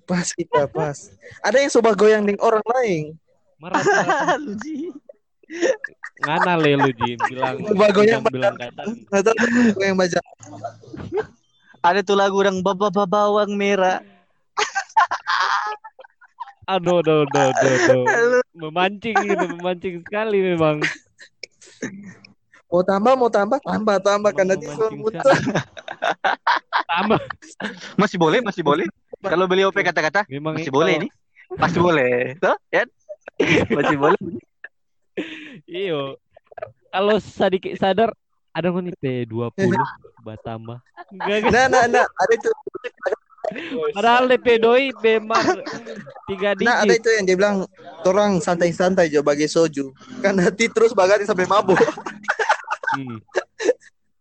Pas 0.10 0.28
kita 0.34 0.66
pas. 0.66 0.98
Ada 1.46 1.62
yang 1.62 1.70
coba 1.78 1.94
goyang 1.94 2.24
dengan 2.26 2.42
orang 2.42 2.66
lain. 2.66 3.06
Marah, 3.62 3.78
marah. 3.86 4.42
Ngana 6.26 6.62
le 6.62 6.78
lu 6.78 6.92
Ji 6.94 7.18
bilang 7.26 7.58
Coba 7.62 7.90
goyang 7.94 8.22
bilang, 8.30 8.54
kata. 8.58 8.84
Goyang 9.78 9.98
baja. 9.98 10.18
Ada 11.86 12.02
tuh 12.02 12.18
lagu 12.18 12.42
orang 12.42 12.66
baba 12.66 12.90
bawang 13.06 13.54
merah. 13.54 14.02
Aduh, 16.70 17.02
aduh, 17.02 17.26
aduh, 17.26 17.50
aduh, 17.50 17.74
aduh. 17.82 18.06
Memancing 18.54 19.18
gitu, 19.26 19.46
memancing 19.58 19.96
sekali 20.06 20.38
memang. 20.54 20.86
Mau 22.70 22.86
tambah, 22.86 23.18
mau 23.18 23.30
tambah, 23.34 23.58
tambah, 23.58 23.98
tambah 24.06 24.32
karena 24.38 24.54
dia 24.54 24.70
muter. 24.94 25.26
Tambah. 26.86 27.20
Masih 27.98 28.18
boleh, 28.22 28.46
masih 28.46 28.62
boleh. 28.62 28.86
Kalau 29.20 29.46
beliau 29.52 29.68
OP 29.70 29.80
kata-kata, 29.84 30.24
Memang 30.32 30.56
masih 30.56 30.72
boleh 30.72 30.94
ini. 31.04 31.08
Masih 31.60 31.80
boleh. 31.82 32.38
Tuh, 32.40 32.56
ya? 32.72 32.84
Masih 33.78 33.98
boleh. 34.00 34.20
Iyo. 35.68 36.16
Kalau 36.92 37.16
sedikit 37.20 37.76
sadar 37.80 38.12
ada 38.56 38.70
nih 38.72 38.96
P20 39.00 39.76
Batama. 40.24 40.80
Enggak 41.12 41.48
kan? 41.48 41.52
Nah, 41.52 41.66
nah, 41.68 41.84
nah, 41.88 42.06
ada 42.06 42.34
itu. 42.36 42.50
Padahal 43.96 44.30
DP 44.30 44.62
doi 44.62 44.94
Bemar 44.94 45.42
tiga 46.30 46.54
Nah, 46.62 46.86
ada 46.86 46.94
digit. 46.94 47.02
itu 47.02 47.10
yang 47.18 47.26
dia 47.26 47.36
bilang, 47.40 47.56
orang 48.06 48.38
santai-santai 48.38 49.10
jo 49.10 49.26
bagi 49.26 49.50
soju. 49.50 49.90
Kan 50.22 50.38
nanti 50.38 50.70
terus 50.70 50.94
bagati 50.94 51.26
sampai 51.26 51.50
mabuk. 51.50 51.80
Hmm. 52.94 53.18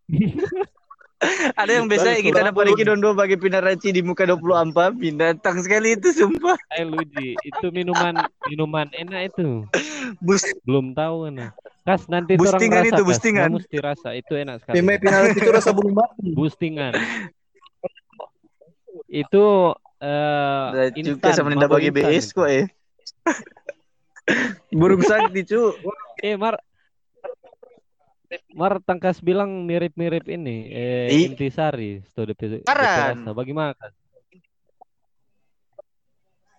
Ada 1.60 1.82
yang 1.82 1.90
biasa 1.90 2.22
kita 2.22 2.46
dapat 2.46 2.70
lagi 2.70 2.82
dondo 2.86 3.10
bagi 3.10 3.34
pinaraci 3.34 3.90
di 3.90 4.00
muka 4.06 4.22
20 4.22 4.38
ampa. 4.54 4.94
Binatang 4.94 5.58
sekali 5.66 5.98
itu 5.98 6.14
sumpah. 6.14 6.54
Eh 6.78 6.86
Luji, 6.86 7.34
itu 7.42 7.66
minuman 7.74 8.22
minuman 8.46 8.86
enak 8.94 9.34
itu. 9.34 9.66
Bus 10.22 10.46
Belum 10.62 10.94
tahu 10.94 11.34
nah. 11.34 11.50
Kas 11.82 12.04
nanti 12.06 12.36
Boostingan 12.36 12.84
orang 12.84 12.84
rasa, 12.84 12.92
itu, 12.92 13.00
Kas. 13.00 13.08
boostingan. 13.08 13.48
Kamu 13.48 13.58
mesti 13.58 13.76
rasa 13.80 14.08
itu 14.12 14.32
enak 14.36 14.56
sekali. 14.60 14.74
Pemain 14.76 14.98
final 15.00 15.22
itu 15.32 15.48
rasa 15.50 15.70
bulu 15.72 15.90
mati. 15.90 16.28
Boostingan. 16.38 16.92
Itu 19.08 19.74
eh 19.98 20.66
Udah 20.70 20.88
juga 20.94 21.32
sama 21.34 21.56
bagi 21.66 21.90
BS 21.90 22.30
itu. 22.30 22.36
kok 22.38 22.48
eh. 22.52 22.66
Burung 24.78 25.02
sakti 25.02 25.42
cu. 25.48 25.74
Eh 26.22 26.36
Mar 26.36 26.60
Mar 28.52 28.76
Tangkas 28.84 29.24
bilang 29.24 29.64
mirip-mirip 29.64 30.28
ini 30.28 30.68
eh 30.68 31.08
Ih. 31.08 31.32
Intisari 31.32 32.04
Studi 32.12 32.36
Karan. 32.62 33.24
rasa. 33.24 33.32
Bagaimana 33.32 33.72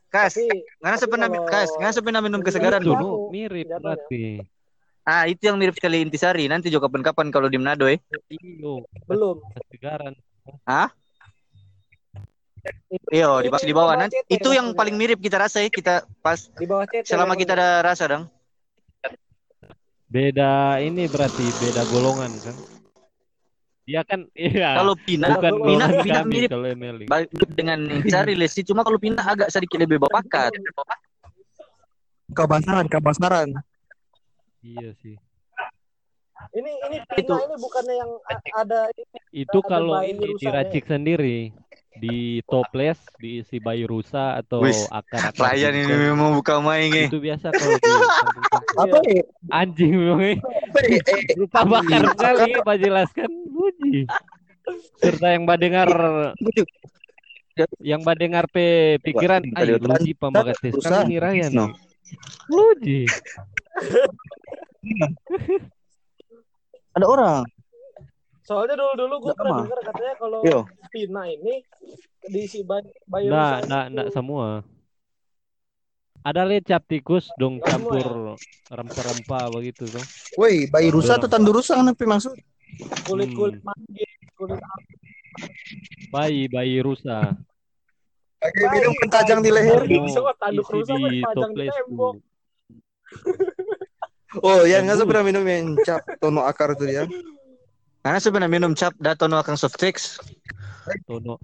Kas? 0.10 0.34
Sepena 0.98 1.30
kalau- 1.30 1.46
kas, 1.46 1.70
ngana 1.78 1.94
sepena 1.94 2.18
minum 2.18 2.42
kesegaran 2.42 2.82
Itu 2.82 2.98
lu. 2.98 2.98
nu 2.98 3.10
mirip 3.30 3.70
Jatuhnya. 3.70 3.78
berarti. 3.78 4.24
Ah, 5.06 5.26
itu 5.30 5.42
yang 5.46 5.58
mirip 5.62 5.78
sekali 5.78 6.02
Intisari. 6.02 6.50
Nanti 6.50 6.74
juga 6.74 6.90
kapan-kapan 6.90 7.30
kalau 7.30 7.46
di 7.46 7.62
Manado 7.62 7.86
eh. 7.86 8.02
Iyo, 8.30 8.86
belum. 9.06 9.38
kesegaran. 9.54 10.14
Iya, 13.14 13.30
di, 13.46 13.50
di 13.70 13.74
bawah 13.74 13.94
Di 13.96 14.02
nanti. 14.02 14.16
Itu 14.28 14.50
yang 14.54 14.74
paling 14.74 14.98
mirip 14.98 15.22
kita 15.22 15.38
rasa 15.38 15.62
ya, 15.62 15.70
kita 15.70 16.10
pas 16.26 16.50
Di 16.58 16.66
bawah 16.66 16.90
selama 17.06 17.38
kita 17.38 17.54
ya. 17.54 17.58
ada 17.62 17.68
rasa 17.86 18.04
dong. 18.10 18.24
Beda 20.10 20.82
ini 20.82 21.06
berarti 21.06 21.54
beda 21.54 21.86
golongan 21.86 22.34
kan? 22.42 22.58
Dia 23.86 24.02
kan 24.06 24.26
iya. 24.34 24.74
Kalau 24.78 24.94
Pina, 24.98 25.38
bukan 25.38 25.54
Pina 25.66 25.86
kami 25.90 26.30
mirip 26.30 26.50
kalau 26.50 26.66
Emily. 26.66 27.06
ba- 27.06 27.30
dengan 27.54 27.78
Intisari 27.90 28.34
Lesi. 28.34 28.66
Cuma 28.66 28.82
kalau 28.82 28.98
Pina 28.98 29.22
agak 29.22 29.54
sedikit 29.54 29.82
lebih 29.82 30.02
bapakat. 30.02 30.50
Kabasaran, 32.34 32.86
kabasaran. 32.90 33.50
Iya 34.66 34.94
sih. 35.02 35.18
Ini 36.58 36.72
ini 36.90 36.98
Itu. 37.18 37.34
Pina 37.38 37.46
ini 37.46 37.56
bukannya 37.62 37.96
yang 37.98 38.12
ada 38.58 38.90
Itu 39.30 39.62
Ada 39.62 39.70
kalau 39.70 40.02
ini 40.02 40.38
diracik 40.42 40.90
sendiri 40.90 41.54
di 42.00 42.40
toples 42.48 42.96
diisi 43.20 43.60
bayi 43.60 43.84
rusa 43.84 44.40
atau 44.40 44.64
Wis, 44.64 44.88
akar-akar 44.88 45.52
Ryan 45.54 45.74
ini 45.84 45.96
memang 46.16 46.40
buka 46.40 46.64
main 46.64 46.88
eh. 46.96 47.12
Itu 47.12 47.20
biasa 47.20 47.52
kalau 47.52 47.76
di 47.76 47.84
kampung-kampung. 47.84 48.80
Apa 48.80 48.98
ya? 49.04 49.24
anjing 49.52 49.92
memang 50.00 50.40
lupa 51.36 51.60
bakar 51.68 52.02
sekali 52.16 52.52
Pak 52.64 52.76
jelaskan 52.80 53.30
Uji. 53.52 54.08
Serta 55.04 55.28
yang 55.36 55.44
badengar 55.44 55.90
yang 57.84 58.02
badengar 58.08 58.48
pe 58.48 58.96
pikiran 59.04 59.44
ayo 59.60 59.76
Luji 59.84 60.16
pembagat 60.16 60.56
tes 60.64 60.80
kami 60.80 61.16
nih 61.16 61.20
Ryan. 61.20 61.52
No. 61.52 61.68
Luji. 62.48 63.04
Ada 66.96 67.06
orang. 67.06 67.59
Soalnya 68.50 68.82
dulu-dulu 68.82 69.30
gue 69.30 69.34
pernah 69.38 69.54
mah. 69.54 69.62
dengar 69.62 69.80
katanya 69.86 70.14
kalau 70.18 70.42
Yo. 70.42 70.60
Pina 70.90 71.24
ini 71.30 71.62
diisi 72.26 72.66
bayi 72.66 72.90
bayi 73.06 73.30
Nah, 73.30 73.62
rusa 73.62 73.70
nah, 73.70 73.84
nah 73.94 74.06
semua. 74.10 74.66
ada 76.26 76.42
lecap 76.50 76.82
tikus 76.90 77.30
dong 77.38 77.62
campur 77.62 78.42
rempah-rempah 78.74 79.54
begitu 79.54 79.86
tuh. 79.94 80.06
Woi, 80.34 80.66
bayi 80.66 80.90
rusa 80.90 81.22
atau 81.22 81.30
tandu 81.30 81.54
rusa 81.62 81.78
apa 81.78 81.94
maksud? 81.94 82.34
Kulit 83.06 83.30
kulit 83.38 83.62
Hmm. 83.62 83.70
manggil, 83.70 84.10
kulit 84.34 84.58
Bayi, 86.10 86.50
bayi 86.50 86.82
rusa. 86.82 87.38
Pakai 88.42 88.66
minum 88.74 88.94
pentajang 88.98 89.46
di 89.46 89.50
leher. 89.54 89.86
Bisa 89.86 90.26
kok 90.26 90.38
tanduk 90.42 90.66
rusa 90.74 90.98
dipajang 90.98 91.54
di 91.54 91.66
tembok. 91.70 92.14
Oh, 94.42 94.62
ya 94.66 94.82
nggak 94.82 95.06
pernah 95.06 95.26
minum 95.26 95.46
yang 95.46 95.78
cap 95.86 96.02
tono 96.18 96.46
akar 96.46 96.74
itu 96.78 96.86
Karena 98.10 98.26
sebenarnya 98.26 98.50
minum 98.50 98.74
cap 98.74 98.90
datono 98.98 99.38
akan 99.38 99.54
soft 99.54 99.78
sex. 99.78 100.18
Tono. 101.06 101.38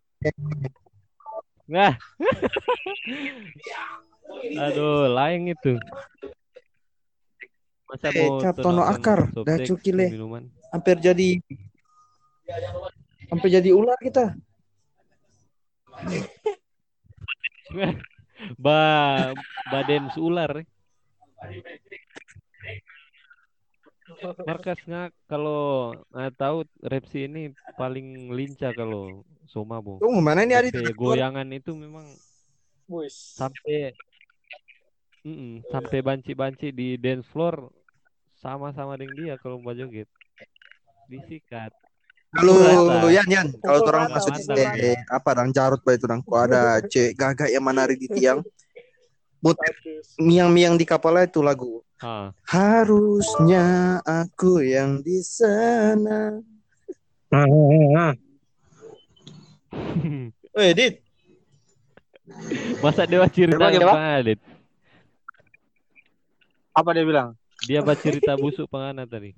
Nah. 1.70 1.94
Aduh, 4.66 5.06
lain 5.14 5.54
itu. 5.54 5.78
Masa 7.86 8.10
Eh, 8.18 8.26
mau 8.26 8.42
cap 8.42 8.58
tono 8.58 8.82
akar, 8.82 9.30
dah 9.46 9.62
cukile. 9.62 10.10
minuman? 10.10 10.50
Hampir 10.74 10.98
jadi 11.06 11.38
hampir 13.30 13.50
jadi 13.62 13.70
ular 13.70 14.02
kita. 14.02 14.34
Ba 18.58 18.82
baden 19.70 20.10
ular. 20.18 20.66
Markas 24.46 24.80
nggak 24.86 25.10
kalau 25.28 25.94
nggak 26.14 26.34
tahu 26.40 26.58
Repsi 26.82 27.28
ini 27.28 27.52
paling 27.76 28.32
lincah 28.32 28.72
kalau 28.72 29.26
Somabo. 29.46 30.02
Tunggu 30.02 30.22
mana 30.24 30.44
ini 30.44 30.56
ada 30.56 30.70
Sampai 30.70 30.96
goyangan 30.96 31.48
itu 31.54 31.72
memang 31.76 32.06
Wis. 32.86 33.34
sampai 33.34 33.98
Mm-mm, 35.26 35.66
sampai 35.74 36.06
banci-banci 36.06 36.70
di 36.70 37.02
dance 37.02 37.26
floor 37.34 37.74
sama-sama 38.38 38.94
dengan 38.94 39.18
dia 39.18 39.34
kalau 39.42 39.58
mau 39.58 39.74
joget. 39.74 40.06
Disikat. 41.10 41.74
Kalau. 42.30 43.10
Yan 43.10 43.26
Yan, 43.26 43.48
kalau 43.58 43.82
orang 43.90 44.14
masuk 44.14 44.38
eh, 44.54 44.98
apa 45.10 45.30
dong 45.34 45.50
carut 45.50 45.82
baik 45.82 45.98
itu 45.98 46.06
dong. 46.06 46.22
Kok 46.22 46.42
ada 46.46 46.78
cewek 46.86 47.14
gagak 47.18 47.50
yang 47.50 47.66
menari 47.66 47.98
di 47.98 48.06
tiang. 48.06 48.46
Miang-miang 50.22 50.78
di 50.78 50.86
kapalnya 50.86 51.26
itu 51.26 51.42
lagu. 51.42 51.85
Ah, 52.06 52.30
Harusnya 52.46 53.98
aku 54.06 54.62
yang 54.62 55.02
di 55.02 55.26
sana. 55.26 56.38
Weh, 60.54 60.72
Dit. 60.78 61.02
Masa 62.86 63.10
dewa 63.10 63.26
cerita 63.26 63.58
apa, 63.58 64.22
Dit? 64.22 64.38
Apa 66.78 66.94
dia 66.94 67.06
bilang? 67.10 67.34
Dia 67.66 67.82
baca 67.82 67.98
cerita 67.98 68.38
busuk 68.38 68.70
pengana 68.70 69.10
tadi. 69.10 69.34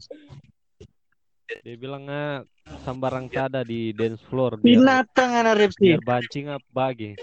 Dia 1.63 1.75
bilang 1.79 2.03
ah, 2.11 2.43
sambarang 2.83 3.31
tada 3.31 3.63
di 3.63 3.95
dance 3.95 4.19
floor 4.27 4.59
Binatang 4.59 5.31
anak 5.39 5.55
Repsi. 5.71 5.95
biar 5.95 6.03
bancing 6.03 6.51
apa 6.51 6.67
bagi. 6.75 7.15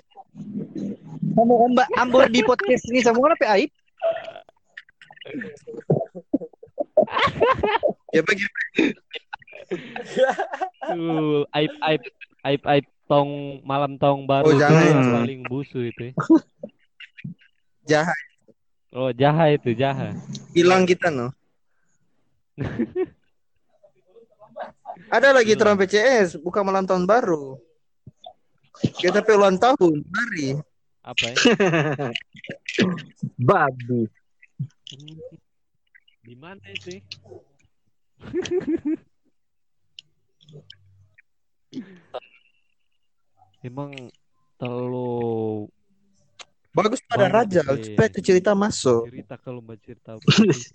Kamu 1.36 1.76
mbak 1.76 1.88
ambor 2.00 2.32
di 2.32 2.40
podcast 2.40 2.88
ini 2.88 3.04
sama 3.04 3.28
apa 3.28 3.60
aib? 3.60 3.68
Ya 8.12 8.20
bagi 8.22 8.44
Tuh, 10.84 11.48
aib 11.56 11.72
aib 11.80 12.02
aib 12.44 12.62
aib 12.62 12.86
tong 13.08 13.60
malam 13.64 13.96
tong 13.96 14.28
baru 14.28 14.52
Oh, 14.52 14.54
yang 14.56 14.72
itu. 14.76 15.10
paling 15.12 15.40
busu 15.48 15.80
itu. 15.88 16.12
ya. 17.88 18.04
jahat 18.04 18.20
Oh, 18.94 19.10
jaha 19.10 19.50
itu, 19.50 19.74
jaha. 19.74 20.14
hilang 20.54 20.86
kita 20.86 21.10
no. 21.10 21.34
Ada 25.10 25.34
lagi 25.34 25.58
terang 25.58 25.74
PCS, 25.74 26.38
bukan 26.38 26.62
malam 26.62 26.86
tahun 26.86 27.02
baru. 27.02 27.58
Kita 28.94 29.18
ulang 29.34 29.58
tahun, 29.58 30.06
mari. 30.06 30.54
Apa 31.02 31.24
ya? 31.26 31.36
Babi. 33.50 34.06
Hmm, 34.92 35.16
Di 36.24 36.34
mana 36.36 36.60
itu? 36.72 36.98
ya? 36.98 37.02
Emang 43.64 44.12
terlalu 44.60 45.68
Bagus 46.74 46.98
pada 47.06 47.30
raja, 47.30 47.62
sih. 47.62 47.94
supaya 47.94 48.10
ke 48.10 48.18
cerita 48.18 48.50
masuk. 48.52 49.06
cerita 49.06 49.38
kalau 49.38 49.62
mau 49.62 49.78
cerita 49.78 50.18
apa 50.18 50.26
sih. 50.50 50.74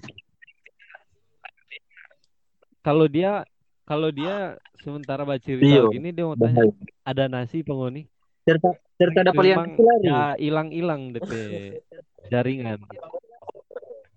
kalau 2.80 3.05
dia 3.12 3.43
kalau 3.84 4.07
dia 4.07 4.55
sementara 4.80 5.28
baca 5.28 5.43
cerita 5.43 5.60
Iya. 5.60 5.91
gini 5.91 6.10
dia 6.16 6.24
mau 6.24 6.39
tanya 6.39 6.64
ada 7.03 7.28
nasi 7.28 7.60
pengoni 7.60 8.07
Cerita 8.47 8.72
cerita 8.95 9.20
ada 9.28 9.32
yang 9.43 9.76
ya 9.99 10.39
hilang-hilang 10.39 11.12
DP 11.12 11.32
jaringan 12.32 12.80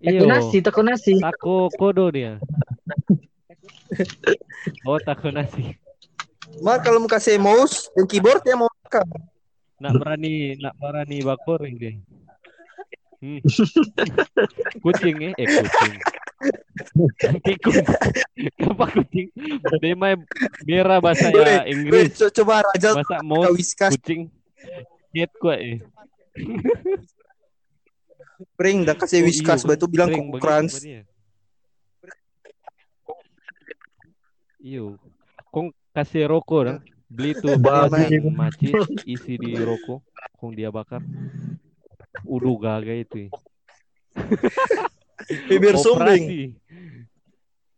Takut 0.03 0.19
iyo. 0.19 0.27
nasi, 0.27 0.57
takut 0.59 0.83
nasi. 0.83 1.13
tako 1.15 1.71
kodo 1.79 2.11
dia. 2.11 2.35
Oh 4.87 4.97
tako 4.99 5.29
nasi. 5.29 5.75
Mak 6.59 6.83
kalau 6.87 6.99
mau 7.03 7.11
kasih 7.11 7.37
mouse 7.39 7.87
dan 7.93 8.07
keyboard 8.09 8.41
ya 8.43 8.57
mau 8.57 8.67
makan. 8.83 9.05
nak 9.79 9.93
berani 9.99 10.55
nak 10.59 10.73
berani 10.79 11.17
bakor 11.23 11.63
dia. 11.67 11.99
Hmm. 13.23 13.39
kucing 14.83 15.31
eh? 15.31 15.33
Eh 15.39 15.47
kucing. 15.47 15.93
Tikus 17.43 17.79
apa 18.59 18.85
kucing? 18.91 19.27
Dia 19.79 19.95
mah 19.95 20.19
merah 20.67 20.99
bahasa 20.99 21.31
ya 21.31 21.63
Inggris. 21.67 22.15
co- 22.19 22.31
coba 22.31 22.63
raja 22.63 22.99
mau 23.23 23.47
whiskas. 23.55 23.95
kucing. 23.95 24.27
Cat 25.13 25.31
gua 25.37 25.55
eh 25.59 25.77
pring 28.53 28.83
dan 28.83 28.95
kasih 28.95 29.19
Oh, 29.19 29.25
whiskas 29.25 29.61
bilang 29.87 30.09
Pring, 30.09 30.19
kok 30.19 30.31
begitu 30.31 30.43
crunch. 30.43 30.73
apa 30.73 30.81
dia? 30.81 31.01
Iyo, 34.57 34.95
kong 35.51 35.69
kasih 35.91 36.23
rokok 36.25 36.61
dong. 36.63 36.79
Beli 37.07 37.35
tuh 37.35 37.59
belasan 37.63 38.07
macis 38.31 38.73
isi 39.03 39.35
di 39.35 39.53
rokok, 39.55 39.99
kong 40.37 40.55
dia 40.55 40.71
bakar. 40.71 41.03
Udah 42.23 42.55
gagal 42.57 42.97
itu. 43.03 43.17
ya. 43.19 43.29
Bibir 45.49 45.75
sumbing. 45.75 46.55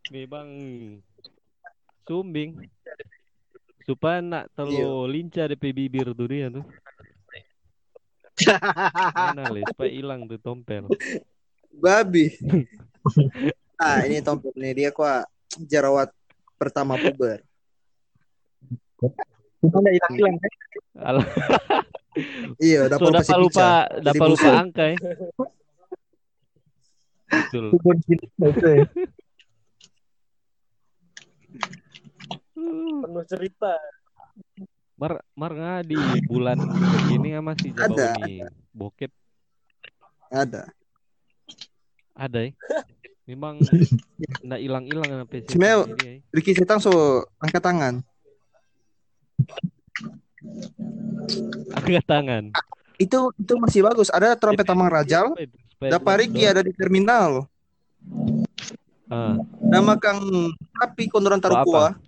Memang 0.08 0.48
sumbing. 2.06 2.50
Supaya 3.82 4.18
nak 4.18 4.50
Iya. 4.50 4.54
terlalu 4.56 5.10
lincah 5.10 5.46
DP 5.46 5.70
bibir 5.70 6.10
tuh 6.10 6.26
dia 6.26 6.50
tuh. 6.50 6.66
Mana 9.16 9.48
le, 9.48 9.64
supaya 9.64 9.90
hilang 9.90 10.28
tuh 10.28 10.36
tompel. 10.36 10.92
Babi. 11.72 12.36
Nah, 13.80 14.02
ini 14.08 14.20
tompel 14.20 14.52
nih 14.56 14.72
dia 14.76 14.88
kok 14.92 15.24
jerawat 15.56 16.12
pertama 16.60 17.00
puber. 17.00 17.40
Ada 19.64 19.90
hilang-hilang. 19.92 20.36
Alah, 20.96 21.26
Iya, 22.56 22.88
udah 22.88 22.96
so 22.96 23.12
pasti 23.12 23.28
dapat 23.28 23.36
lupa, 23.44 23.68
dapat 24.00 24.26
lupa 24.32 24.48
angka 24.56 24.84
ya. 24.88 24.96
Betul. 27.28 27.64
Itu 28.40 28.68
ya. 28.72 28.84
Penuh 32.56 33.24
cerita. 33.28 33.76
Mar 34.96 35.12
mar 35.36 35.52
nggak 35.52 35.92
di 35.92 35.96
bulan 36.24 36.56
ini 37.12 37.36
nggak 37.36 37.44
masih 37.44 37.70
Ada. 37.76 38.16
jauh 38.16 38.24
nih 38.24 38.36
bokep 38.72 39.12
Ada. 40.32 40.62
ada 42.16 42.38
ya. 42.40 42.52
Memang 43.28 43.60
nggak 44.40 44.60
hilang-hilang 44.62 45.04
sampai 45.20 45.38
sini 45.44 45.52
Sebenarnya- 45.52 46.00
ya. 46.00 46.12
Ricky 46.32 46.56
Setang 46.56 46.80
so 46.80 46.90
angkat 47.36 47.60
tangan. 47.60 47.94
Angkat 51.76 52.04
tangan. 52.06 52.44
Itu 52.96 53.36
itu 53.36 53.52
masih 53.60 53.84
bagus. 53.84 54.08
Ada 54.08 54.32
trompet 54.32 54.64
Tamang 54.64 54.88
Rajal. 54.88 55.36
Dapat 55.76 56.14
Ricky 56.24 56.48
ada 56.48 56.64
di 56.64 56.72
terminal. 56.72 57.44
Ah, 59.06 59.36
Nama 59.60 59.92
Kang 60.00 60.24
Tapi 60.72 61.06
kondoran 61.06 61.38
taruh 61.38 61.60
Apa? 61.60 62.00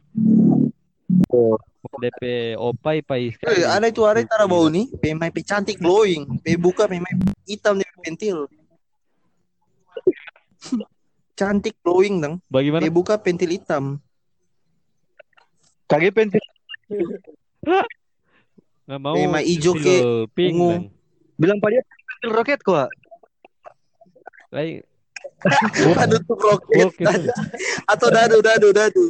DP 1.79 2.55
opai 2.59 2.99
pai 3.07 3.31
Eh, 3.47 3.63
ada 3.63 3.87
itu 3.87 4.03
ada 4.03 4.19
tara 4.27 4.51
bau 4.51 4.67
nih. 4.67 4.91
Pemai 4.99 5.31
pe 5.31 5.47
cantik 5.47 5.79
glowing. 5.79 6.27
Pe 6.43 6.59
buka 6.59 6.91
pemai 6.91 7.15
hitam 7.47 7.79
di 7.79 7.87
pentil. 8.03 8.51
cantik 11.39 11.79
glowing 11.87 12.19
dong. 12.19 12.35
Bagaimana? 12.51 12.83
Pe 12.83 12.91
buka 12.91 13.15
pentil 13.15 13.55
hitam. 13.55 14.03
Kage 15.87 16.11
pentil. 16.11 16.43
Nggak 18.89 19.01
mau 19.01 19.15
ijo 19.39 19.73
pensil 19.79 20.27
ke 20.35 20.45
ungu. 20.51 20.91
Bilang 21.39 21.63
pada 21.63 21.79
pentil 21.87 22.31
roket 22.35 22.61
kok. 22.67 22.91
Lai, 24.51 24.83
Dadu 25.79 26.19
tuh 26.27 26.35
roket. 26.35 26.91
Atau 27.87 28.09
dadu, 28.11 28.43
dadu, 28.43 28.69
dadu. 28.75 29.05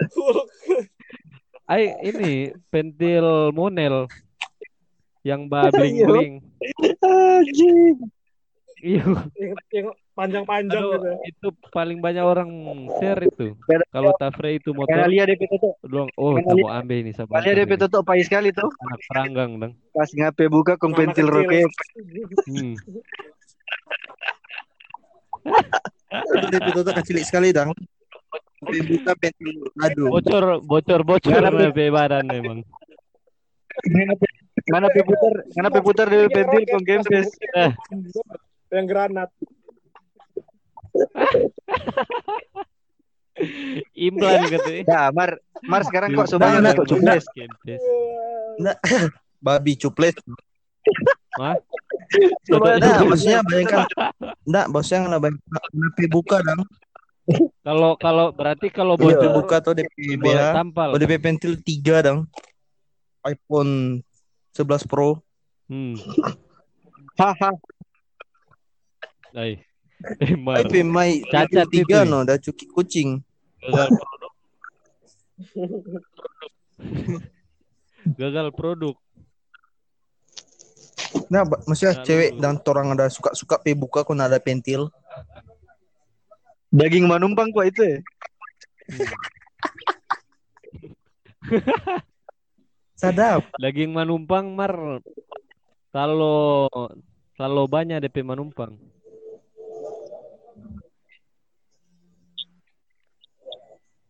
Ay, 1.70 1.94
ini 2.02 2.50
pentil 2.66 3.54
monel 3.54 4.10
yang 5.22 5.46
ba 5.46 5.70
bling-bling. 5.70 6.42
Anjing. 7.04 7.96
Iya, 8.80 9.04
yang, 9.36 9.52
yang 9.68 9.86
panjang-panjang 10.16 10.80
aduh, 10.80 10.96
gitu. 11.04 11.10
itu 11.28 11.48
paling 11.68 12.00
banyak 12.00 12.24
orang 12.24 12.48
share 12.96 13.28
itu. 13.28 13.52
Kalau 13.92 14.16
Tafre 14.16 14.56
itu 14.56 14.72
motor, 14.72 14.88
Karena 14.88 15.08
lihat 15.08 15.28
DP 15.28 15.42
tutup. 15.52 15.76
doang, 15.84 16.08
oh, 16.16 16.32
kamu 16.40 16.64
ambil 16.64 16.96
ini 17.04 17.12
sama 17.12 17.44
Kalian 17.44 17.56
DP 17.60 17.72
tutup 17.76 18.02
pahit 18.08 18.24
sekali 18.24 18.56
tuh. 18.56 18.72
anak 18.80 19.00
peranggang 19.04 19.50
dong. 19.60 19.72
Pas 19.92 20.08
ngape 20.08 20.44
buka 20.48 20.80
kong 20.80 20.96
pentil 20.96 21.28
roket. 21.28 21.68
Hmm. 22.48 22.74
DP 26.48 26.66
tutup 26.72 26.94
kecil 27.04 27.16
sekali 27.20 27.52
dong. 27.52 27.76
Buka 28.60 29.12
pentil 29.16 29.72
dadu. 29.72 30.12
Bocor, 30.12 30.60
bocor, 30.60 31.00
bocor 31.00 31.40
badan 31.72 32.24
memang. 32.28 32.60
Mana 34.68 34.92
pe 34.92 35.00
putar, 35.00 35.34
mana 35.56 35.68
pe 35.72 35.80
putar 35.80 36.06
DP 36.12 36.28
pentil 36.28 36.62
kong 36.68 36.84
kempes. 36.84 37.28
Eh, 37.56 37.72
yang 38.68 38.84
granat. 38.84 39.32
implan 43.96 44.44
gitu. 44.52 44.84
Ya, 44.84 45.08
Mar, 45.16 45.40
Mar 45.64 45.80
sekarang 45.88 46.12
kok 46.12 46.28
sebanyak 46.28 46.60
Nah, 46.60 46.72
kok 46.78 46.86
cuples. 46.92 47.24
Kempes. 47.32 47.80
Babi 49.40 49.72
cuplet. 49.80 50.16
Hah? 51.40 51.56
Nah, 52.52 53.00
maksudnya 53.08 53.40
bayangkan. 53.46 53.86
Enggak, 54.44 54.66
bosnya 54.68 55.08
nggak 55.08 55.22
banyak 55.24 55.40
DP 55.72 55.98
buka 56.12 56.44
dong. 56.44 56.68
Kalau 57.60 57.94
kalau 58.00 58.26
berarti 58.34 58.72
kalau 58.72 58.94
DP 58.98 59.04
bocor 59.06 59.30
buka 59.36 59.56
atau 59.62 59.72
DP 59.76 60.18
boleh 60.18 60.34
BH. 60.34 60.54
tampal. 60.56 60.88
Oh, 60.94 60.98
DP 60.98 61.12
pentil 61.20 61.52
3 61.60 62.06
dong. 62.06 62.20
iPhone 63.20 64.00
11 64.56 64.88
Pro. 64.88 65.20
Hmm. 65.68 65.94
Haha. 67.20 67.50
Ay. 69.36 69.62
Emar. 70.18 70.64
DP 70.64 70.82
Mai 70.82 71.20
Cacat 71.28 71.68
itu. 71.70 71.84
3 71.86 72.08
no, 72.08 72.24
udah 72.24 72.40
cuki 72.40 72.66
kucing. 72.72 73.20
Gagal 73.60 73.88
produk. 73.92 74.32
Gagal 78.16 78.46
produk. 78.56 78.94
Nah, 81.30 81.42
maksudnya 81.68 82.00
Lalu- 82.00 82.06
cewek 82.06 82.30
dan 82.40 82.54
orang 82.64 82.86
ada 82.96 83.06
suka-suka 83.12 83.60
pe 83.60 83.76
buka 83.76 84.02
kok 84.02 84.16
ada 84.16 84.40
pentil. 84.40 84.88
Daging 86.70 87.10
manumpang 87.10 87.50
kok 87.50 87.66
itu 87.66 87.82
ya. 87.82 87.98
Sadap. 93.00 93.42
Daging 93.58 93.90
manumpang 93.90 94.54
mar 94.54 95.02
kalau 95.90 96.70
kalau 97.34 97.66
banyak 97.66 97.98
DP 97.98 98.22
manumpang. 98.22 98.78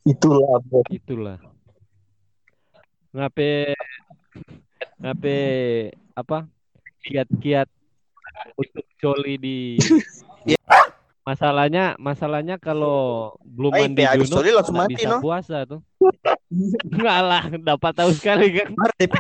Itulah, 0.05 0.61
bos. 0.61 0.85
Itulah. 0.93 1.41
Ngape 3.17 3.73
ngape 5.01 5.37
apa? 6.13 6.45
Kiat-kiat 7.01 7.69
untuk 8.61 8.85
coli 9.01 9.41
di 9.41 9.81
Masalahnya 11.21 12.01
masalahnya 12.01 12.57
kalau 12.57 13.37
belum 13.45 13.77
Ay, 13.77 13.93
mandi 13.93 14.03
junub 14.09 14.41
coli 14.41 14.51
langsung 14.57 14.77
mati, 14.81 14.97
bisa 14.97 15.09
no? 15.13 15.21
puasa 15.21 15.69
tuh. 15.69 15.81
Enggak 16.91 17.21
lah, 17.21 17.45
dapat 17.61 17.93
tahu 17.93 18.11
sekali 18.17 18.57
kan. 18.57 18.73
Mar 18.73 18.91
DP 18.97 19.15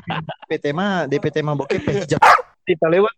DP 0.48 0.64
mah 0.72 1.04
DP 1.04 1.24
mah 1.44 1.54
bokep 1.60 1.84
hijab. 1.84 2.20
Kita 2.64 2.88
lewat. 2.88 3.12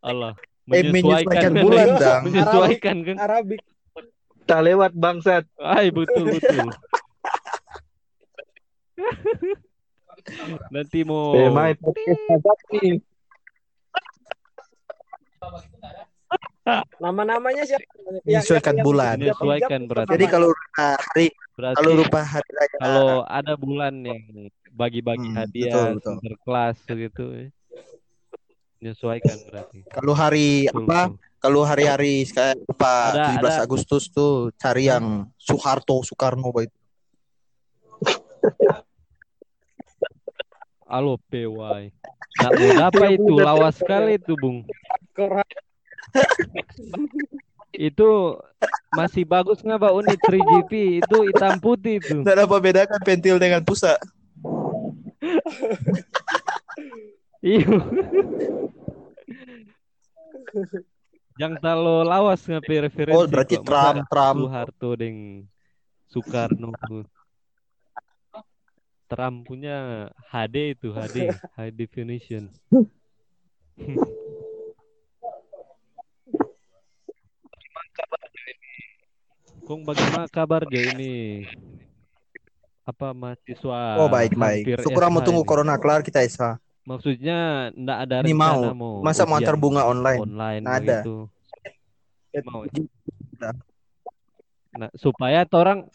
Allah. 0.00 0.38
Eh, 0.70 0.86
menyesuaikan 0.86 1.52
bulan, 1.62 1.86
Dang. 1.98 2.22
Menyesuaikan 2.30 2.96
kan. 3.06 3.16
Arabik. 3.22 3.60
Kita 4.42 4.58
lewat 4.62 4.94
bangsat. 4.94 5.44
Ay, 5.58 5.90
betul 5.90 6.30
betul. 6.30 6.70
Nanti 10.74 11.06
mau 11.06 11.34
Tema 11.34 11.70
podcast 11.78 12.22
Azab 12.34 12.58
nih. 12.74 12.98
Nama-namanya 16.98 17.62
siapa? 17.62 17.86
Menyesuaikan 18.26 18.82
bulan. 18.82 19.14
menyesuaikan 19.16 19.80
berarti. 19.86 20.10
Jadi 20.18 20.24
kalau 20.26 20.50
hari 20.74 21.26
berarti 21.54 21.76
kalau 21.78 21.92
rupa 21.94 22.20
hari 22.20 22.50
raya 22.52 22.76
kalau 22.76 23.08
ada 23.24 23.54
bulan 23.54 23.94
yang 24.02 24.20
bagi-bagi 24.74 25.30
Hmm, 25.30 25.36
hadiah 25.38 25.70
betul, 25.72 25.86
betul. 25.96 26.14
sinterklas 26.18 26.76
gitu 26.84 27.24
ya. 27.32 27.46
menyesuaikan 28.76 29.36
berarti. 29.48 29.78
kalau 29.88 30.12
hari 30.12 30.68
Betul, 30.68 30.84
apa? 30.84 31.00
betul. 31.08 31.24
Kalau 31.36 31.62
hari-hari 31.62 32.14
kayak 32.26 32.58
apa 32.66 32.94
Ada- 33.14 33.38
17 33.38 33.46
ada. 33.46 33.62
Agustus 33.62 34.02
tuh 34.10 34.32
cari 34.58 34.90
yang 34.90 35.30
Soeharto 35.38 36.02
Soekarno 36.02 36.50
baik. 36.50 36.74
Alo 40.86 41.18
PY. 41.30 41.90
Nggak 42.36 42.52
mau 42.52 42.72
apa 42.84 43.04
itu 43.10 43.32
lawas 43.38 43.74
sekali 43.74 44.18
itu, 44.18 44.34
Bung. 44.36 44.62
Itu 47.76 48.40
masih 48.96 49.28
bagus 49.28 49.60
nggak 49.60 49.80
Pak 49.80 49.92
unit 49.92 50.20
3GP 50.24 50.72
itu 51.04 51.16
hitam 51.28 51.60
putih 51.60 52.00
itu. 52.00 52.24
Tidak 52.24 52.48
apa 52.48 52.56
bedakan 52.56 53.00
pentil 53.04 53.36
dengan 53.36 53.60
pusat. 53.60 54.00
Iya. 57.44 57.68
Yang 61.36 61.52
terlalu 61.60 61.96
lawas 62.08 62.40
ngapi 62.48 62.74
referensi. 62.88 63.16
Oh, 63.16 63.28
berarti. 63.28 63.60
Trump, 63.60 64.08
Trump. 64.08 64.38
Soeharto 64.48 64.90
deng 64.96 65.44
Soekarno. 66.08 66.72
Trump 69.06 69.46
punya 69.46 70.10
HD 70.32 70.74
itu 70.74 70.90
HD, 70.90 71.30
high 71.54 71.70
definition. 71.70 72.50
Kong 79.66 79.82
bagaimana 79.82 80.30
kabar 80.30 80.62
Jo 80.64 80.78
ini? 80.94 81.42
Apa 82.86 83.10
mahasiswa 83.10 83.98
Oh 83.98 84.06
baik 84.06 84.38
baik. 84.38 84.78
Syukur 84.78 85.02
mau 85.10 85.18
tunggu 85.18 85.42
ini? 85.42 85.48
corona 85.48 85.74
kelar 85.74 86.06
kita 86.06 86.22
SH. 86.22 86.62
Maksudnya 86.86 87.70
ndak 87.74 87.98
ada 88.06 88.16
Ini 88.22 88.30
rencana 88.30 88.70
mau. 88.70 89.02
Masa 89.02 89.26
mau 89.26 89.34
antar 89.34 89.58
bunga 89.58 89.82
online? 89.82 90.22
online 90.22 90.62
Nggak 90.62 90.76
ada. 90.78 90.98
begitu. 91.02 91.16
Mau. 92.46 92.62
Nah, 94.76 94.90
supaya 94.94 95.42
orang 95.50 95.88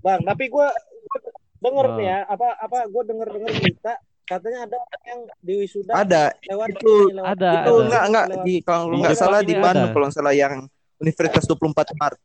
Bang, 0.00 0.20
tapi 0.24 0.48
gua 0.48 0.68
gua 1.02 1.18
denger 1.60 1.86
Ah. 1.86 1.94
nih 1.94 2.06
ya, 2.06 2.18
apa 2.26 2.48
apa 2.56 2.78
gua 2.88 3.02
denger-denger 3.04 3.52
berita 3.54 3.94
katanya 4.24 4.64
ada 4.64 4.78
yang 5.04 5.20
di 5.38 5.52
wisuda 5.58 5.92
Ada 5.94 6.22
lewat 6.46 6.68
itu 6.72 6.94
lewat 7.12 7.28
ada, 7.30 7.50
itu 7.54 7.70
ada. 7.70 7.82
enggak 7.84 8.02
enggak 8.06 8.24
di 8.40 8.54
kalau 8.60 8.84
enggak 8.92 9.14
salah 9.14 9.40
di 9.40 9.54
Bandung 9.54 9.88
ada. 9.88 9.94
kalau 9.94 10.08
salah 10.08 10.32
yang 10.32 10.64
Universitas 11.00 11.48
24 11.48 11.96
Maret. 11.96 12.20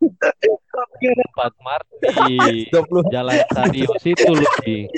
4 0.00 1.54
Maret 1.62 1.88
di 2.02 2.66
20 2.66 3.14
Jalan 3.14 3.38
Sadio 3.54 3.90
situ 4.02 4.26
loh 4.26 4.52
Di. 4.66 4.90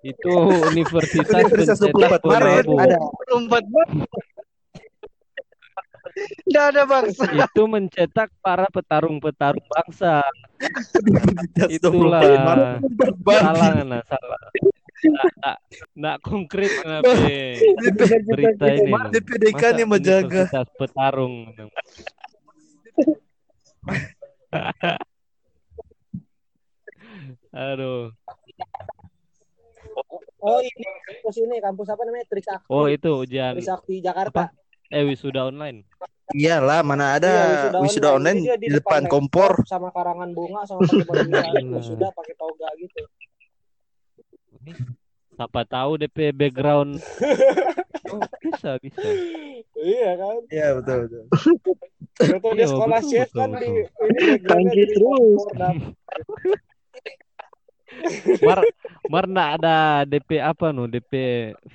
Itu 0.00 0.32
Universitas 0.72 1.28
Universitas 1.28 1.76
Pencetak 1.76 2.24
24 2.24 2.24
Maret 2.24 2.64
ada. 2.72 2.96
Empat 3.36 3.64
banget. 3.68 4.08
Nggak 6.48 6.64
ada 6.72 6.82
bangsa. 6.88 7.24
Itu 7.28 7.62
mencetak 7.68 8.28
para 8.40 8.66
petarung-petarung 8.72 9.66
bangsa. 9.68 10.24
24 11.52 11.68
Itulah 11.68 12.22
Maret. 12.24 12.80
salah 13.28 13.72
nah 13.84 14.02
salah. 14.08 14.40
Nggak, 14.98 15.58
nggak, 15.94 16.16
konkret 16.26 16.70
kenapa 16.74 17.14
berita 18.34 18.66
ini. 18.74 18.92
DPDK 19.14 19.62
nih 19.78 19.86
menjaga. 19.86 20.50
Petarung. 20.74 21.54
Aduh. 27.54 28.10
Oh, 30.38 30.62
ini 30.62 30.86
kampus 31.06 31.36
ini, 31.42 31.56
kampus 31.58 31.90
apa 31.90 32.02
namanya? 32.06 32.26
Trisakti. 32.30 32.70
Oh 32.70 32.86
itu 32.86 33.10
ujian 33.10 33.58
Trisakti 33.58 33.98
Jakarta. 33.98 34.54
eh 34.88 35.04
wisuda 35.04 35.50
online. 35.50 35.84
Iyalah, 36.28 36.84
mana 36.84 37.16
ada 37.16 37.28
Iya, 37.28 37.80
wisuda 37.82 38.08
online 38.14 38.40
Jadi 38.44 38.46
dia 38.46 38.56
di 38.60 38.68
depan 38.78 39.08
kompor. 39.08 39.64
sama 39.64 39.88
karangan 39.90 40.30
bunga 40.36 40.62
sama 40.68 40.84
pakai 40.84 41.04
wisuda 41.76 42.08
pakai 42.12 42.34
toga 42.36 42.68
gitu. 42.78 43.00
Siapa 45.30 45.62
tahu 45.64 45.90
DP 45.96 46.32
background. 46.32 46.98
Oh, 48.08 48.24
bisa, 48.40 48.80
bisa. 48.80 49.04
Iya 49.76 50.16
kan? 50.16 50.40
Iya 50.48 50.80
betul 50.80 50.96
betul. 51.04 51.24
Contoh 52.16 52.50
dia 52.56 52.64
Iya, 52.64 52.72
sekolah 52.72 52.98
betul, 52.98 53.10
chef 53.12 53.28
betul, 53.28 53.36
kan 53.36 53.48
di 53.52 53.68
betul. 53.68 53.76
ini 53.76 54.20
backgroundnya 54.24 54.48
Tangki 54.48 54.84
terus. 54.88 55.42
Mar, 58.40 58.58
Mar 59.08 59.24
nggak 59.28 59.50
ada 59.60 59.76
DP 60.04 60.30
apa 60.40 60.72
no? 60.72 60.88
DP 60.88 61.12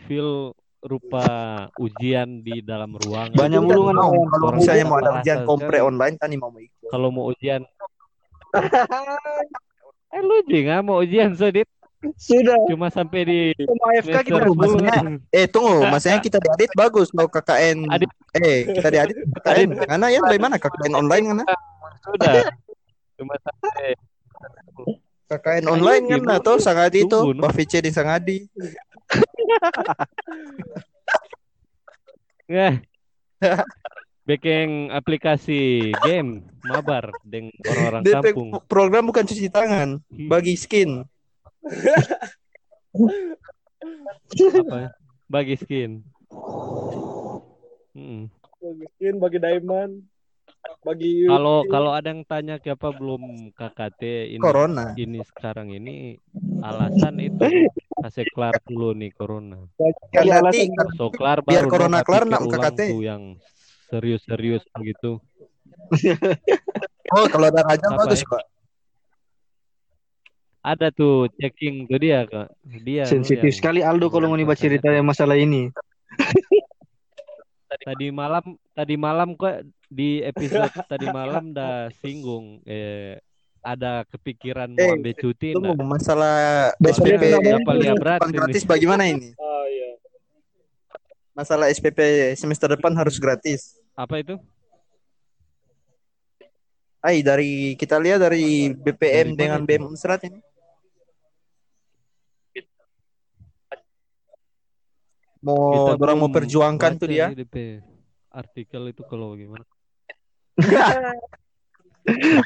feel 0.05 0.57
rupa 0.81 1.25
ujian 1.77 2.41
di 2.41 2.59
dalam 2.59 2.97
ruangan. 2.97 3.37
Banyak 3.37 3.61
mulungan 3.61 3.93
Mau 3.93 4.09
orang. 4.09 4.29
kalau 4.33 4.49
misalnya 4.57 4.85
mau 4.85 4.97
ada 4.97 5.11
ujian 5.21 5.37
kompre 5.45 5.77
sekali. 5.77 5.87
online 5.87 6.15
tadi 6.17 6.35
mau 6.35 6.49
ikut. 6.51 6.89
Kalau 6.89 7.13
mau 7.13 7.29
ujian, 7.29 7.61
eh 10.17 10.21
lu 10.21 10.37
juga 10.45 10.81
mau 10.81 10.97
ujian 10.97 11.31
sedit 11.33 11.69
Sudah. 12.19 12.59
cuma 12.67 12.87
sampai 12.87 13.21
di 13.23 13.39
Sama 13.55 13.85
AFK 13.95 14.07
kita. 14.21 14.43
semester 14.43 14.49
10 14.49 14.59
maksudnya- 14.59 14.91
kan. 14.93 15.05
Eh 15.31 15.45
tunggu, 15.47 15.77
maksudnya 15.91 16.19
kita 16.19 16.37
di 16.37 16.47
Adit 16.51 16.71
bagus 16.75 17.07
kalau 17.09 17.29
KKN. 17.29 17.77
Adit. 17.87 18.09
Eh 18.35 18.57
kita 18.69 18.87
di 18.91 18.97
Adit 18.99 19.17
KKN. 19.39 19.69
Karena 19.87 20.07
ya 20.07 20.19
bagaimana 20.19 20.55
KKN 20.57 20.93
online 20.93 21.25
kan? 21.31 21.37
Sudah. 22.03 22.33
Cuma 23.15 23.35
sampai 23.39 23.95
KKN 25.29 25.65
online 25.65 26.03
kan 26.09 26.21
atau 26.35 26.59
Sangadi 26.59 27.03
itu, 27.03 27.09
Tunggu, 27.09 27.33
no. 27.33 27.41
Bavice 27.41 27.79
di 27.79 27.89
Sangadi. 27.89 28.37
Eh. 32.49 32.75
Bikin 34.23 34.87
aplikasi 34.87 35.91
game 35.99 36.47
mabar 36.63 37.11
dengan 37.23 37.51
orang-orang 37.65 38.03
kampung. 38.07 38.49
program 38.67 39.03
bukan 39.03 39.27
cuci 39.27 39.47
tangan, 39.47 39.99
bagi 40.07 40.55
skin. 40.55 41.03
Apa? 44.53 44.77
ya? 44.77 44.89
Bagi 45.25 45.55
skin. 45.57 46.03
Hmm. 47.93 48.29
Bagi 48.59 48.85
skin, 48.95 49.15
bagi 49.19 49.37
diamond, 49.37 49.93
bagi 50.81 51.25
Kalau 51.25 51.63
kalau 51.67 51.91
ada 51.91 52.09
yang 52.09 52.23
tanya 52.23 52.55
kenapa 52.57 52.91
belum 52.91 53.51
KKT 53.51 54.01
ini 54.31 54.41
Corona. 54.41 54.85
ini 54.95 55.19
sekarang 55.25 55.69
ini 55.69 56.17
alasan 56.59 57.19
itu 57.19 57.43
kasih 57.97 58.25
kelar 58.31 58.55
dulu 58.63 58.91
nih 58.93 59.11
corona. 59.11 59.59
Kan 60.11 60.23
Iya, 60.23 60.39
nanti 60.39 60.71
So 60.95 61.11
kelar 61.11 61.43
Biar 61.43 61.65
baru 61.65 61.71
corona 61.71 61.99
kelar, 62.01 62.23
nak 62.25 62.41
KKT. 62.43 62.79
tuh 62.89 63.01
yang 63.01 63.23
serius-serius 63.89 64.63
begitu. 64.73 65.19
oh 67.11 67.25
kalau 67.27 67.51
ada 67.51 67.61
raja 67.61 67.87
Apa 67.91 68.07
bagus 68.07 68.23
ya? 68.23 68.39
Ada 70.63 70.89
tuh 70.89 71.27
checking 71.35 71.83
ke 71.85 71.99
dia 71.99 72.23
kak. 72.23 72.47
Dia 72.79 73.03
Sensitif 73.03 73.43
yang- 73.45 73.57
sekali 73.59 73.79
Aldo 73.79 74.07
kalau 74.07 74.31
mau 74.31 74.39
nih 74.39 74.47
cerita 74.55 74.87
masalah 75.01 75.35
ini. 75.35 75.67
tadi 77.83 78.07
malam 78.09 78.43
tadi 78.71 78.95
malam 78.95 79.33
kok 79.33 79.59
di 79.89 80.21
episode 80.21 80.71
tadi 80.85 81.03
malam 81.11 81.51
dah 81.51 81.89
singgung 81.99 82.61
eh 82.63 83.17
ada 83.59 84.05
kepikiran 84.05 84.69
mau 84.69 84.79
Eh, 84.79 84.93
ambil 84.93 85.13
cuti 85.13 85.51
Tunggu 85.51 85.73
enggak? 85.73 85.89
masalah 85.89 86.35
SPP 86.79 87.21
dia 87.33 87.59
Dapat 87.59 88.29
gratis 88.29 88.63
bagaimana 88.63 89.03
ini? 89.05 89.31
Oh 89.35 89.65
iya. 89.65 89.89
Masalah 91.33 91.67
SPP 91.67 91.99
semester 92.33 92.69
depan 92.69 92.93
harus 92.93 93.17
gratis. 93.17 93.75
Apa 93.93 94.19
itu? 94.19 94.35
Ai 96.99 97.19
dari 97.19 97.73
kita 97.73 97.97
lihat 97.97 98.21
dari 98.21 98.71
BPM 98.71 99.31
Dari 99.31 99.37
dengan? 99.37 99.59
BEM 99.61 99.83
Unsrat 99.89 100.23
ini. 100.23 100.39
Mau 105.43 105.91
Kita 105.91 105.99
orang 105.99 106.17
mau 106.23 106.29
perjuangkan 106.31 106.91
tuh 106.95 107.07
dia. 107.11 107.27
nih 107.27 107.43
DP 107.43 107.83
artikel 108.31 108.81
itu 108.95 109.03
kalau 109.03 109.35
gimana? 109.35 109.67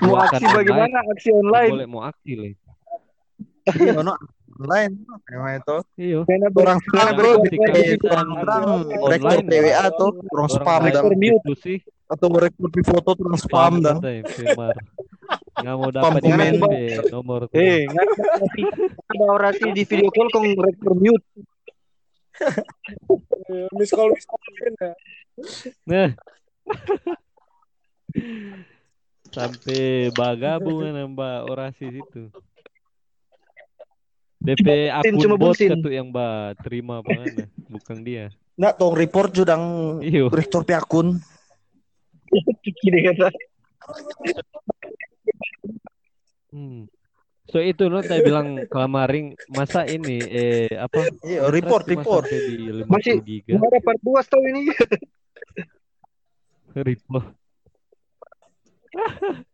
Mau 0.01 0.15
aksi 0.17 0.45
bagaimana? 0.49 0.97
Aksi 1.13 1.29
online. 1.29 1.71
Boleh 1.77 1.87
mau 1.87 2.01
aksi 2.09 2.33
lah. 2.33 2.51
Iya, 3.77 4.01
no, 4.01 4.17
online. 4.57 4.93
Memang 5.29 5.51
itu. 5.61 5.77
Iya. 6.01 6.19
Karena 6.25 6.47
Orang 6.49 6.77
karena 6.81 7.01
orang 7.05 7.13
bro, 7.13 7.31
eh, 7.45 7.97
orang 8.01 8.29
orang 8.33 8.63
online 8.97 9.45
rekor 9.45 9.45
PWA 9.45 9.85
tuh, 9.93 10.11
orang 10.33 10.47
spam 10.49 10.81
dan 10.89 11.03
diskusi 11.21 11.73
atau 12.07 12.27
rekor 12.33 12.69
di 12.73 12.81
foto 12.81 13.09
orang 13.13 13.37
spam 13.37 13.73
dan. 13.85 13.97
Nggak 15.57 15.75
mau 15.77 15.89
dapat 15.93 16.21
komen. 16.25 16.53
nomor. 17.13 17.41
Eh, 17.53 17.85
nggak 17.85 18.03
ada 18.09 18.23
orasi, 18.25 18.61
ada 19.05 19.25
orasi 19.29 19.65
di 19.73 19.83
video 19.85 20.09
call 20.09 20.29
kong 20.33 20.47
rekor 20.57 20.93
mute. 20.97 21.25
Eh, 23.47 23.67
Miss 23.79 23.91
call 23.95 24.11
miss 24.11 24.27
call 24.27 24.41
ya. 24.59 24.91
Nah. 25.87 26.09
Sampai 29.31 30.09
bagabung 30.11 30.83
nambah 30.83 31.47
orasi 31.47 31.87
situ. 31.93 32.33
DP 34.37 34.93
akun 34.93 35.17
cuma 35.17 35.35
bot 35.35 35.57
yang 35.89 36.13
ba 36.13 36.53
terima 36.61 37.01
apa 37.01 37.09
mana, 37.09 37.45
bukan 37.67 37.97
dia. 38.05 38.29
Nggak, 38.57 38.73
tong 38.77 38.93
report 38.97 39.29
judang 39.33 39.63
Iyo. 40.01 40.29
rektor 40.29 40.61
pi 40.65 40.73
akun. 40.77 41.17
Kata. 42.27 43.27
Hmm. 46.53 46.89
So 47.47 47.63
itu 47.63 47.87
no 47.87 48.03
saya 48.03 48.19
bilang 48.19 48.67
kelamaring 48.67 49.31
masa 49.47 49.87
ini 49.87 50.27
eh 50.27 50.67
apa? 50.75 51.07
Iya, 51.23 51.47
report, 51.47 51.87
report. 51.87 52.27
di 52.27 52.83
50 52.83 52.91
Masih 52.91 53.23
giga. 53.23 53.55
ada 53.55 53.79
part 53.79 53.99
2 54.03 54.19
tahun 54.27 54.45
ini. 54.51 54.61
Report. 56.77 57.25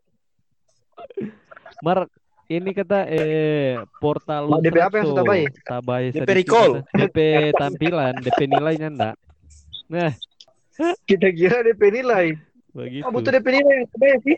Mar 1.85 2.07
ini 2.51 2.69
kata 2.75 3.07
eh 3.07 3.79
portal 4.01 4.51
Mak, 4.51 4.59
DP 4.65 4.77
apa 4.81 4.95
yang 4.99 5.07
sudah 5.13 5.25
baik? 5.25 5.51
Tabai 5.63 6.03
DP 6.11 6.29
recall. 6.43 6.71
DP 6.91 7.17
tampilan, 7.61 8.13
DP 8.19 8.39
nilainya 8.49 8.89
enggak. 8.91 9.15
Nah, 9.87 10.11
Kita 11.05 11.29
kira 11.29 11.61
DP 11.61 11.81
nilai. 12.01 12.33
begitu. 12.73 13.05
Oh, 13.05 13.13
butuh 13.13 13.29
DP 13.29 13.47
nilai 13.53 13.85
yang 13.85 13.87
terbaik 13.93 14.19
sih. 14.25 14.37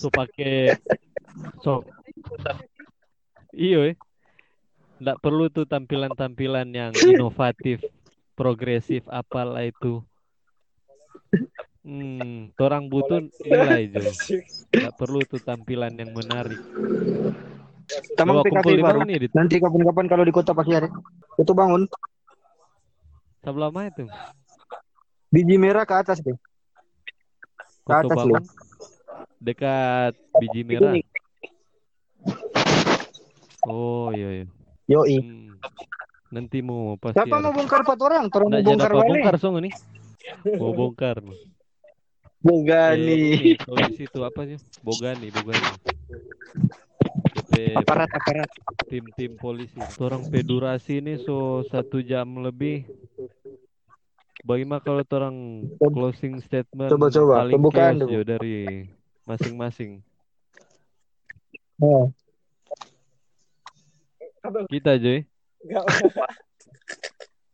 So 0.00 0.08
pakai 0.08 0.72
so 1.60 1.84
iyo 3.54 3.92
eh. 3.92 3.96
Nggak 5.00 5.18
perlu 5.24 5.48
tuh 5.48 5.64
tampilan-tampilan 5.64 6.68
yang 6.76 6.92
inovatif, 7.16 7.80
progresif 8.36 9.08
apalah 9.08 9.64
itu. 9.64 10.04
Hmm, 11.80 12.52
orang 12.60 12.92
butuh 12.92 13.24
nilai 13.40 13.88
Jo. 13.88 14.04
Nggak 14.68 14.94
perlu 15.00 15.24
tuh 15.24 15.40
tampilan 15.40 15.96
yang 15.96 16.12
menarik. 16.12 16.60
Tamang 18.14 18.44
PKP 18.44 18.84
baru. 18.84 19.00
nih? 19.08 19.26
Dit? 19.26 19.32
Nanti 19.32 19.56
kapan-kapan 19.56 20.06
kalau 20.06 20.24
di 20.28 20.32
kota 20.36 20.52
Pakiare. 20.52 20.92
Itu 21.40 21.56
bangun. 21.56 21.88
Sebelah 23.40 23.72
mana 23.72 23.88
itu? 23.88 24.04
Biji 25.32 25.56
merah 25.56 25.88
ke 25.88 25.96
atas 25.96 26.20
deh. 26.20 26.36
Ke 27.88 27.92
atas 28.04 28.12
bangun 28.12 28.44
dekat 29.40 30.12
biji 30.36 30.62
merah. 30.62 30.92
Ini. 30.92 31.02
Oh 33.62 34.08
iya 34.10 34.28
iya. 34.32 34.46
Yoi. 34.88 35.16
Hmm. 35.18 35.52
Nanti 36.30 36.58
mau 36.60 36.94
pasti 36.94 37.18
Siapa 37.18 37.36
ada. 37.36 37.44
mau 37.44 37.52
bongkar 37.52 37.80
empat 37.82 37.98
orang? 38.00 38.24
Tolong 38.28 38.48
Nggak 38.48 38.60
mau 38.60 38.68
bongkar 38.70 38.90
balik. 38.92 39.08
bongkar 39.10 39.34
song 39.36 39.54
ini. 39.58 39.70
Mau 40.56 40.72
bongkar. 40.72 41.16
Bogani. 42.40 43.20
Eh, 43.52 43.56
tulis 43.58 43.96
itu 43.98 44.20
apa 44.20 44.40
sih? 44.46 44.56
Bogani, 44.80 45.28
Bogani. 45.28 45.60
DP 47.30 47.76
Aparat, 47.76 48.08
aparat. 48.08 48.48
tim-tim 48.86 49.36
polisi. 49.36 49.76
Orang 49.98 50.24
pedurasi 50.24 50.98
ini 50.98 51.20
so 51.20 51.36
satu 51.66 52.00
jam 52.00 52.40
lebih. 52.40 52.88
Bagaimana 54.40 54.80
kalau 54.80 55.04
orang 55.04 55.36
closing 55.76 56.40
statement 56.40 56.88
Coba, 56.88 57.12
coba. 57.12 57.44
paling 57.44 57.52
Pembukaan 57.52 57.94
dulu. 58.00 58.08
Jo 58.08 58.20
dari 58.24 58.88
masing-masing. 59.26 60.00
Oh. 61.76 62.08
Kita 64.70 64.96
Joy. 64.96 65.24
Enggak. 65.64 65.84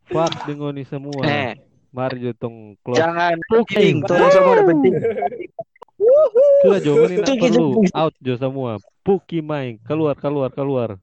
Fuck 0.06 0.32
dengan 0.46 0.70
ini 0.78 0.86
semua. 0.86 1.18
Eh, 1.26 1.58
Mari 1.90 2.22
Jo 2.22 2.32
tong 2.38 2.78
close. 2.86 3.00
jangan 3.00 3.34
pusing. 3.50 4.04
Tolong 4.06 4.30
semua 4.30 4.52
ada 4.54 4.64
penting. 4.70 4.94
Sudah 6.62 6.78
Jo 6.84 6.92
ini 7.10 7.14
nak 7.18 7.34
perlu 7.34 7.68
out 7.90 8.14
Jo 8.22 8.34
semua. 8.38 8.78
Puki 9.02 9.42
main 9.42 9.82
keluar 9.82 10.14
keluar 10.14 10.50
keluar. 10.54 11.00